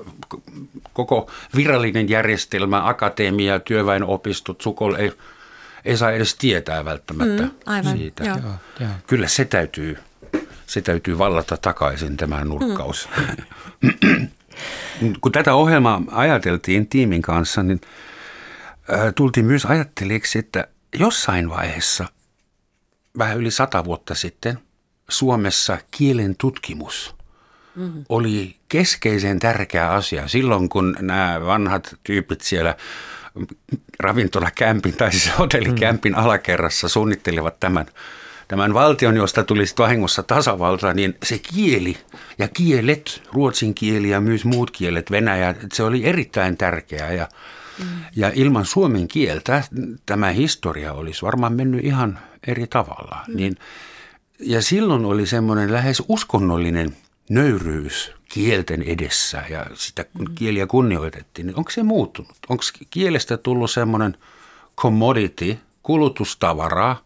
koko 0.94 1.32
virallinen 1.56 2.10
järjestelmä, 2.10 2.88
akatemia, 2.88 3.60
työväenopistot, 3.60 4.62
sukol 4.62 4.96
ei 5.86 5.92
ei 5.92 5.98
saa 5.98 6.12
edes 6.12 6.36
tietää 6.36 6.86
välttämättä 6.86 7.44
mm, 7.44 7.52
aivan, 7.66 7.98
siitä. 7.98 8.24
Joo. 8.24 8.38
Joo, 8.80 8.90
Kyllä 9.08 9.28
se 9.28 9.46
täytyy, 9.46 9.98
se 10.68 10.82
täytyy 10.82 11.18
vallata 11.18 11.58
takaisin 11.58 12.18
tämä 12.18 12.46
nurkkaus. 12.46 13.10
Mm. 13.82 15.16
Kun 15.22 15.32
tätä 15.32 15.54
ohjelmaa 15.54 16.02
ajateltiin 16.12 16.88
tiimin 16.88 17.22
kanssa, 17.22 17.64
niin 17.64 17.82
äh, 18.94 19.14
tultiin 19.16 19.46
myös 19.46 19.66
ajattelijaksi, 19.66 20.40
että 20.40 20.68
jossain 21.00 21.50
vaiheessa, 21.50 22.06
vähän 23.18 23.38
yli 23.38 23.52
sata 23.52 23.86
vuotta 23.86 24.16
sitten, 24.16 24.60
Suomessa 25.10 25.78
kielen 25.92 26.36
tutkimus 26.38 27.16
mm-hmm. 27.76 28.06
oli 28.10 28.56
keskeisen 28.70 29.40
tärkeä 29.40 29.92
asia. 29.92 30.28
Silloin 30.28 30.70
kun 30.70 30.96
nämä 31.00 31.42
vanhat 31.46 31.96
tyypit 32.04 32.42
siellä 32.42 32.76
ravintolakämpin 34.00 34.94
tai 34.94 35.12
siis 35.12 35.32
hotellikämpin 35.40 36.14
mm. 36.14 36.20
alakerrassa 36.20 36.90
suunnittelivat 36.90 37.60
tämän, 37.60 37.86
tämän 38.48 38.74
valtion, 38.74 39.16
josta 39.16 39.44
tuli 39.44 39.64
vahingossa 39.78 40.24
tasavalta, 40.24 40.94
niin 40.94 41.18
se 41.24 41.40
kieli 41.56 41.98
ja 42.38 42.48
kielet, 42.48 43.22
ruotsin 43.34 43.76
kieli 43.76 44.10
ja 44.10 44.22
myös 44.22 44.46
muut 44.46 44.72
kielet, 44.72 45.12
Venäjä, 45.12 45.56
se 45.74 45.84
oli 45.84 46.06
erittäin 46.06 46.58
tärkeää 46.58 47.14
ja, 47.14 47.28
mm. 47.80 47.86
ja 48.16 48.32
ilman 48.36 48.66
suomen 48.66 49.08
kieltä 49.08 49.64
tämä 50.06 50.30
historia 50.30 50.94
olisi 50.94 51.22
varmaan 51.22 51.54
mennyt 51.54 51.86
ihan 51.86 52.20
eri 52.48 52.68
tavalla. 52.68 53.20
Mm. 53.28 53.36
Niin, 53.36 53.56
ja 54.40 54.62
silloin 54.62 55.06
oli 55.06 55.28
semmoinen 55.28 55.74
lähes 55.74 56.04
uskonnollinen 56.08 56.96
nöyryys 57.30 58.12
kielten 58.34 58.82
edessä 58.82 59.44
ja 59.50 59.66
sitä 59.74 60.06
kieliä 60.36 60.68
kunnioitettiin, 60.68 61.48
niin 61.48 61.58
onko 61.58 61.72
se 61.72 61.84
muuttunut? 61.84 62.32
Onko 62.50 62.64
kielestä 62.90 63.38
tullut 63.38 63.72
semmoinen 63.72 64.18
commodity, 64.78 65.58
kulutustavaraa? 65.84 67.06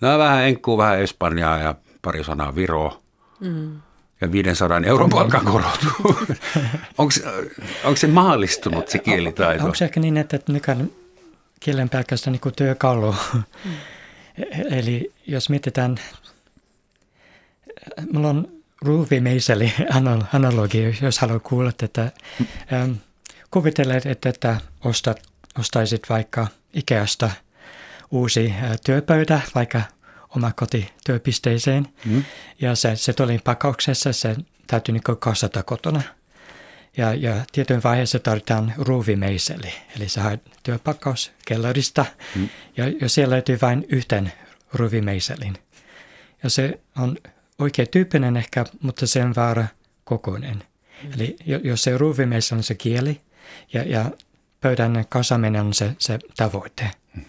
No 0.00 0.18
vähän 0.18 0.44
enkkuu, 0.44 0.78
vähän 0.78 1.00
Espanjaa 1.00 1.58
ja 1.58 1.74
pari 2.02 2.24
sanaa 2.24 2.54
Viroa. 2.54 3.04
Mm. 3.40 3.80
ja 4.20 4.32
500 4.32 4.80
euron 4.84 5.10
palkan 5.10 5.44
korotuu. 5.44 6.16
onko 7.84 7.96
se 7.96 8.06
maallistunut 8.06 8.88
se 8.88 8.98
kielitaito? 8.98 9.64
Onko 9.64 9.74
se 9.74 9.84
ehkä 9.84 10.00
niin, 10.00 10.16
että 10.16 10.38
nykyään 10.48 10.90
kielen 11.60 11.88
pelkästään 11.88 12.38
niin 12.44 12.54
työkalu? 12.54 13.14
Mm. 13.34 13.42
Eli 14.70 15.12
jos 15.26 15.50
mietitään, 15.50 15.96
mulla 18.12 18.28
on 18.28 18.53
ruuvimeiseli 18.84 19.72
analogi, 20.32 20.96
jos 21.02 21.18
haluat 21.18 21.42
kuulla 21.42 21.72
tätä. 21.72 22.12
Ähm, 22.72 22.92
kuvitele, 23.50 24.00
että, 24.04 24.28
että 24.28 24.60
ostat, 24.84 25.22
ostaisit 25.58 26.08
vaikka 26.08 26.46
Ikeasta 26.74 27.30
uusi 28.10 28.50
äh, 28.50 28.78
työpöytä, 28.84 29.40
vaikka 29.54 29.82
oma 30.36 30.52
kotityöpisteeseen. 30.52 31.88
Mm. 32.04 32.24
Ja 32.60 32.74
se, 32.74 32.96
se 32.96 33.12
tuli 33.12 33.38
pakauksessa, 33.44 34.12
se 34.12 34.36
täytyy 34.66 34.92
niin 34.92 35.18
kasata 35.18 35.62
kotona. 35.62 36.02
Ja, 36.96 37.14
ja 37.14 37.44
tietyn 37.52 37.82
vaiheessa 37.82 38.18
tarvitaan 38.18 38.72
ruuvimeiseli, 38.78 39.72
eli 39.96 40.08
sä 40.08 40.22
haet 40.22 40.42
työpakkaus 40.62 41.32
kellarista, 41.46 42.04
mm. 42.34 42.48
ja, 42.76 42.88
ja 43.00 43.08
siellä 43.08 43.32
löytyy 43.32 43.58
vain 43.62 43.86
yhten 43.88 44.32
ruuvimeiselin. 44.72 45.58
Ja 46.42 46.50
se 46.50 46.80
on 46.98 47.16
oikein 47.58 47.88
tyyppinen 47.90 48.36
ehkä, 48.36 48.64
mutta 48.82 49.06
se 49.06 49.24
on 49.24 49.34
väärä 49.36 49.66
kokoinen. 50.04 50.62
Mm. 51.02 51.12
Eli 51.14 51.36
jos 51.62 51.82
se 51.82 51.98
ruuvimeiseli 51.98 52.58
on 52.58 52.62
se 52.62 52.74
kieli, 52.74 53.20
ja, 53.72 53.82
ja 53.82 54.10
pöydän 54.60 55.04
kasaminen 55.08 55.60
on 55.60 55.74
se, 55.74 55.96
se 55.98 56.18
tavoite. 56.36 56.90
Mm. 57.16 57.24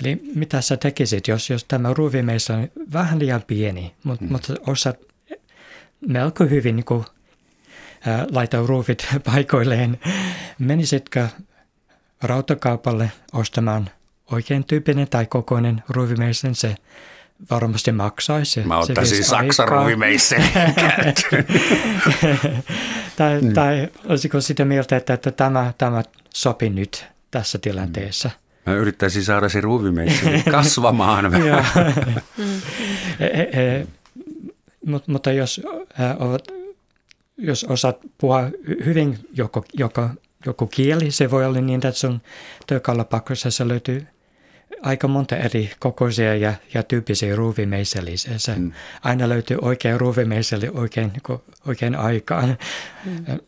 Eli 0.00 0.20
mitä 0.34 0.60
sä 0.60 0.76
tekisit, 0.76 1.28
jos, 1.28 1.50
jos 1.50 1.64
tämä 1.64 1.94
ruuvimeiseli 1.94 2.58
on 2.58 2.68
vähän 2.92 3.18
liian 3.18 3.42
pieni, 3.46 3.94
mutta, 4.04 4.24
mm. 4.24 4.32
mutta 4.32 4.54
osaat 4.66 4.96
melko 6.00 6.44
hyvin 6.44 6.76
niin 6.76 6.84
kuin, 6.84 7.04
laita 8.32 8.66
ruuvit 8.66 9.06
paikoilleen. 9.32 10.00
Menisitkö 10.58 11.28
rautakaupalle 12.22 13.12
ostamaan 13.32 13.90
oikein 14.32 14.64
tyyppinen 14.64 15.08
tai 15.08 15.26
kokoinen 15.26 15.82
ruuvimeisen? 15.88 16.54
Se 16.54 16.76
varmasti 17.50 17.92
maksaisi. 17.92 18.60
Mä 18.60 18.78
ottaisin 18.78 19.24
Saksan 19.24 19.68
ruuvimeisen 19.68 20.42
tai, 23.16 23.40
mm. 23.40 23.52
tai 23.52 23.88
olisiko 24.04 24.40
sitä 24.40 24.64
mieltä, 24.64 24.96
että, 24.96 25.14
että 25.14 25.30
tämä, 25.30 25.72
tämä 25.78 26.02
sopi 26.34 26.70
nyt 26.70 27.06
tässä 27.30 27.58
tilanteessa? 27.58 28.30
Mä 28.66 28.74
yrittäisin 28.74 29.24
saada 29.24 29.48
se 29.48 29.60
ruuvimeisen 29.60 30.42
kasvamaan 30.50 31.30
vähän. 31.32 31.64
e, 33.20 33.86
mutta, 35.06 35.32
jos, 35.32 35.60
äh, 36.00 36.16
jos 37.38 37.64
osaat 37.64 37.96
puhua 38.18 38.50
hyvin 38.84 39.18
joko, 39.32 39.64
joko, 39.72 40.08
joku 40.46 40.66
kieli, 40.66 41.10
se 41.10 41.30
voi 41.30 41.46
olla 41.46 41.60
niin, 41.60 41.86
että 41.86 42.00
sun 42.00 42.20
työkallapakkosessa 42.66 43.68
löytyy 43.68 44.06
aika 44.82 45.08
monta 45.08 45.36
eri 45.36 45.72
kokoisia 45.78 46.36
ja, 46.36 46.54
ja 46.74 46.82
tyyppisiä 46.82 47.36
ruuvimeiseliä. 47.36 48.16
Se 48.36 48.54
mm. 48.56 48.72
Aina 49.02 49.28
löytyy 49.28 49.58
oikein 49.62 50.00
ruuvimeiseli 50.00 50.68
oikein, 50.68 51.12
oikein 51.66 51.96
aikaan. 51.96 52.58
Mm. 53.04 53.38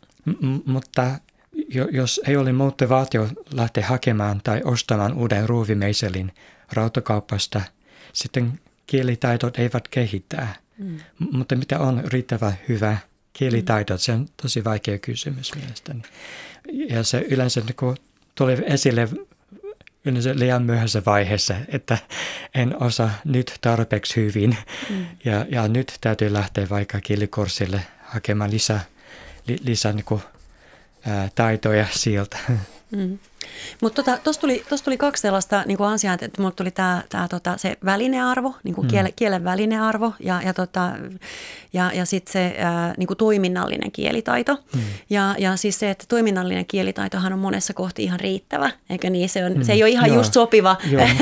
M- 0.40 0.60
mutta 0.66 1.18
jos 1.90 2.20
ei 2.26 2.36
ole 2.36 2.52
motivaatio 2.52 3.28
lähteä 3.54 3.86
hakemaan 3.86 4.40
tai 4.44 4.60
ostamaan 4.64 5.12
uuden 5.12 5.48
ruuvimeiselin 5.48 6.32
rautakaupasta, 6.72 7.60
sitten 8.12 8.60
kielitaidot 8.86 9.58
eivät 9.58 9.88
kehittää. 9.88 10.54
Mm. 10.78 10.98
Mutta 11.32 11.56
mitä 11.56 11.78
on 11.78 12.02
riittävä 12.06 12.52
hyvä 12.68 12.96
kielitaito, 13.32 13.98
se 13.98 14.12
on 14.12 14.26
tosi 14.42 14.64
vaikea 14.64 14.98
kysymys 14.98 15.54
mielestäni. 15.54 16.02
Ja 16.72 17.02
se 17.02 17.26
yleensä 17.30 17.62
kun 17.76 17.96
tuli 18.34 18.56
esille 18.66 19.08
yleensä 20.08 20.38
liian 20.38 20.62
myöhäisessä 20.62 21.02
vaiheessa, 21.06 21.54
että 21.68 21.98
en 22.54 22.82
osaa 22.82 23.10
nyt 23.24 23.58
tarpeeksi 23.60 24.16
hyvin. 24.16 24.56
Mm. 24.90 25.06
Ja, 25.24 25.46
ja 25.50 25.68
nyt 25.68 25.98
täytyy 26.00 26.32
lähteä 26.32 26.68
vaikka 26.68 27.00
kielikurssille 27.00 27.80
hakemaan 28.04 28.50
lisää, 28.50 28.80
li, 29.46 29.56
lisää 29.62 29.92
niin 29.92 30.04
kuin, 30.04 30.22
ää, 31.06 31.28
taitoja 31.34 31.86
sieltä. 31.90 32.38
Mm. 32.90 33.18
Mutta 33.82 34.02
tuossa 34.02 34.22
tota, 34.22 34.40
tuli, 34.40 34.64
tuli 34.84 34.96
kaksi 34.96 35.20
sellaista 35.20 35.62
niin 35.66 35.78
kuin 35.78 35.88
asiaa, 35.88 36.14
että 36.20 36.42
mulle 36.42 36.54
tuli 36.56 36.70
tää, 36.70 37.02
tää, 37.08 37.28
tota, 37.28 37.56
se 37.56 37.76
välinearvo, 37.84 38.54
niin 38.64 38.74
kuin 38.74 38.86
mm. 38.86 38.90
kielen, 38.90 39.12
kielen 39.16 39.44
välinearvo 39.44 40.12
ja, 40.20 40.42
ja, 40.44 40.54
tota, 40.54 40.92
ja, 41.72 41.90
ja 41.94 42.04
sitten 42.04 42.32
se 42.32 42.54
ää, 42.58 42.94
niin 42.96 43.06
kuin 43.06 43.16
toiminnallinen 43.16 43.92
kielitaito. 43.92 44.54
Mm. 44.74 44.80
Ja, 45.10 45.34
ja 45.38 45.56
siis 45.56 45.78
se, 45.78 45.90
että 45.90 46.04
toiminnallinen 46.08 46.66
kielitaitohan 46.66 47.32
on 47.32 47.38
monessa 47.38 47.74
kohti 47.74 48.04
ihan 48.04 48.20
riittävä, 48.20 48.70
eikö 48.90 49.10
niin? 49.10 49.28
Se, 49.28 49.44
on, 49.44 49.52
mm. 49.52 49.62
se 49.62 49.72
ei 49.72 49.82
ole 49.82 49.90
ihan 49.90 50.08
Joo. 50.08 50.16
just 50.16 50.32
sopiva 50.32 50.76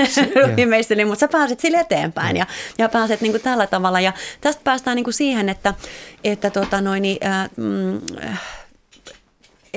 viimeistely, 0.57 1.05
mutta 1.09 1.21
sä 1.21 1.29
pääset 1.29 1.61
sille 1.61 1.81
eteenpäin 1.81 2.37
ja, 2.37 2.47
ja 2.79 2.89
pääset 2.89 3.21
niin 3.21 3.33
kuin 3.33 3.43
tällä 3.43 3.67
tavalla. 3.67 4.01
Ja 4.01 4.13
tästä 4.41 4.63
päästään 4.65 4.97
niin 4.97 5.05
kuin 5.05 5.15
siihen, 5.15 5.49
että, 5.49 5.75
että 6.25 6.51
tota 6.51 6.81
noin, 6.81 7.05
ää, 7.21 7.49
mm, 7.57 8.01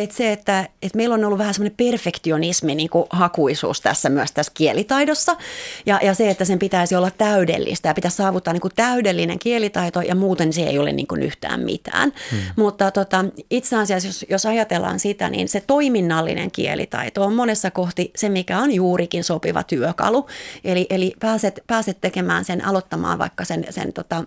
että 0.04 0.16
se, 0.16 0.32
että, 0.32 0.70
että 0.82 0.98
meillä 0.98 1.16
on 1.16 1.26
ollut 1.26 1.40
vähän 1.40 1.54
semmoinen 1.54 1.78
perfektionismi, 1.78 2.76
niin 2.76 2.90
kuin 2.90 3.06
hakuisuus 3.10 3.82
tässä 3.82 4.10
myös 4.10 4.32
tässä 4.32 4.52
kielitaidossa. 4.56 5.38
Ja, 5.86 6.00
ja 6.04 6.14
se, 6.14 6.30
että 6.30 6.46
sen 6.46 6.60
pitäisi 6.60 6.96
olla 6.96 7.12
täydellistä 7.12 7.90
ja 7.90 7.94
pitäisi 7.94 8.18
saavuttaa 8.18 8.54
niin 8.54 8.62
kuin 8.62 8.76
täydellinen 8.76 9.40
kielitaito 9.40 10.02
ja 10.02 10.16
muuten 10.16 10.54
se 10.54 10.62
ei 10.62 10.80
ole 10.80 10.92
niin 10.92 11.08
kuin 11.08 11.24
yhtään 11.24 11.60
mitään. 11.60 12.14
Hmm. 12.32 12.40
Mutta 12.56 12.92
tota, 12.92 13.26
itse 13.50 13.76
asiassa, 13.76 14.10
jos, 14.10 14.26
jos 14.30 14.46
ajatellaan 14.46 15.00
sitä, 15.00 15.30
niin 15.30 15.50
se 15.50 15.64
toiminnallinen 15.68 16.52
kielitaito 16.52 17.24
on 17.24 17.34
monessa 17.34 17.72
kohti 17.72 18.12
se, 18.16 18.30
mikä 18.30 18.60
on 18.60 18.72
juurikin 18.72 19.24
sopiva 19.24 19.64
työkalu. 19.64 20.28
Eli, 20.64 20.88
eli 20.90 21.14
pääset, 21.20 21.64
pääset 21.68 22.02
tekemään 22.02 22.46
sen, 22.46 22.66
aloittamaan 22.66 23.20
vaikka 23.20 23.46
sen, 23.46 23.66
sen 23.70 23.94
tota, 23.94 24.24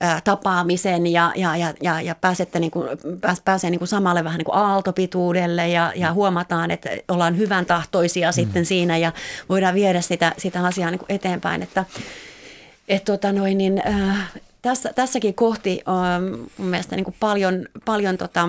ää, 0.00 0.20
tapaamisen 0.24 1.06
ja, 1.06 1.32
ja, 1.36 1.56
ja, 1.56 1.74
ja, 1.82 2.00
ja 2.00 2.14
pääsette 2.14 2.60
niin 2.60 2.70
kuin, 2.70 2.88
pääs, 3.20 3.40
pääsee 3.44 3.70
niin 3.70 3.78
kuin 3.78 3.88
samalle 3.88 4.24
vähän 4.24 4.38
niin 4.38 4.44
kuin 4.44 4.56
aaltopituudelle 5.06 5.68
ja, 5.68 5.92
ja 5.96 6.12
huomataan, 6.12 6.70
että 6.70 6.90
ollaan 7.08 7.38
hyvän 7.38 7.66
tahtoisia 7.66 8.30
mm. 8.30 8.32
sitten 8.32 8.66
siinä 8.66 8.96
ja 8.96 9.12
voidaan 9.48 9.74
viedä 9.74 10.00
sitä, 10.00 10.32
sitä 10.38 10.64
asiaa 10.64 10.90
niin 10.90 10.98
kuin 10.98 11.12
eteenpäin, 11.12 11.62
että 11.62 11.84
et 12.88 13.04
tota 13.04 13.32
noin, 13.32 13.58
niin, 13.58 13.82
äh, 13.86 14.32
tässä, 14.62 14.92
tässäkin 14.92 15.34
kohti 15.34 15.82
on 15.86 16.48
mun 16.56 16.68
mielestä 16.68 16.96
niin 16.96 17.04
kuin 17.04 17.16
paljon, 17.20 17.66
paljon 17.84 18.18
tota, 18.18 18.48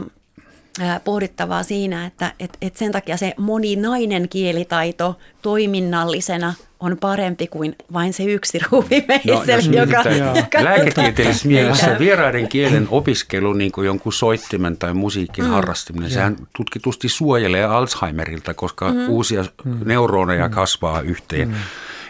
pohdittavaa 1.04 1.64
siinä, 1.64 2.06
että 2.06 2.34
et, 2.40 2.58
et 2.62 2.78
sen 2.78 2.92
takia 2.92 3.18
se 3.18 3.34
moninainen 3.38 4.30
kielitaito 4.30 5.18
toiminnallisena 5.42 6.54
on 6.80 6.98
parempi 6.98 7.48
kuin 7.48 7.76
vain 7.94 8.14
se 8.14 8.24
yksi 8.24 8.60
ruuvimeiseli, 8.72 9.68
no, 9.76 9.78
joka, 9.78 10.10
joka... 10.10 10.64
Lääketieteellisessä 10.64 11.48
mielessä 11.48 12.00
vieraiden 12.00 12.48
kielen 12.48 12.88
opiskelu, 12.92 13.54
niin 13.54 13.72
kuin 13.72 13.86
jonkun 13.86 14.14
soittimen 14.14 14.78
tai 14.78 14.94
musiikin 14.94 15.46
mm. 15.46 15.50
harrastaminen, 15.52 16.12
sehän 16.12 16.36
tutkitusti 16.58 17.10
suojelee 17.10 17.66
Alzheimerilta, 17.66 18.54
koska 18.54 18.92
mm. 18.92 19.10
uusia 19.10 19.46
mm. 19.64 19.80
neuroneja 19.86 20.48
mm. 20.48 20.54
kasvaa 20.54 21.02
yhteen. 21.02 21.48
Mm. 21.48 21.56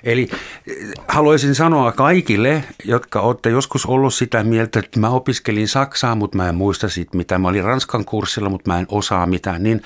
Eli 0.03 0.29
eh, 0.67 0.75
haluaisin 1.07 1.55
sanoa 1.55 1.91
kaikille, 1.91 2.63
jotka 2.85 3.21
olette 3.21 3.49
joskus 3.49 3.85
ollut 3.85 4.13
sitä 4.13 4.43
mieltä, 4.43 4.79
että 4.79 4.99
mä 4.99 5.09
opiskelin 5.09 5.67
Saksaa, 5.67 6.15
mutta 6.15 6.37
mä 6.37 6.49
en 6.49 6.55
muista 6.55 6.89
siitä 6.89 7.17
mitä. 7.17 7.39
Mä 7.39 7.47
olin 7.47 7.63
Ranskan 7.63 8.05
kurssilla, 8.05 8.49
mutta 8.49 8.71
mä 8.71 8.79
en 8.79 8.85
osaa 8.89 9.25
mitään. 9.25 9.63
Niin 9.63 9.81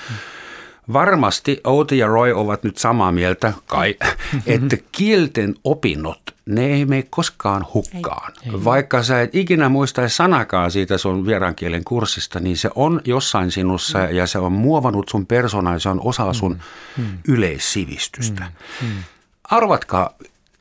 varmasti 0.94 1.62
Outi 1.64 1.98
ja 1.98 2.08
Roy 2.08 2.32
ovat 2.32 2.64
nyt 2.64 2.78
samaa 2.78 3.12
mieltä 3.12 3.54
kai, 3.66 3.96
että 4.46 4.78
kielten 4.92 5.56
opinnot, 5.64 6.22
ne 6.46 6.66
ei 6.66 6.86
mene 6.86 7.04
koskaan 7.10 7.66
hukkaan. 7.74 8.34
Ei, 8.46 8.52
ei. 8.52 8.64
Vaikka 8.64 9.04
sä 9.04 9.22
et 9.22 9.36
ikinä 9.36 9.70
muistaisi 9.70 10.16
sanakaan 10.16 10.72
siitä 10.72 10.98
sun 10.98 11.26
vieraankielen 11.26 11.84
kurssista, 11.84 12.40
niin 12.40 12.58
se 12.58 12.70
on 12.76 13.02
jossain 13.06 13.52
sinussa 13.52 14.00
mm. 14.00 14.16
ja 14.16 14.28
se 14.28 14.40
on 14.40 14.52
muovannut 14.52 15.10
sun 15.10 15.26
persoonaa 15.26 15.74
ja 15.74 15.80
se 15.80 15.90
on 15.90 16.02
osa 16.04 16.34
sun 16.34 16.58
mm. 16.98 17.04
mm. 17.04 17.18
yleissivistystä. 17.28 18.44
Mm. 18.82 18.88
Mm. 18.88 19.04
Arvatkaa, 19.44 20.14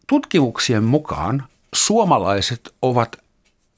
tutkimuksien 0.07 0.85
mukaan 0.85 1.45
suomalaiset 1.75 2.75
ovat 2.83 3.17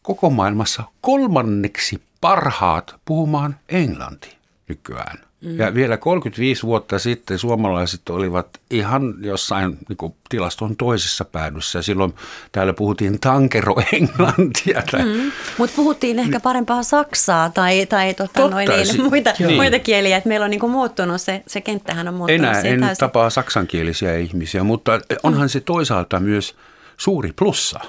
koko 0.02 0.30
maailmassa 0.30 0.82
kolmanneksi 1.00 2.02
parhaat 2.20 2.94
puhumaan 3.04 3.56
englanti 3.68 4.36
nykyään. 4.68 5.31
Mm. 5.42 5.58
Ja 5.58 5.74
vielä 5.74 5.96
35 5.96 6.62
vuotta 6.62 6.98
sitten 6.98 7.38
suomalaiset 7.38 8.08
olivat 8.08 8.48
ihan 8.70 9.14
jossain 9.20 9.78
niin 9.88 9.96
kuin, 9.96 10.14
tilaston 10.28 10.76
toisessa 10.76 11.24
päädyssä. 11.24 11.82
Silloin 11.82 12.14
täällä 12.52 12.72
puhuttiin 12.72 13.20
tankeroenglantia. 13.20 14.82
Mm. 15.04 15.32
Mutta 15.58 15.76
puhuttiin 15.76 16.18
ehkä 16.18 16.40
parempaa 16.40 16.82
saksaa 16.82 17.50
tai, 17.50 17.86
tai 17.86 18.14
tota, 18.14 18.48
noin, 18.48 18.68
niin, 18.68 19.02
muita, 19.10 19.32
niin. 19.38 19.54
muita 19.54 19.78
kieliä. 19.78 20.16
Et 20.16 20.24
meillä 20.24 20.44
on 20.44 20.50
niin 20.50 20.60
kuin, 20.60 20.72
muuttunut, 20.72 21.20
se, 21.20 21.42
se 21.46 21.60
kenttähän 21.60 22.08
on 22.08 22.14
muuttunut. 22.14 22.44
Enää 22.44 22.60
en 22.60 22.80
täysin. 22.80 23.00
tapaa 23.00 23.30
saksankielisiä 23.30 24.16
ihmisiä, 24.16 24.64
mutta 24.64 25.00
onhan 25.22 25.44
mm. 25.44 25.48
se 25.48 25.60
toisaalta 25.60 26.20
myös 26.20 26.56
suuri 26.96 27.32
plussa. 27.38 27.80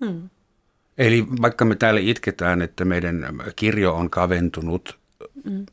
Mm. 0.00 0.28
Eli 0.98 1.26
vaikka 1.42 1.64
me 1.64 1.76
täällä 1.76 2.00
itketään, 2.00 2.62
että 2.62 2.84
meidän 2.84 3.26
kirjo 3.56 3.94
on 3.94 4.10
kaventunut, 4.10 4.98
mm. 5.44 5.66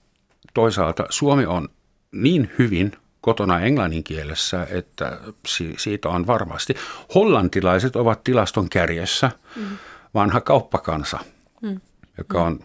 Toisaalta 0.53 1.05
Suomi 1.09 1.45
on 1.45 1.69
niin 2.11 2.51
hyvin 2.59 2.91
kotona 3.21 3.59
englannin 3.59 4.03
kielessä, 4.03 4.67
että 4.69 5.19
siitä 5.77 6.09
on 6.09 6.27
varmasti. 6.27 6.75
Hollantilaiset 7.15 7.95
ovat 7.95 8.23
tilaston 8.23 8.69
kärjessä, 8.69 9.31
mm. 9.55 9.63
vanha 10.13 10.41
kauppakansa, 10.41 11.19
mm. 11.61 11.81
joka 12.17 12.43
on 12.43 12.59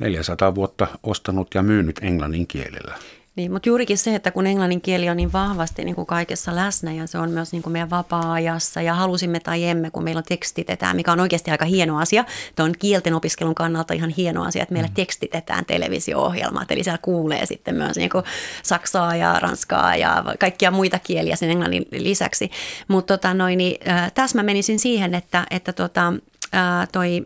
400 0.00 0.54
vuotta 0.54 0.86
ostanut 1.02 1.54
ja 1.54 1.62
myynyt 1.62 1.98
englannin 2.02 2.46
kielellä. 2.46 2.94
Niin, 3.36 3.52
mutta 3.52 3.68
juurikin 3.68 3.98
se, 3.98 4.14
että 4.14 4.30
kun 4.30 4.46
englannin 4.46 4.80
kieli 4.80 5.10
on 5.10 5.16
niin 5.16 5.32
vahvasti 5.32 5.84
niin 5.84 5.94
kuin 5.94 6.06
kaikessa 6.06 6.56
läsnä 6.56 6.92
ja 6.92 7.06
se 7.06 7.18
on 7.18 7.30
myös 7.30 7.52
niin 7.52 7.62
kuin 7.62 7.72
meidän 7.72 7.90
vapaa-ajassa 7.90 8.82
ja 8.82 8.94
halusimme 8.94 9.40
tai 9.40 9.64
emme, 9.64 9.90
kun 9.90 10.04
meillä 10.04 10.18
on 10.18 10.24
tekstitetään, 10.24 10.96
mikä 10.96 11.12
on 11.12 11.20
oikeasti 11.20 11.50
aika 11.50 11.64
hieno 11.64 11.98
asia. 11.98 12.24
Tuon 12.56 12.72
kielten 12.78 13.14
opiskelun 13.14 13.54
kannalta 13.54 13.94
ihan 13.94 14.10
hieno 14.10 14.42
asia, 14.42 14.62
että 14.62 14.72
meillä 14.72 14.88
mm. 14.88 14.94
tekstitetään 14.94 15.64
televisio-ohjelmat, 15.64 16.70
eli 16.70 16.84
siellä 16.84 16.98
kuulee 17.02 17.46
sitten 17.46 17.74
myös 17.74 17.96
niin 17.96 18.10
kuin 18.10 18.24
saksaa 18.62 19.16
ja 19.16 19.38
ranskaa 19.40 19.96
ja 19.96 20.24
kaikkia 20.38 20.70
muita 20.70 20.98
kieliä 20.98 21.36
sen 21.36 21.50
englannin 21.50 21.86
lisäksi. 21.90 22.50
Mutta 22.88 23.18
tota 23.18 23.34
niin, 23.34 23.88
äh, 23.88 24.12
tässä 24.12 24.38
mä 24.38 24.42
menisin 24.42 24.78
siihen, 24.78 25.14
että, 25.14 25.46
että 25.50 25.72
tota, 25.72 26.12
äh, 26.54 26.88
toi 26.92 27.22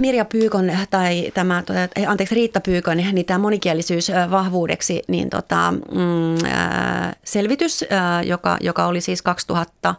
Mirja 0.00 0.24
Pyykon 0.24 0.72
tai 0.90 1.30
tämä, 1.34 1.62
anteeksi 2.06 2.34
Riitta 2.34 2.60
Pyykon, 2.60 2.96
niin 2.96 3.26
tämä 3.26 3.38
monikielisyys 3.38 4.10
äh, 4.10 4.30
vahvuudeksi, 4.30 5.02
niin 5.08 5.30
tota, 5.30 5.72
mm, 5.72 6.34
äh, 6.44 7.16
selvitys, 7.24 7.84
joka, 8.24 8.56
joka 8.60 8.86
oli 8.86 9.00
siis 9.00 9.22
2000 9.22 9.94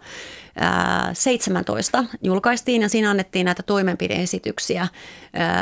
17 1.13 2.05
julkaistiin 2.23 2.81
ja 2.81 2.89
siinä 2.89 3.09
annettiin 3.09 3.45
näitä 3.45 3.63
toimenpideesityksiä 3.63 4.87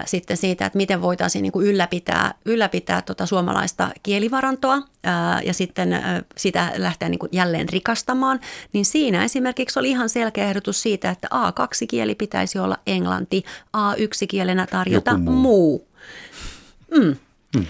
sitten 0.05 0.37
siitä, 0.37 0.65
että 0.65 0.77
miten 0.77 1.01
voitaisiin 1.01 1.43
niin 1.43 1.51
kuin 1.51 1.67
ylläpitää, 1.67 2.33
ylläpitää 2.45 3.01
tuota 3.01 3.25
suomalaista 3.25 3.89
kielivarantoa 4.03 4.81
ja 5.45 5.53
sitten 5.53 5.89
sitä 6.37 6.71
lähteä 6.75 7.09
niin 7.09 7.19
kuin 7.19 7.29
jälleen 7.31 7.69
rikastamaan. 7.69 8.39
Niin 8.73 8.85
siinä 8.85 9.23
esimerkiksi 9.23 9.79
oli 9.79 9.89
ihan 9.89 10.09
selkeä 10.09 10.45
ehdotus 10.45 10.81
siitä, 10.81 11.09
että 11.09 11.27
A2-kieli 11.33 12.15
pitäisi 12.15 12.59
olla 12.59 12.77
englanti, 12.87 13.43
A1-kielenä 13.77 14.67
tarjota 14.67 15.17
muu. 15.17 15.33
muu. 15.33 15.87
Mm. 16.97 17.15
Mm. 17.55 17.65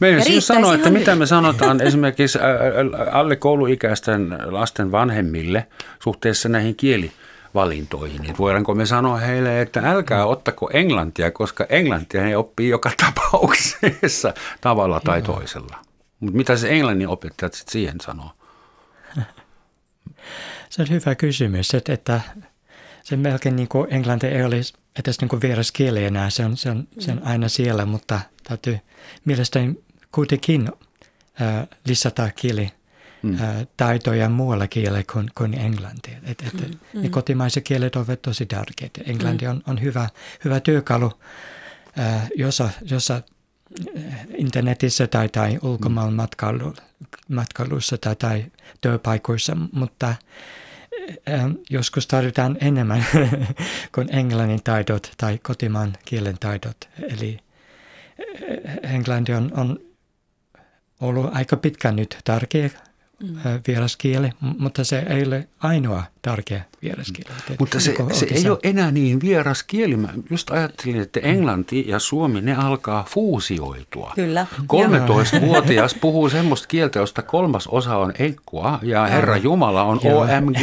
Meidän 0.00 0.24
siis 0.24 0.46
sanoa, 0.46 0.74
että 0.74 0.90
mitä 0.90 1.16
me 1.16 1.26
sanotaan 1.26 1.80
esimerkiksi 1.80 2.38
alle 3.12 3.36
kouluikäisten 3.36 4.38
lasten 4.44 4.92
vanhemmille 4.92 5.66
suhteessa 6.02 6.48
näihin 6.48 6.76
kielivalintoihin. 6.76 8.24
Että 8.24 8.38
voidaanko 8.38 8.74
me 8.74 8.86
sanoa 8.86 9.16
heille, 9.16 9.60
että 9.60 9.80
älkää 9.84 10.26
ottako 10.26 10.70
englantia, 10.72 11.30
koska 11.30 11.66
englantia 11.68 12.22
he 12.22 12.36
oppii 12.36 12.68
joka 12.68 12.90
tapauksessa 13.04 14.34
tavalla 14.60 15.00
tai 15.00 15.22
toisella. 15.22 15.78
Mutta 16.20 16.36
mitä 16.36 16.56
se 16.56 16.70
englannin 16.70 17.08
opettajat 17.08 17.54
sitten 17.54 17.72
siihen 17.72 18.00
sanoo? 18.00 18.30
Se 20.68 20.82
on 20.82 20.88
hyvä 20.90 21.14
kysymys, 21.14 21.74
että, 21.74 21.92
että 21.92 22.20
se 23.02 23.16
melkein 23.16 23.56
niin 23.56 23.68
kuin 23.68 23.86
englanti 23.90 24.26
ei 24.26 24.42
olisi 24.42 24.74
edes 24.98 25.20
niin 25.20 25.28
kuin 25.28 25.42
vieras 25.42 25.72
kieli 25.72 26.04
enää, 26.04 26.30
se 26.30 26.44
on, 26.44 26.56
se, 26.56 26.70
on, 26.70 26.88
se 26.98 27.12
on 27.12 27.22
aina 27.24 27.48
siellä, 27.48 27.86
mutta 27.86 28.20
täytyy 28.48 28.78
mielestäni 29.24 29.74
kuitenkin 30.12 30.72
äh, 31.40 31.68
lisätä 31.86 32.30
kieli 32.36 32.70
mm. 33.22 33.42
äh, 33.42 33.66
taitoja 33.76 34.28
muualla 34.28 34.68
kielellä 34.68 35.02
kuin, 35.12 35.30
kuin 35.34 35.54
englanti. 35.54 36.10
Et, 36.22 36.42
et, 36.46 36.54
mm. 36.54 36.78
Ne 36.94 37.08
mm. 37.08 37.10
kotimaiset 37.10 37.64
kielet 37.64 37.96
ovat 37.96 38.22
tosi 38.22 38.46
tärkeitä. 38.46 39.00
Englanti 39.06 39.44
mm. 39.44 39.50
on, 39.50 39.62
on 39.66 39.82
hyvä, 39.82 40.08
hyvä 40.44 40.60
työkalu, 40.60 41.12
äh, 41.98 42.30
jossa, 42.36 42.70
jossa 42.90 43.22
internetissä 44.36 45.06
tai, 45.06 45.28
tai 45.28 45.58
ulkomaan 45.62 46.12
matkailu, 46.12 46.74
matkailussa 47.28 47.98
tai, 47.98 48.16
tai 48.16 48.44
työpaikoissa, 48.80 49.56
mutta 49.72 50.08
äh, 50.08 50.16
joskus 51.70 52.06
tarvitaan 52.06 52.56
enemmän 52.60 53.06
kuin 53.94 54.14
englannin 54.14 54.62
taidot 54.64 55.12
tai 55.16 55.38
kotimaan 55.38 55.92
kielen 56.04 56.38
taidot. 56.38 56.88
Eli 57.08 57.38
englanti 58.82 59.32
on, 59.34 59.50
on 59.56 59.78
ollut 61.00 61.30
aika 61.32 61.56
pitkään 61.56 61.96
nyt 61.96 62.18
tärkeä 62.24 62.70
mm. 63.22 63.36
vieraskieli, 63.66 64.30
mutta 64.58 64.84
se 64.84 65.06
ei 65.08 65.26
ole 65.26 65.48
ainoa 65.60 66.02
tärkeä 66.22 66.64
vieraskieli. 66.82 67.30
Mm. 67.48 67.56
Mutta 67.58 67.80
se, 67.80 67.94
se 68.12 68.26
ei 68.30 68.50
ole 68.50 68.58
enää 68.62 68.90
niin 68.90 69.20
vieraskieli. 69.20 69.96
Mä 69.96 70.08
just 70.30 70.50
ajattelin, 70.50 71.00
että 71.00 71.20
englanti 71.20 71.84
ja 71.88 71.98
suomi, 71.98 72.40
ne 72.40 72.54
alkaa 72.54 73.04
fuusioitua. 73.08 74.12
Kyllä. 74.14 74.46
13-vuotias 74.60 75.94
puhuu 75.94 76.28
semmoista 76.28 76.68
kieltä, 76.68 76.98
josta 76.98 77.22
kolmas 77.22 77.66
osa 77.66 77.96
on 77.96 78.12
enkkua 78.18 78.78
ja 78.82 79.06
Herra 79.06 79.36
Jumala 79.36 79.82
on 79.82 80.00
OMG 80.04 80.58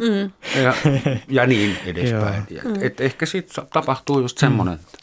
mm. 0.00 0.30
ja, 0.62 0.74
ja 1.28 1.46
niin 1.46 1.76
edespäin. 1.86 2.42
Et, 2.50 2.82
et 2.82 3.00
ehkä 3.00 3.26
sitten 3.26 3.66
tapahtuu 3.72 4.20
just 4.20 4.38
semmoinen, 4.38 4.74
että 4.74 4.98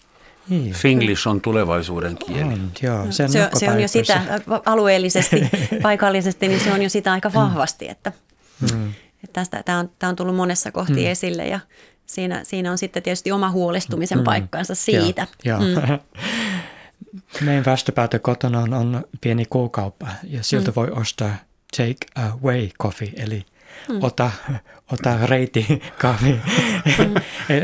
niin. 0.52 0.74
Finglish 0.74 1.28
on 1.28 1.42
tulevaisuuden 1.42 2.18
kieli. 2.18 2.54
On, 2.54 2.72
joo, 2.82 3.06
se, 3.10 3.24
on 3.24 3.30
se, 3.30 3.50
se 3.54 3.72
on 3.72 3.80
jo 3.80 3.88
sitä 3.88 4.22
alueellisesti, 4.66 5.50
paikallisesti, 5.84 6.48
niin 6.48 6.60
se 6.60 6.72
on 6.72 6.82
jo 6.82 6.90
sitä 6.90 7.12
aika 7.12 7.30
mm. 7.30 7.34
vahvasti, 7.34 7.90
että, 7.90 8.12
hmm. 8.60 8.88
että 9.24 9.34
tästä, 9.34 9.64
tämä, 9.64 9.80
on, 9.80 9.90
tämä 10.00 10.10
on 10.10 10.16
tullut 10.16 10.36
monessa 10.36 10.72
kohti 10.72 10.94
hmm. 10.94 11.12
esille 11.12 11.48
ja 11.48 11.60
siinä, 12.06 12.44
siinä 12.44 12.72
on 12.72 12.78
sitten 12.78 13.04
tietysti 13.04 13.32
oma 13.32 13.52
huolestumisen 13.52 14.18
hmm. 14.18 14.26
paikkansa 14.26 14.76
siitä. 14.76 15.28
Joo, 15.44 15.64
joo. 15.64 15.82
Hmm. 15.82 16.00
Meidän 17.46 17.66
vastapäätä 17.66 18.20
kotona 18.20 18.60
on, 18.60 18.74
on 18.74 19.04
pieni 19.22 19.46
kuukauppa 19.50 20.08
ja 20.24 20.44
sieltä 20.44 20.72
hmm. 20.72 20.76
voi 20.76 20.92
ostaa 20.92 21.36
take 21.78 22.06
away 22.16 22.70
coffee, 22.82 23.14
eli 23.16 23.46
mm. 23.90 24.04
ota, 24.04 24.32
ota 24.92 25.26
reiti 25.26 25.82
kahvi. 25.98 26.32
Mm. 26.32 27.14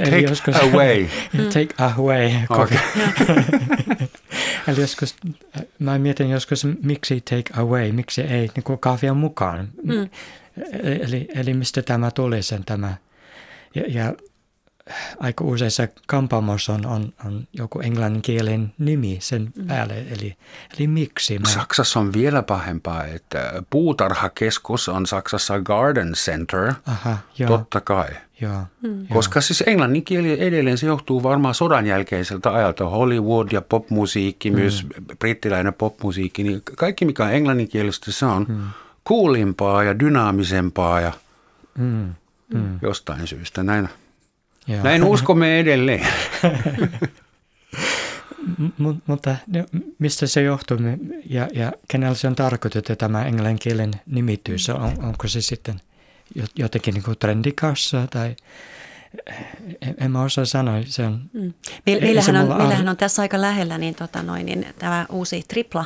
Take 0.03 0.19
joskus, 0.19 0.55
away. 0.55 1.07
take 1.53 1.83
away. 1.83 2.31
Okay. 2.49 2.77
Eli 4.67 4.81
joskus, 4.81 5.15
mä 5.79 5.97
mietin 5.97 6.29
joskus, 6.29 6.67
miksi 6.83 7.21
take 7.21 7.61
away, 7.61 7.91
miksi 7.91 8.21
ei 8.21 8.49
niin 8.55 8.79
kahvia 8.79 9.13
mukaan. 9.13 9.69
Mm. 9.83 10.09
Eli, 10.83 11.27
eli 11.35 11.53
mistä 11.53 11.81
tämä 11.81 12.11
tuli 12.11 12.43
sen 12.43 12.65
tämä. 12.65 12.95
Ja, 13.75 13.83
ja 13.87 14.13
aika 15.19 15.43
useissa 15.43 15.87
kampaamoissa 16.07 16.73
on, 16.73 16.85
on, 16.85 17.13
on 17.25 17.47
joku 17.53 17.79
englanninkielen 17.79 18.73
nimi 18.77 19.17
sen 19.21 19.53
mm. 19.55 19.67
päälle, 19.67 20.05
eli, 20.11 20.37
eli 20.77 20.87
miksi? 20.87 21.39
Mä... 21.39 21.47
Saksassa 21.47 21.99
on 21.99 22.13
vielä 22.13 22.43
pahempaa, 22.43 23.03
että 23.03 23.63
puutarhakeskus 23.69 24.89
on 24.89 25.05
Saksassa 25.05 25.59
Garden 25.59 26.13
Center, 26.13 26.73
Aha, 26.85 27.17
joo. 27.37 27.57
totta 27.57 27.81
kai. 27.81 28.09
Joo, 28.41 28.61
mm. 28.81 29.07
Koska 29.07 29.41
siis 29.41 29.63
englannin 29.67 30.05
kieli 30.05 30.47
edelleen 30.47 30.77
se 30.77 30.87
johtuu 30.87 31.23
varmaan 31.23 31.55
sodan 31.55 31.85
jälkeiseltä 31.85 32.53
ajalta. 32.53 32.89
Hollywood 32.89 33.47
ja 33.51 33.61
popmusiikki, 33.61 34.49
mm. 34.49 34.55
myös 34.55 34.85
brittiläinen 35.19 35.73
popmusiikki, 35.73 36.43
niin 36.43 36.61
kaikki 36.77 37.05
mikä 37.05 37.23
on 37.25 37.33
englanninkielistä 37.33 38.11
se 38.11 38.25
on 38.25 38.45
mm. 38.49 38.63
kuulimpaa 39.03 39.83
ja 39.83 39.99
dynaamisempaa 39.99 41.01
ja 41.01 41.13
mm. 41.77 42.13
Mm. 42.53 42.79
jostain 42.81 43.27
syystä 43.27 43.63
näin. 43.63 43.89
Joo. 44.67 44.83
Näin 44.83 45.03
uskomme 45.03 45.59
edelleen. 45.59 46.07
M- 48.77 49.01
mutta 49.07 49.35
mistä 49.99 50.27
se 50.27 50.41
johtuu 50.41 50.77
ja, 51.29 51.47
ja 51.53 51.73
kenellä 51.87 52.15
se 52.15 52.27
on 52.27 52.35
tarkoitettu 52.35 52.95
tämä 52.95 53.25
englannin 53.25 53.59
kielen 53.59 53.91
nimitys? 54.05 54.69
On, 54.69 55.03
onko 55.03 55.27
se 55.27 55.41
sitten 55.41 55.81
jotenkin 56.55 56.93
niin 56.93 57.03
kuin 57.03 57.17
trendikassa 57.17 58.07
tai 58.09 58.35
en 59.97 60.11
mä 60.11 60.21
osaa 60.21 60.45
sanoa. 60.45 60.81
Se 60.85 61.05
on, 61.05 61.21
mm. 61.33 61.53
meillähän, 61.85 62.35
on, 62.35 62.57
meillähän 62.57 62.89
on 62.89 62.97
tässä 62.97 63.21
aika 63.21 63.41
lähellä 63.41 63.77
niin, 63.77 63.95
tota 63.95 64.23
noin, 64.23 64.45
niin, 64.45 64.65
tämä 64.79 65.05
uusi 65.09 65.43
tripla, 65.47 65.85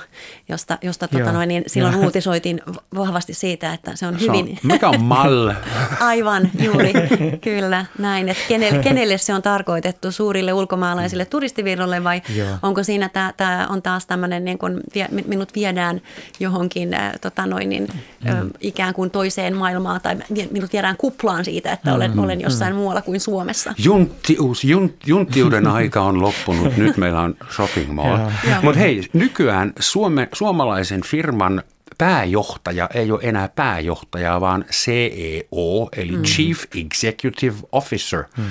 josta, 0.50 0.78
josta 0.82 1.08
tota 1.08 1.32
noin, 1.32 1.48
niin, 1.48 1.64
silloin 1.68 1.94
Joo. 1.94 2.04
uutisoitiin 2.04 2.62
vahvasti 2.96 3.34
siitä, 3.34 3.74
että 3.74 3.96
se 3.96 4.08
on 4.08 4.20
se 4.20 4.28
hyvin... 4.28 4.50
On, 4.50 4.58
mikä 4.64 4.90
on 4.90 5.02
mal? 5.02 5.54
Aivan, 6.00 6.52
juuri, 6.64 6.94
kyllä, 7.42 7.86
näin. 7.98 8.30
Että 8.30 8.44
kenelle, 8.48 8.84
kenelle 8.90 9.18
se 9.18 9.34
on 9.34 9.42
tarkoitettu, 9.42 10.12
suurille 10.12 10.54
ulkomaalaisille 10.54 11.26
turistivirrolle 11.26 12.04
vai 12.04 12.22
Joo. 12.36 12.58
onko 12.62 12.84
siinä 12.84 13.10
tämä, 13.10 13.34
tämä 13.38 13.68
on 13.70 13.82
taas 13.82 14.06
tämmöinen, 14.06 14.46
niin 14.46 14.58
kun 14.58 14.82
minut 15.26 15.56
viedään 15.56 16.02
johonkin 16.40 16.94
äh, 16.94 17.12
tota 17.22 17.46
noin, 17.46 17.70
niin, 17.70 17.88
mm. 18.24 18.50
ikään 18.60 18.94
kuin 18.94 19.12
toiseen 19.12 19.56
maailmaan 19.56 20.02
tai 20.02 20.16
minut 20.52 20.74
viedään 20.74 20.98
kuplaan 20.98 21.46
siitä, 21.46 21.72
että 21.72 21.94
olen, 21.94 22.12
mm. 22.12 22.20
olen 22.20 22.42
jossain 22.42 22.74
mm. 22.74 22.78
muualla 22.78 23.02
kuin 23.02 23.21
Suomessa. 23.22 23.74
Junttius, 23.78 24.64
junt, 24.64 25.08
junttiuden 25.08 25.68
aika 25.78 26.02
on 26.02 26.22
loppunut, 26.22 26.78
nyt 26.78 26.98
meillä 26.98 27.22
on 27.22 27.36
shopping 27.56 27.94
mall. 27.94 28.18
Mutta 28.62 28.80
hei, 28.80 29.10
nykyään 29.14 29.74
Suome, 29.80 30.30
suomalaisen 30.34 31.02
firman 31.02 31.64
pääjohtaja 31.98 32.90
ei 32.94 33.12
ole 33.12 33.20
enää 33.24 33.48
pääjohtaja, 33.48 34.42
vaan 34.42 34.66
CEO, 34.72 35.90
eli 35.98 36.12
mm. 36.12 36.24
Chief 36.24 36.64
Executive 36.76 37.56
Officer. 37.72 38.24
Mm. 38.38 38.44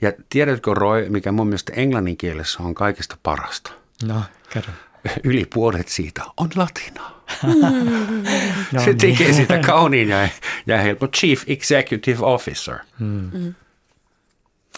Ja 0.00 0.12
tiedätkö 0.28 0.74
Roy, 0.74 1.08
mikä 1.08 1.32
mun 1.32 1.46
mielestä 1.46 1.72
englannin 1.76 2.16
kielessä 2.16 2.62
on 2.62 2.74
kaikista 2.74 3.16
parasta? 3.22 3.72
No, 4.04 4.22
kerro. 4.50 4.72
Yli 5.24 5.46
puolet 5.54 5.88
siitä 5.88 6.22
on 6.36 6.48
latinaa. 6.56 7.24
Mm. 7.42 8.24
no, 8.72 8.84
Se 8.84 8.94
tekee 8.94 9.26
niin. 9.26 9.34
sitä 9.34 9.58
kauniin 9.58 10.08
ja, 10.08 10.28
ja 10.66 10.78
helppo 10.78 11.08
Chief 11.08 11.42
Executive 11.46 12.18
Officer. 12.20 12.78
Mm. 12.98 13.30
Mm. 13.32 13.54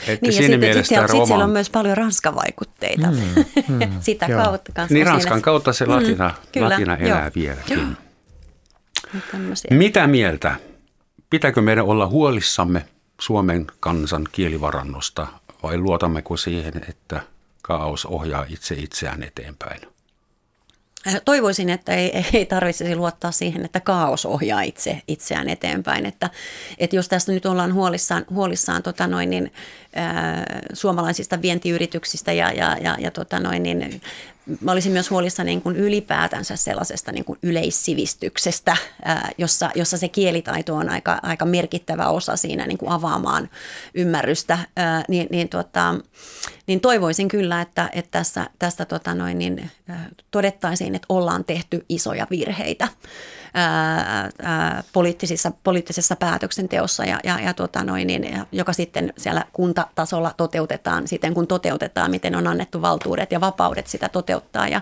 Että 0.00 0.26
niin, 0.26 0.32
siinä 0.32 0.54
ja 0.54 0.58
mielessä 0.58 0.88
sitten, 0.88 1.08
sitten 1.08 1.26
siellä 1.26 1.44
on 1.44 1.50
myös 1.50 1.70
paljon 1.70 1.96
ranskavaikutteita 1.96 3.06
mm, 3.06 3.44
mm, 3.68 3.90
sitä 4.00 4.28
kautta 4.28 4.72
kanssa. 4.72 4.94
Niin 4.94 5.06
Ranskan 5.06 5.42
kautta 5.42 5.72
se 5.72 5.86
latina, 5.86 6.28
mm, 6.28 6.34
kyllä, 6.52 6.68
latina 6.68 6.96
elää 6.96 7.22
joo, 7.22 7.30
vieläkin. 7.34 7.78
Joo. 7.78 7.86
Mitä 9.70 10.06
mieltä? 10.06 10.56
Pitääkö 11.30 11.60
meidän 11.60 11.84
olla 11.84 12.06
huolissamme 12.06 12.86
Suomen 13.20 13.66
kansan 13.80 14.28
kielivarannosta 14.32 15.26
vai 15.62 15.78
luotammeko 15.78 16.36
siihen, 16.36 16.72
että 16.88 17.22
kaos 17.62 18.06
ohjaa 18.06 18.44
itse 18.48 18.74
itseään 18.74 19.22
eteenpäin? 19.22 19.80
Äh, 21.06 21.20
toivoisin, 21.24 21.70
että 21.70 21.94
ei, 21.94 22.24
ei 22.32 22.46
tarvitsisi 22.46 22.96
luottaa 22.96 23.32
siihen, 23.32 23.64
että 23.64 23.80
kaos 23.80 24.26
ohjaa 24.26 24.62
itse, 24.62 25.02
itseään 25.08 25.48
eteenpäin. 25.48 26.06
Että, 26.06 26.30
että 26.78 26.96
jos 26.96 27.08
tästä 27.08 27.32
nyt 27.32 27.46
ollaan 27.46 27.74
huolissaan, 27.74 28.24
huolissaan 28.30 28.82
tota 28.82 29.06
noin, 29.06 29.30
niin, 29.30 29.52
ää, 29.94 30.32
äh, 30.32 30.44
suomalaisista 30.72 31.42
vientiyrityksistä 31.42 32.32
ja, 32.32 32.52
ja, 32.52 32.76
ja, 32.80 32.96
ja 33.00 33.10
tota 33.10 33.40
noin, 33.40 33.62
niin, 33.62 34.00
mä 34.60 34.72
olisin 34.72 34.92
myös 34.92 35.10
huolissa 35.10 35.44
niin 35.44 35.62
kuin 35.62 35.76
ylipäätänsä 35.76 36.56
sellaisesta 36.56 37.12
niin 37.12 37.24
kuin 37.24 37.38
yleissivistyksestä, 37.42 38.76
jossa, 39.38 39.70
jossa 39.74 39.98
se 39.98 40.08
kielitaito 40.08 40.74
on 40.74 40.88
aika, 40.88 41.18
aika 41.22 41.44
merkittävä 41.44 42.08
osa 42.08 42.36
siinä 42.36 42.66
niin 42.66 42.78
kuin 42.78 42.92
avaamaan 42.92 43.50
ymmärrystä, 43.94 44.58
niin, 45.08 45.26
niin, 45.30 45.48
tota, 45.48 45.94
niin 46.66 46.80
toivoisin 46.80 47.28
kyllä, 47.28 47.60
että, 47.60 47.90
että 47.92 48.10
tässä, 48.10 48.50
tässä 48.58 48.84
tota 48.84 49.14
noin, 49.14 49.38
niin, 49.38 49.70
todettaisiin, 50.30 50.94
että 50.94 51.06
ollaan 51.08 51.44
tehty 51.44 51.84
isoja 51.88 52.26
virheitä 52.30 52.88
ää, 53.56 54.30
ää, 54.42 54.82
poliittisissa, 54.92 55.52
poliittisessa 55.64 56.16
päätöksenteossa, 56.16 57.04
ja, 57.04 57.20
ja, 57.24 57.40
ja, 57.40 57.54
tota 57.54 57.84
noin, 57.84 58.06
niin, 58.06 58.46
joka 58.52 58.72
sitten 58.72 59.12
siellä 59.16 59.44
kuntatasolla 59.52 60.34
toteutetaan 60.36 61.08
siten, 61.08 61.34
kun 61.34 61.46
toteutetaan, 61.46 62.10
miten 62.10 62.34
on 62.34 62.46
annettu 62.46 62.82
valtuudet 62.82 63.32
ja 63.32 63.40
vapaudet 63.40 63.86
sitä 63.86 64.08
toteuttaa. 64.08 64.68
Ja, 64.68 64.80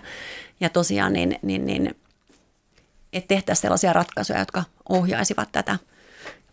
ja 0.60 0.68
tosiaan 0.68 1.12
niin, 1.12 1.38
niin, 1.42 1.66
niin 1.66 1.96
että 3.12 3.28
tehtäisiin 3.28 3.62
sellaisia 3.62 3.92
ratkaisuja, 3.92 4.38
jotka 4.38 4.64
ohjaisivat 4.88 5.48
tätä 5.52 5.78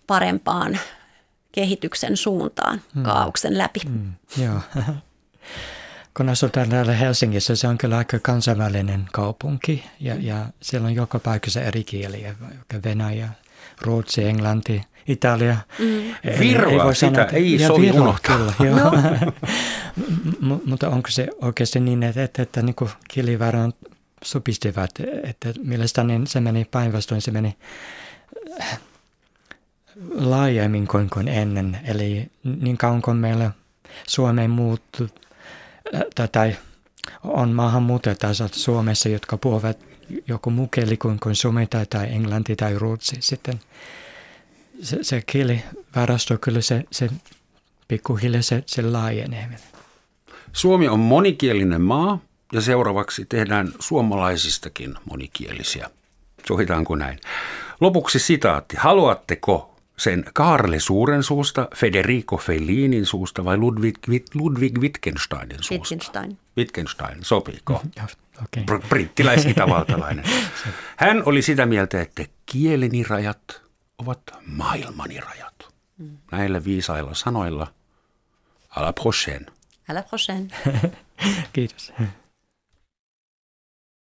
parempaan 0.07 0.79
kehityksen 1.51 2.17
suuntaan 2.17 2.81
hmm. 2.93 3.03
kaauksen 3.03 3.57
läpi. 3.57 3.79
Hmm. 3.85 4.13
Joo. 4.37 4.59
kun 6.17 6.29
asutaan 6.29 6.69
täällä 6.69 6.93
Helsingissä, 6.93 7.55
se 7.55 7.67
on 7.67 7.77
kyllä 7.77 7.97
aika 7.97 8.19
kansainvälinen 8.19 9.05
kaupunki 9.11 9.83
ja, 9.99 10.15
ja 10.19 10.45
siellä 10.61 10.87
on 10.87 10.95
joka 10.95 11.19
paikassa 11.19 11.61
eri 11.61 11.83
kieliä, 11.83 12.35
Venäjä, 12.83 13.29
Ruotsi, 13.81 14.23
Englanti, 14.23 14.81
Italia. 15.07 15.57
Mm. 15.79 15.85
Virva, 16.39 16.89
ei 16.89 16.95
sitä 16.95 17.15
sanoa, 17.15 17.25
ei 17.25 17.59
sovi 17.67 17.81
Virva, 17.81 18.01
unohtaa. 18.01 18.37
Kyllä, 18.37 18.53
joo. 18.69 18.91
No. 20.41 20.61
mutta 20.65 20.89
onko 20.89 21.09
se 21.09 21.27
oikeasti 21.41 21.79
niin, 21.79 22.03
että, 22.03 22.23
että, 22.23 22.41
että 22.41 22.61
niin 22.61 22.75
kielivaran 23.09 23.73
supistivat, 24.23 24.91
että 25.23 25.53
mielestäni 25.63 26.21
se 26.27 26.39
meni 26.41 26.65
päinvastoin, 26.65 27.21
se 27.21 27.31
meni 27.31 27.57
äh, 28.61 28.79
laajemmin 30.11 30.87
kuin, 30.87 31.09
kuin 31.09 31.27
ennen. 31.27 31.79
Eli 31.85 32.31
niin 32.43 32.77
kauan 32.77 33.01
kuin 33.01 33.17
meillä 33.17 33.51
Suomeen 34.07 34.49
muuttuu 34.49 35.07
tai 36.31 36.55
on 37.23 37.51
maahanmuuttajia 37.51 38.47
Suomessa, 38.51 39.09
jotka 39.09 39.37
puhuvat 39.37 39.79
joku 40.27 40.49
muu 40.49 40.67
kieli 40.67 40.97
kuin, 40.97 41.19
kuin 41.19 41.35
suomi 41.35 41.67
tai, 41.67 41.85
tai 41.85 42.07
englanti 42.11 42.55
tai 42.55 42.79
ruotsi. 42.79 43.15
Sitten 43.19 43.59
se, 44.81 45.03
se 45.03 45.21
kielivarasto 45.25 46.37
kyllä 46.37 46.61
se, 46.61 46.83
se 46.91 47.09
pikkuhiljaa 47.87 48.41
se, 48.41 48.63
se 48.65 48.81
laajenee. 48.81 49.49
Suomi 50.53 50.87
on 50.87 50.99
monikielinen 50.99 51.81
maa 51.81 52.19
ja 52.53 52.61
seuraavaksi 52.61 53.25
tehdään 53.25 53.73
suomalaisistakin 53.79 54.95
monikielisiä. 55.05 55.89
Sovitaanko 56.47 56.95
näin? 56.95 57.19
Lopuksi 57.81 58.19
sitaatti. 58.19 58.75
Haluatteko 58.79 59.70
sen 60.01 60.23
Karle 60.33 60.79
Suuren 60.79 61.23
suusta, 61.23 61.67
Federico 61.75 62.37
Fellinin 62.37 63.05
suusta 63.05 63.45
vai 63.45 63.57
Ludwig, 63.57 63.97
Ludwig 64.33 64.77
Wittgensteinin 64.77 65.63
suusta? 65.63 65.73
Wittgenstein. 65.73 66.37
Wittgenstein, 66.57 67.17
sopiiko? 67.23 67.81
Mm, 67.83 68.03
okay. 68.43 68.79
Brittiläis-itävaltalainen. 68.89 70.25
Hän 70.95 71.23
oli 71.25 71.41
sitä 71.41 71.65
mieltä, 71.65 72.01
että 72.01 72.25
kieleni 72.45 73.03
rajat 73.03 73.61
ovat 73.97 74.21
maailmani 74.45 75.19
rajat. 75.19 75.73
Mm. 75.97 76.17
Näillä 76.31 76.63
viisailla 76.63 77.13
sanoilla, 77.13 77.67
à 78.69 78.81
la 78.81 78.93
prochaine. 78.93 79.45
À 79.91 79.93
la 79.93 80.03
prochaine. 80.03 80.47
Kiitos. 81.53 81.93